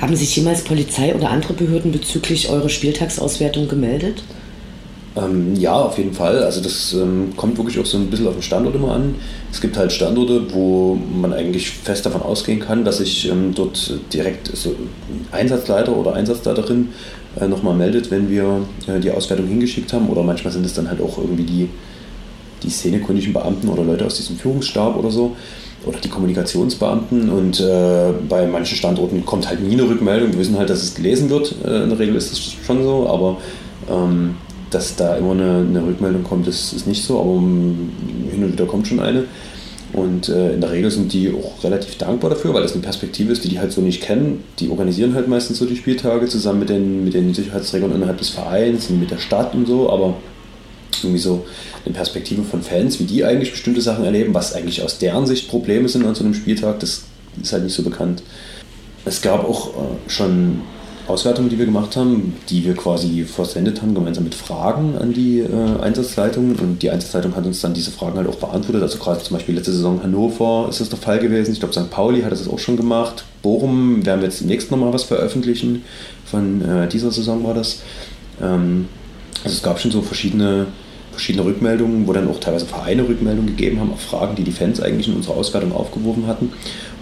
Haben 0.00 0.16
sich 0.16 0.34
jemals 0.34 0.62
Polizei 0.62 1.14
oder 1.14 1.30
andere 1.30 1.52
Behörden 1.52 1.92
bezüglich 1.92 2.48
eurer 2.48 2.68
Spieltagsauswertung 2.68 3.68
gemeldet? 3.68 4.22
Ähm, 5.16 5.56
ja, 5.56 5.74
auf 5.74 5.98
jeden 5.98 6.12
Fall. 6.12 6.42
Also 6.44 6.62
das 6.62 6.94
ähm, 6.94 7.32
kommt 7.36 7.58
wirklich 7.58 7.78
auch 7.78 7.86
so 7.86 7.98
ein 7.98 8.08
bisschen 8.08 8.28
auf 8.28 8.34
den 8.34 8.42
Standort 8.42 8.76
immer 8.76 8.92
an. 8.92 9.16
Es 9.52 9.60
gibt 9.60 9.76
halt 9.76 9.92
Standorte, 9.92 10.54
wo 10.54 10.94
man 10.94 11.32
eigentlich 11.32 11.70
fest 11.70 12.06
davon 12.06 12.22
ausgehen 12.22 12.60
kann, 12.60 12.84
dass 12.84 12.98
sich 12.98 13.28
ähm, 13.28 13.52
dort 13.54 13.92
direkt 14.12 14.56
so 14.56 14.74
Einsatzleiter 15.32 15.96
oder 15.96 16.14
Einsatzleiterin 16.14 16.90
äh, 17.38 17.46
nochmal 17.46 17.74
meldet, 17.74 18.10
wenn 18.10 18.30
wir 18.30 18.62
äh, 18.86 19.00
die 19.00 19.10
Auswertung 19.10 19.46
hingeschickt 19.46 19.92
haben. 19.92 20.08
Oder 20.08 20.22
manchmal 20.22 20.52
sind 20.52 20.64
es 20.66 20.74
dann 20.74 20.88
halt 20.88 21.00
auch 21.00 21.18
irgendwie 21.18 21.44
die, 21.44 21.68
die 22.62 22.70
szenekundigen 22.70 23.32
Beamten 23.32 23.68
oder 23.68 23.84
Leute 23.84 24.06
aus 24.06 24.16
diesem 24.16 24.36
Führungsstab 24.36 24.96
oder 24.96 25.10
so. 25.10 25.36
Oder 25.86 25.98
die 25.98 26.08
Kommunikationsbeamten. 26.08 27.30
Und 27.30 27.60
äh, 27.60 28.12
bei 28.28 28.46
manchen 28.46 28.76
Standorten 28.76 29.24
kommt 29.24 29.48
halt 29.48 29.62
nie 29.62 29.74
eine 29.74 29.88
Rückmeldung. 29.88 30.32
Wir 30.32 30.38
wissen 30.40 30.58
halt, 30.58 30.70
dass 30.70 30.82
es 30.82 30.94
gelesen 30.94 31.30
wird. 31.30 31.54
Äh, 31.64 31.84
in 31.84 31.90
der 31.90 31.98
Regel 31.98 32.16
ist 32.16 32.30
das 32.30 32.40
schon 32.40 32.82
so, 32.82 33.08
aber 33.08 33.38
ähm, 33.90 34.34
dass 34.70 34.96
da 34.96 35.16
immer 35.16 35.32
eine, 35.32 35.64
eine 35.68 35.84
Rückmeldung 35.84 36.22
kommt, 36.22 36.46
das 36.46 36.72
ist 36.72 36.86
nicht 36.86 37.04
so, 37.04 37.20
aber 37.20 37.32
hin 37.32 38.44
und 38.44 38.52
wieder 38.52 38.66
kommt 38.66 38.86
schon 38.86 39.00
eine. 39.00 39.24
Und 39.92 40.28
äh, 40.28 40.52
in 40.52 40.60
der 40.60 40.70
Regel 40.70 40.90
sind 40.90 41.12
die 41.12 41.32
auch 41.32 41.64
relativ 41.64 41.96
dankbar 41.98 42.30
dafür, 42.30 42.54
weil 42.54 42.62
das 42.62 42.72
eine 42.72 42.82
Perspektive 42.82 43.32
ist, 43.32 43.44
die 43.44 43.48
die 43.48 43.58
halt 43.58 43.72
so 43.72 43.80
nicht 43.80 44.02
kennen. 44.02 44.44
Die 44.60 44.68
organisieren 44.68 45.14
halt 45.14 45.26
meistens 45.26 45.58
so 45.58 45.66
die 45.66 45.76
Spieltage 45.76 46.26
zusammen 46.26 46.60
mit 46.60 46.68
den, 46.68 47.04
mit 47.04 47.14
den 47.14 47.34
Sicherheitsträgern 47.34 47.94
innerhalb 47.94 48.18
des 48.18 48.30
Vereins 48.30 48.88
und 48.88 49.00
mit 49.00 49.10
der 49.10 49.18
Stadt 49.18 49.54
und 49.54 49.66
so, 49.66 49.90
aber 49.90 50.14
irgendwie 51.02 51.20
so 51.20 51.44
eine 51.84 51.94
Perspektive 51.94 52.42
von 52.42 52.62
Fans, 52.62 53.00
wie 53.00 53.04
die 53.04 53.24
eigentlich 53.24 53.50
bestimmte 53.50 53.80
Sachen 53.80 54.04
erleben, 54.04 54.34
was 54.34 54.54
eigentlich 54.54 54.82
aus 54.82 54.98
deren 54.98 55.26
Sicht 55.26 55.48
Probleme 55.48 55.88
sind 55.88 56.06
an 56.06 56.14
so 56.14 56.24
einem 56.24 56.34
Spieltag, 56.34 56.80
das 56.80 57.04
ist 57.40 57.52
halt 57.52 57.64
nicht 57.64 57.74
so 57.74 57.82
bekannt. 57.82 58.22
Es 59.04 59.22
gab 59.22 59.48
auch 59.48 59.68
äh, 59.68 60.10
schon 60.10 60.60
Auswertungen, 61.10 61.48
die 61.48 61.58
wir 61.58 61.66
gemacht 61.66 61.96
haben, 61.96 62.36
die 62.48 62.64
wir 62.64 62.74
quasi 62.74 63.24
versendet 63.24 63.82
haben, 63.82 63.94
gemeinsam 63.94 64.24
mit 64.24 64.34
Fragen 64.34 64.96
an 64.96 65.12
die 65.12 65.40
äh, 65.40 65.80
Einsatzleitung. 65.80 66.56
Und 66.56 66.82
die 66.82 66.90
Einsatzleitung 66.90 67.36
hat 67.36 67.44
uns 67.44 67.60
dann 67.60 67.74
diese 67.74 67.90
Fragen 67.90 68.16
halt 68.16 68.28
auch 68.28 68.36
beantwortet. 68.36 68.82
Also 68.82 68.98
gerade 68.98 69.22
zum 69.22 69.36
Beispiel 69.36 69.54
letzte 69.54 69.72
Saison 69.72 70.02
Hannover 70.02 70.66
ist 70.70 70.80
das 70.80 70.88
der 70.88 70.98
Fall 70.98 71.18
gewesen. 71.18 71.52
Ich 71.52 71.60
glaube, 71.60 71.74
St. 71.74 71.90
Pauli 71.90 72.22
hat 72.22 72.32
das 72.32 72.48
auch 72.48 72.58
schon 72.58 72.76
gemacht. 72.76 73.24
Bochum 73.42 74.04
werden 74.06 74.20
wir 74.20 74.28
jetzt 74.28 74.40
demnächst 74.40 74.70
nochmal 74.70 74.92
was 74.92 75.04
veröffentlichen. 75.04 75.84
Von 76.24 76.62
äh, 76.62 76.88
dieser 76.88 77.10
Saison 77.10 77.44
war 77.44 77.54
das. 77.54 77.82
Ähm, 78.40 78.88
also 79.44 79.54
es 79.54 79.62
gab 79.62 79.80
schon 79.80 79.90
so 79.90 80.02
verschiedene 80.02 80.66
verschiedene 81.20 81.44
Rückmeldungen, 81.44 82.06
wo 82.06 82.12
dann 82.12 82.28
auch 82.28 82.40
teilweise 82.40 82.66
Vereine 82.66 83.06
Rückmeldungen 83.06 83.54
gegeben 83.54 83.80
haben 83.80 83.92
auf 83.92 84.00
Fragen, 84.00 84.36
die 84.36 84.44
die 84.44 84.52
Fans 84.52 84.80
eigentlich 84.80 85.08
in 85.08 85.14
unserer 85.14 85.36
Auswertung 85.36 85.72
aufgeworfen 85.72 86.26
hatten. 86.26 86.52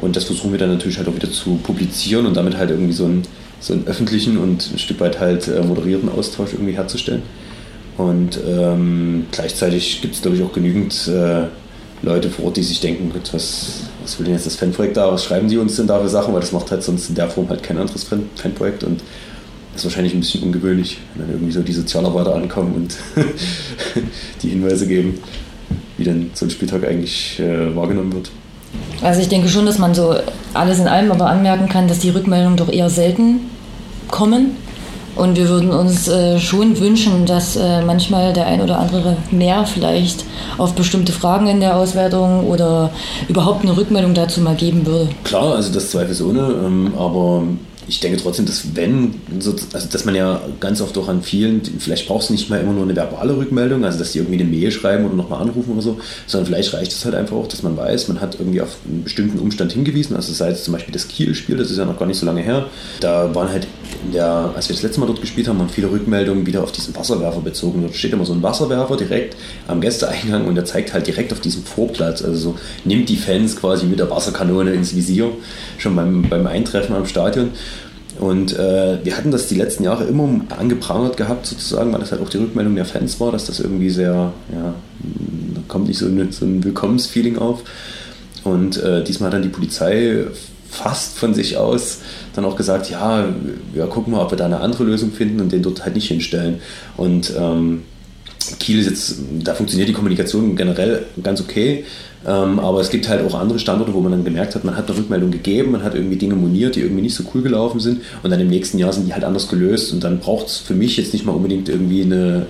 Und 0.00 0.16
das 0.16 0.24
versuchen 0.24 0.50
wir 0.50 0.58
dann 0.58 0.70
natürlich 0.72 0.98
halt 0.98 1.08
auch 1.08 1.14
wieder 1.14 1.30
zu 1.30 1.56
publizieren 1.62 2.26
und 2.26 2.36
damit 2.36 2.56
halt 2.56 2.70
irgendwie 2.70 2.92
so 2.92 3.04
ein 3.04 3.22
so 3.60 3.72
einen 3.72 3.86
öffentlichen 3.86 4.38
und 4.38 4.72
ein 4.72 4.78
Stück 4.78 5.00
weit 5.00 5.20
halt 5.20 5.48
äh, 5.48 5.62
moderierten 5.62 6.08
Austausch 6.08 6.52
irgendwie 6.52 6.74
herzustellen. 6.74 7.22
Und 7.96 8.38
ähm, 8.46 9.26
gleichzeitig 9.32 10.00
gibt 10.00 10.14
es, 10.14 10.22
glaube 10.22 10.36
ich, 10.36 10.42
auch 10.42 10.52
genügend 10.52 11.08
äh, 11.08 11.46
Leute 12.02 12.30
vor 12.30 12.46
Ort, 12.46 12.56
die 12.56 12.62
sich 12.62 12.80
denken, 12.80 13.10
Gott, 13.12 13.34
was, 13.34 13.82
was 14.02 14.18
will 14.18 14.26
denn 14.26 14.34
jetzt 14.34 14.46
das 14.46 14.54
Fanprojekt 14.56 14.96
da, 14.96 15.10
was 15.12 15.24
schreiben 15.24 15.48
die 15.48 15.58
uns 15.58 15.76
denn 15.76 15.88
da 15.88 16.00
für 16.00 16.08
Sachen, 16.08 16.32
weil 16.32 16.40
das 16.40 16.52
macht 16.52 16.70
halt 16.70 16.82
sonst 16.82 17.08
in 17.08 17.16
der 17.16 17.28
Form 17.28 17.48
halt 17.48 17.62
kein 17.62 17.78
anderes 17.78 18.04
Fan 18.04 18.30
Fanprojekt 18.36 18.84
und 18.84 19.02
das 19.72 19.82
ist 19.82 19.84
wahrscheinlich 19.84 20.14
ein 20.14 20.20
bisschen 20.20 20.42
ungewöhnlich, 20.42 20.98
wenn 21.14 21.26
dann 21.26 21.34
irgendwie 21.36 21.52
so 21.52 21.62
die 21.62 21.72
Sozialarbeiter 21.72 22.34
ankommen 22.34 22.74
und 22.74 22.96
die 24.42 24.48
Hinweise 24.48 24.86
geben, 24.86 25.18
wie 25.96 26.04
denn 26.04 26.30
so 26.34 26.46
ein 26.46 26.50
Spieltag 26.50 26.86
eigentlich 26.86 27.40
äh, 27.40 27.74
wahrgenommen 27.74 28.12
wird. 28.12 28.30
Also 29.02 29.20
ich 29.20 29.28
denke 29.28 29.48
schon, 29.48 29.66
dass 29.66 29.78
man 29.78 29.94
so 29.94 30.14
alles 30.54 30.78
in 30.78 30.88
allem 30.88 31.12
aber 31.12 31.26
anmerken 31.26 31.68
kann, 31.68 31.88
dass 31.88 32.00
die 32.00 32.10
Rückmeldungen 32.10 32.56
doch 32.56 32.68
eher 32.68 32.90
selten 32.90 33.50
kommen. 34.08 34.56
Und 35.14 35.36
wir 35.36 35.48
würden 35.48 35.70
uns 35.70 36.06
äh, 36.06 36.38
schon 36.38 36.78
wünschen, 36.78 37.26
dass 37.26 37.56
äh, 37.56 37.82
manchmal 37.82 38.32
der 38.32 38.46
ein 38.46 38.60
oder 38.60 38.78
andere 38.78 39.16
mehr 39.32 39.64
vielleicht 39.66 40.24
auf 40.58 40.74
bestimmte 40.74 41.12
Fragen 41.12 41.48
in 41.48 41.58
der 41.58 41.76
Auswertung 41.76 42.46
oder 42.46 42.90
überhaupt 43.26 43.62
eine 43.62 43.76
Rückmeldung 43.76 44.14
dazu 44.14 44.40
mal 44.40 44.54
geben 44.54 44.86
würde. 44.86 45.08
Klar, 45.24 45.56
also 45.56 45.72
das 45.72 45.90
zweifelsohne, 45.90 46.54
ähm, 46.64 46.92
aber 46.96 47.42
ich 47.88 48.00
denke 48.00 48.18
trotzdem, 48.18 48.44
dass 48.44 48.76
wenn, 48.76 49.14
also 49.34 49.54
dass 49.90 50.04
man 50.04 50.14
ja 50.14 50.42
ganz 50.60 50.80
oft 50.80 50.96
auch 50.98 51.08
an 51.08 51.22
vielen, 51.22 51.62
vielleicht 51.78 52.06
brauchst 52.06 52.28
du 52.28 52.34
nicht 52.34 52.50
mal 52.50 52.60
immer 52.60 52.72
nur 52.72 52.82
eine 52.82 52.94
verbale 52.94 53.36
Rückmeldung, 53.36 53.84
also 53.84 53.98
dass 53.98 54.12
die 54.12 54.18
irgendwie 54.18 54.40
eine 54.40 54.50
Mail 54.50 54.70
schreiben 54.70 55.06
oder 55.06 55.14
nochmal 55.14 55.40
anrufen 55.40 55.72
oder 55.72 55.82
so, 55.82 55.98
sondern 56.26 56.46
vielleicht 56.46 56.74
reicht 56.74 56.92
es 56.92 57.04
halt 57.04 57.14
einfach 57.14 57.36
auch, 57.36 57.48
dass 57.48 57.62
man 57.62 57.76
weiß, 57.76 58.08
man 58.08 58.20
hat 58.20 58.36
irgendwie 58.38 58.60
auf 58.60 58.76
einen 58.86 59.04
bestimmten 59.04 59.38
Umstand 59.38 59.72
hingewiesen, 59.72 60.14
also 60.16 60.32
sei 60.32 60.50
es 60.50 60.64
zum 60.64 60.74
Beispiel 60.74 60.92
das 60.92 61.08
Kiel-Spiel, 61.08 61.56
das 61.56 61.70
ist 61.70 61.78
ja 61.78 61.86
noch 61.86 61.98
gar 61.98 62.06
nicht 62.06 62.18
so 62.18 62.26
lange 62.26 62.42
her, 62.42 62.66
da 63.00 63.34
waren 63.34 63.48
halt 63.48 63.66
in 64.04 64.18
als 64.20 64.68
wir 64.68 64.74
das 64.74 64.82
letzte 64.82 65.00
Mal 65.00 65.06
dort 65.06 65.20
gespielt 65.20 65.48
haben, 65.48 65.58
waren 65.58 65.68
viele 65.68 65.90
Rückmeldungen 65.90 66.46
wieder 66.46 66.62
auf 66.62 66.72
diesen 66.72 66.94
Wasserwerfer 66.94 67.40
bezogen. 67.40 67.82
Dort 67.82 67.94
steht 67.94 68.12
immer 68.12 68.24
so 68.24 68.32
ein 68.32 68.42
Wasserwerfer 68.42 68.96
direkt 68.96 69.36
am 69.66 69.80
Gästeeingang 69.80 70.46
und 70.46 70.54
der 70.54 70.64
zeigt 70.64 70.92
halt 70.92 71.06
direkt 71.06 71.32
auf 71.32 71.40
diesen 71.40 71.64
Vorplatz, 71.64 72.22
also 72.22 72.38
so 72.38 72.58
nimmt 72.84 73.08
die 73.08 73.16
Fans 73.16 73.56
quasi 73.56 73.86
mit 73.86 73.98
der 73.98 74.10
Wasserkanone 74.10 74.72
ins 74.72 74.94
Visier, 74.94 75.30
schon 75.78 75.96
beim, 75.96 76.22
beim 76.28 76.46
Eintreffen 76.46 76.94
am 76.94 77.06
Stadion. 77.06 77.50
Und 78.18 78.58
äh, 78.58 78.98
wir 79.04 79.16
hatten 79.16 79.30
das 79.30 79.46
die 79.46 79.54
letzten 79.54 79.84
Jahre 79.84 80.04
immer 80.04 80.40
angeprangert 80.58 81.16
gehabt, 81.16 81.46
sozusagen, 81.46 81.92
weil 81.92 82.00
das 82.00 82.10
halt 82.10 82.20
auch 82.20 82.28
die 82.28 82.38
Rückmeldung 82.38 82.74
der 82.74 82.84
Fans 82.84 83.20
war, 83.20 83.30
dass 83.30 83.46
das 83.46 83.60
irgendwie 83.60 83.90
sehr, 83.90 84.32
ja, 84.52 84.74
da 85.54 85.60
kommt 85.68 85.88
nicht 85.88 85.98
so, 85.98 86.06
eine, 86.06 86.32
so 86.32 86.44
ein 86.44 86.64
Willkommensfeeling 86.64 87.38
auf. 87.38 87.62
Und 88.44 88.82
äh, 88.82 89.04
diesmal 89.04 89.28
hat 89.28 89.34
dann 89.34 89.42
die 89.42 89.48
Polizei 89.48 90.24
fast 90.70 91.16
von 91.18 91.32
sich 91.32 91.56
aus 91.56 92.00
dann 92.34 92.44
auch 92.44 92.56
gesagt, 92.56 92.90
ja, 92.90 93.24
wir 93.72 93.86
gucken 93.86 94.12
mal, 94.12 94.22
ob 94.22 94.32
wir 94.32 94.38
da 94.38 94.46
eine 94.46 94.60
andere 94.60 94.84
Lösung 94.84 95.10
finden 95.12 95.40
und 95.40 95.52
den 95.52 95.62
dort 95.62 95.84
halt 95.84 95.94
nicht 95.94 96.08
hinstellen. 96.08 96.60
Und 96.96 97.32
ähm, 97.38 97.82
Kiel 98.58 98.78
ist 98.78 98.86
jetzt, 98.86 99.16
da 99.44 99.54
funktioniert 99.54 99.88
die 99.88 99.92
Kommunikation 99.92 100.56
generell 100.56 101.06
ganz 101.22 101.40
okay. 101.40 101.84
Ähm, 102.26 102.58
aber 102.58 102.80
es 102.80 102.90
gibt 102.90 103.08
halt 103.08 103.24
auch 103.24 103.38
andere 103.38 103.58
Standorte, 103.58 103.94
wo 103.94 104.00
man 104.00 104.10
dann 104.10 104.24
gemerkt 104.24 104.54
hat, 104.54 104.64
man 104.64 104.76
hat 104.76 104.88
eine 104.88 104.98
Rückmeldung 104.98 105.30
gegeben, 105.30 105.70
man 105.70 105.84
hat 105.84 105.94
irgendwie 105.94 106.16
Dinge 106.16 106.34
moniert, 106.34 106.74
die 106.74 106.80
irgendwie 106.80 107.02
nicht 107.02 107.14
so 107.14 107.22
cool 107.32 107.42
gelaufen 107.42 107.78
sind 107.78 108.02
und 108.22 108.30
dann 108.30 108.40
im 108.40 108.48
nächsten 108.48 108.78
Jahr 108.78 108.92
sind 108.92 109.06
die 109.06 109.14
halt 109.14 109.24
anders 109.24 109.48
gelöst 109.48 109.92
und 109.92 110.02
dann 110.02 110.18
braucht 110.18 110.48
es 110.48 110.58
für 110.58 110.74
mich 110.74 110.96
jetzt 110.96 111.12
nicht 111.12 111.24
mal 111.24 111.32
unbedingt 111.32 111.68
irgendwie 111.68 112.02
eine 112.02 112.46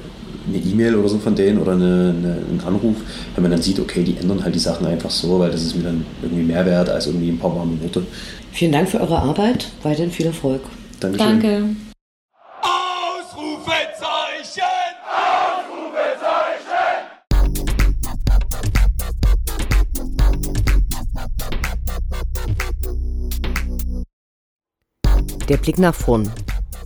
eine 0.49 0.59
E-Mail 0.59 0.97
oder 0.97 1.09
so 1.09 1.18
von 1.18 1.34
denen 1.34 1.59
oder 1.59 1.72
eine, 1.72 2.14
eine, 2.16 2.32
einen 2.49 2.62
Anruf, 2.66 2.97
wenn 3.34 3.43
man 3.43 3.51
dann 3.51 3.62
sieht, 3.62 3.78
okay, 3.78 4.03
die 4.03 4.16
ändern 4.16 4.43
halt 4.43 4.55
die 4.55 4.59
Sachen 4.59 4.86
einfach 4.86 5.11
so, 5.11 5.39
weil 5.39 5.51
das 5.51 5.62
ist 5.62 5.76
mir 5.76 5.84
dann 5.84 6.05
irgendwie 6.22 6.45
mehr 6.45 6.64
wert 6.64 6.89
als 6.89 7.07
irgendwie 7.07 7.28
ein 7.28 7.39
paar 7.39 7.55
warme 7.55 7.80
Worte. 7.82 8.03
Vielen 8.53 8.72
Dank 8.72 8.89
für 8.89 9.01
eure 9.01 9.18
Arbeit, 9.18 9.68
weiterhin 9.82 10.11
viel 10.11 10.26
Erfolg. 10.26 10.62
Dankeschön. 11.01 11.41
Danke. 11.41 11.88
Der 25.49 25.57
Blick 25.57 25.78
nach 25.78 25.94
vorn. 25.94 26.30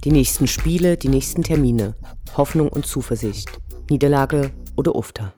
Die 0.05 0.13
nächsten 0.13 0.47
Spiele, 0.47 0.97
die 0.97 1.09
nächsten 1.09 1.43
Termine. 1.43 1.97
Hoffnung 2.37 2.69
und 2.69 2.87
Zuversicht. 2.87 3.51
Niederlage 3.91 4.53
oder 4.77 4.95
Ufter. 4.95 5.35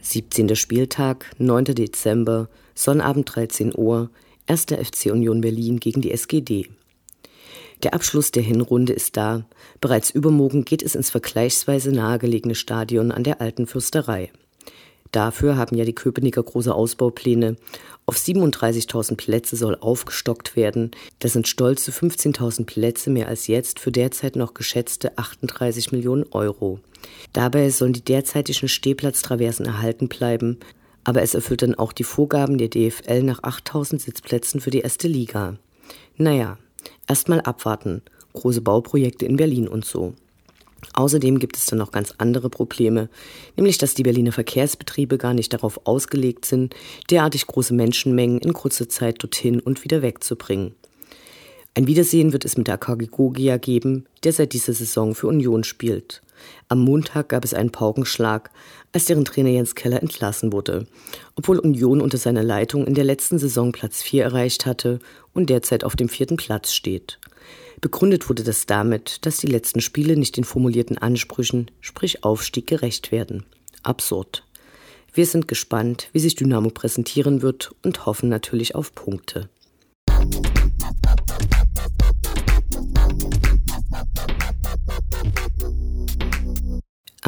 Siebzehnter 0.00 0.56
Spieltag, 0.56 1.30
9. 1.36 1.66
Dezember, 1.66 2.48
Sonnabend 2.74 3.34
13 3.34 3.76
Uhr, 3.76 4.10
1. 4.46 4.68
FC 4.70 5.12
Union 5.12 5.42
Berlin 5.42 5.80
gegen 5.80 6.00
die 6.00 6.12
SGD. 6.12 6.70
Der 7.82 7.92
Abschluss 7.92 8.30
der 8.30 8.42
Hinrunde 8.42 8.94
ist 8.94 9.18
da. 9.18 9.46
Bereits 9.82 10.08
übermorgen 10.08 10.64
geht 10.64 10.82
es 10.82 10.94
ins 10.94 11.10
vergleichsweise 11.10 11.92
nahegelegene 11.92 12.54
Stadion 12.54 13.12
an 13.12 13.22
der 13.22 13.42
Alten 13.42 13.66
Fürsterei. 13.66 14.32
Dafür 15.12 15.56
haben 15.56 15.76
ja 15.76 15.84
die 15.84 15.94
Köpenicker 15.94 16.42
große 16.42 16.74
Ausbaupläne. 16.74 17.56
Auf 18.06 18.16
37.000 18.16 19.16
Plätze 19.16 19.56
soll 19.56 19.76
aufgestockt 19.76 20.56
werden. 20.56 20.90
Das 21.18 21.32
sind 21.32 21.48
stolze 21.48 21.90
15.000 21.90 22.64
Plätze 22.64 23.10
mehr 23.10 23.28
als 23.28 23.46
jetzt 23.46 23.80
für 23.80 23.92
derzeit 23.92 24.36
noch 24.36 24.54
geschätzte 24.54 25.16
38 25.16 25.92
Millionen 25.92 26.24
Euro. 26.30 26.80
Dabei 27.32 27.70
sollen 27.70 27.92
die 27.92 28.04
derzeitigen 28.04 28.68
Stehplatztraversen 28.68 29.66
erhalten 29.66 30.08
bleiben, 30.08 30.58
aber 31.04 31.22
es 31.22 31.34
erfüllt 31.34 31.62
dann 31.62 31.74
auch 31.74 31.92
die 31.92 32.04
Vorgaben 32.04 32.58
der 32.58 32.68
DFL 32.68 33.22
nach 33.22 33.42
8000 33.42 34.00
Sitzplätzen 34.00 34.60
für 34.60 34.70
die 34.70 34.80
erste 34.80 35.08
Liga. 35.08 35.56
Naja, 36.16 36.58
erstmal 37.06 37.40
abwarten. 37.40 38.02
Große 38.34 38.60
Bauprojekte 38.60 39.24
in 39.26 39.36
Berlin 39.36 39.68
und 39.68 39.84
so. 39.84 40.14
Außerdem 40.94 41.38
gibt 41.38 41.56
es 41.56 41.66
dann 41.66 41.78
noch 41.78 41.92
ganz 41.92 42.14
andere 42.18 42.50
Probleme, 42.50 43.08
nämlich 43.56 43.78
dass 43.78 43.94
die 43.94 44.02
Berliner 44.02 44.32
Verkehrsbetriebe 44.32 45.18
gar 45.18 45.34
nicht 45.34 45.52
darauf 45.52 45.86
ausgelegt 45.86 46.44
sind, 46.44 46.74
derartig 47.10 47.46
große 47.46 47.74
Menschenmengen 47.74 48.38
in 48.38 48.52
kurzer 48.52 48.88
Zeit 48.88 49.22
dorthin 49.22 49.60
und 49.60 49.84
wieder 49.84 50.02
wegzubringen. 50.02 50.74
Ein 51.74 51.86
Wiedersehen 51.86 52.32
wird 52.32 52.44
es 52.44 52.56
mit 52.56 52.68
Akagi 52.68 53.06
Gogia 53.06 53.56
geben, 53.56 54.06
der 54.24 54.32
seit 54.32 54.52
dieser 54.52 54.72
Saison 54.72 55.14
für 55.14 55.28
Union 55.28 55.62
spielt. 55.64 56.22
Am 56.68 56.80
Montag 56.80 57.28
gab 57.28 57.44
es 57.44 57.54
einen 57.54 57.72
Paukenschlag, 57.72 58.50
als 58.92 59.06
deren 59.06 59.24
Trainer 59.24 59.50
Jens 59.50 59.74
Keller 59.74 60.02
entlassen 60.02 60.52
wurde, 60.52 60.86
obwohl 61.36 61.58
Union 61.58 62.00
unter 62.00 62.18
seiner 62.18 62.42
Leitung 62.42 62.86
in 62.86 62.94
der 62.94 63.04
letzten 63.04 63.38
Saison 63.38 63.72
Platz 63.72 64.02
4 64.02 64.24
erreicht 64.24 64.66
hatte 64.66 64.98
und 65.34 65.50
derzeit 65.50 65.84
auf 65.84 65.96
dem 65.96 66.08
vierten 66.08 66.36
Platz 66.36 66.72
steht. 66.72 67.18
Begründet 67.80 68.28
wurde 68.28 68.42
das 68.42 68.66
damit, 68.66 69.24
dass 69.24 69.38
die 69.38 69.46
letzten 69.46 69.80
Spiele 69.80 70.16
nicht 70.16 70.36
den 70.36 70.44
formulierten 70.44 70.98
Ansprüchen, 70.98 71.70
sprich 71.80 72.24
Aufstieg, 72.24 72.66
gerecht 72.66 73.12
werden. 73.12 73.44
Absurd. 73.82 74.44
Wir 75.14 75.26
sind 75.26 75.48
gespannt, 75.48 76.08
wie 76.12 76.20
sich 76.20 76.34
Dynamo 76.34 76.70
präsentieren 76.70 77.42
wird 77.42 77.74
und 77.82 78.06
hoffen 78.06 78.28
natürlich 78.28 78.74
auf 78.74 78.94
Punkte. 78.94 79.48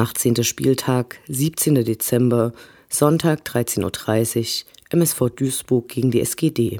18. 0.01 0.43
Spieltag, 0.43 1.19
17. 1.27 1.75
Dezember, 1.85 2.53
Sonntag 2.89 3.41
13.30 3.45 4.63
Uhr, 4.63 4.69
MSV 4.89 5.29
Duisburg 5.29 5.89
gegen 5.89 6.09
die 6.09 6.21
SGD. 6.21 6.79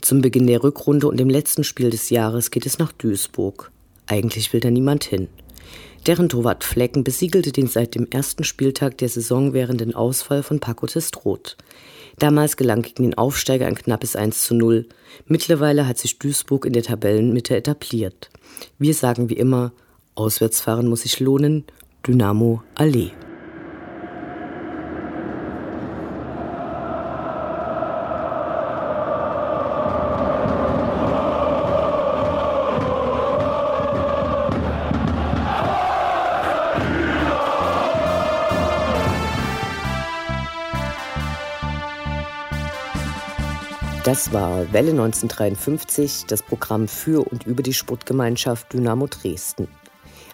Zum 0.00 0.20
Beginn 0.20 0.48
der 0.48 0.64
Rückrunde 0.64 1.06
und 1.06 1.18
dem 1.18 1.30
letzten 1.30 1.62
Spiel 1.62 1.90
des 1.90 2.10
Jahres 2.10 2.50
geht 2.50 2.66
es 2.66 2.80
nach 2.80 2.90
Duisburg. 2.90 3.70
Eigentlich 4.06 4.52
will 4.52 4.58
da 4.58 4.72
niemand 4.72 5.04
hin. 5.04 5.28
Deren 6.08 6.28
Torwart 6.28 6.64
Flecken 6.64 7.04
besiegelte 7.04 7.52
den 7.52 7.68
seit 7.68 7.94
dem 7.94 8.08
ersten 8.10 8.42
Spieltag 8.42 8.98
der 8.98 9.08
Saison 9.08 9.52
währenden 9.52 9.94
Ausfall 9.94 10.42
von 10.42 10.58
Paco 10.58 10.88
Testroth. 10.88 11.56
Damals 12.18 12.56
gelang 12.56 12.82
gegen 12.82 13.04
den 13.04 13.14
Aufsteiger 13.14 13.66
ein 13.66 13.76
knappes 13.76 14.16
1 14.16 14.42
zu 14.42 14.56
0. 14.56 14.88
Mittlerweile 15.26 15.86
hat 15.86 15.98
sich 15.98 16.18
Duisburg 16.18 16.66
in 16.66 16.72
der 16.72 16.82
Tabellenmitte 16.82 17.54
etabliert. 17.54 18.30
Wir 18.80 18.94
sagen 18.94 19.30
wie 19.30 19.34
immer, 19.34 19.72
Auswärtsfahren 20.16 20.88
muss 20.88 21.02
sich 21.02 21.20
lohnen, 21.20 21.64
Dynamo 22.06 22.62
Allee. 22.74 23.12
Das 44.04 44.30
war 44.34 44.70
Welle 44.74 44.90
1953, 44.90 46.26
das 46.26 46.42
Programm 46.42 46.86
für 46.86 47.26
und 47.26 47.46
über 47.46 47.62
die 47.62 47.72
Sportgemeinschaft 47.72 48.70
Dynamo 48.74 49.06
Dresden. 49.06 49.68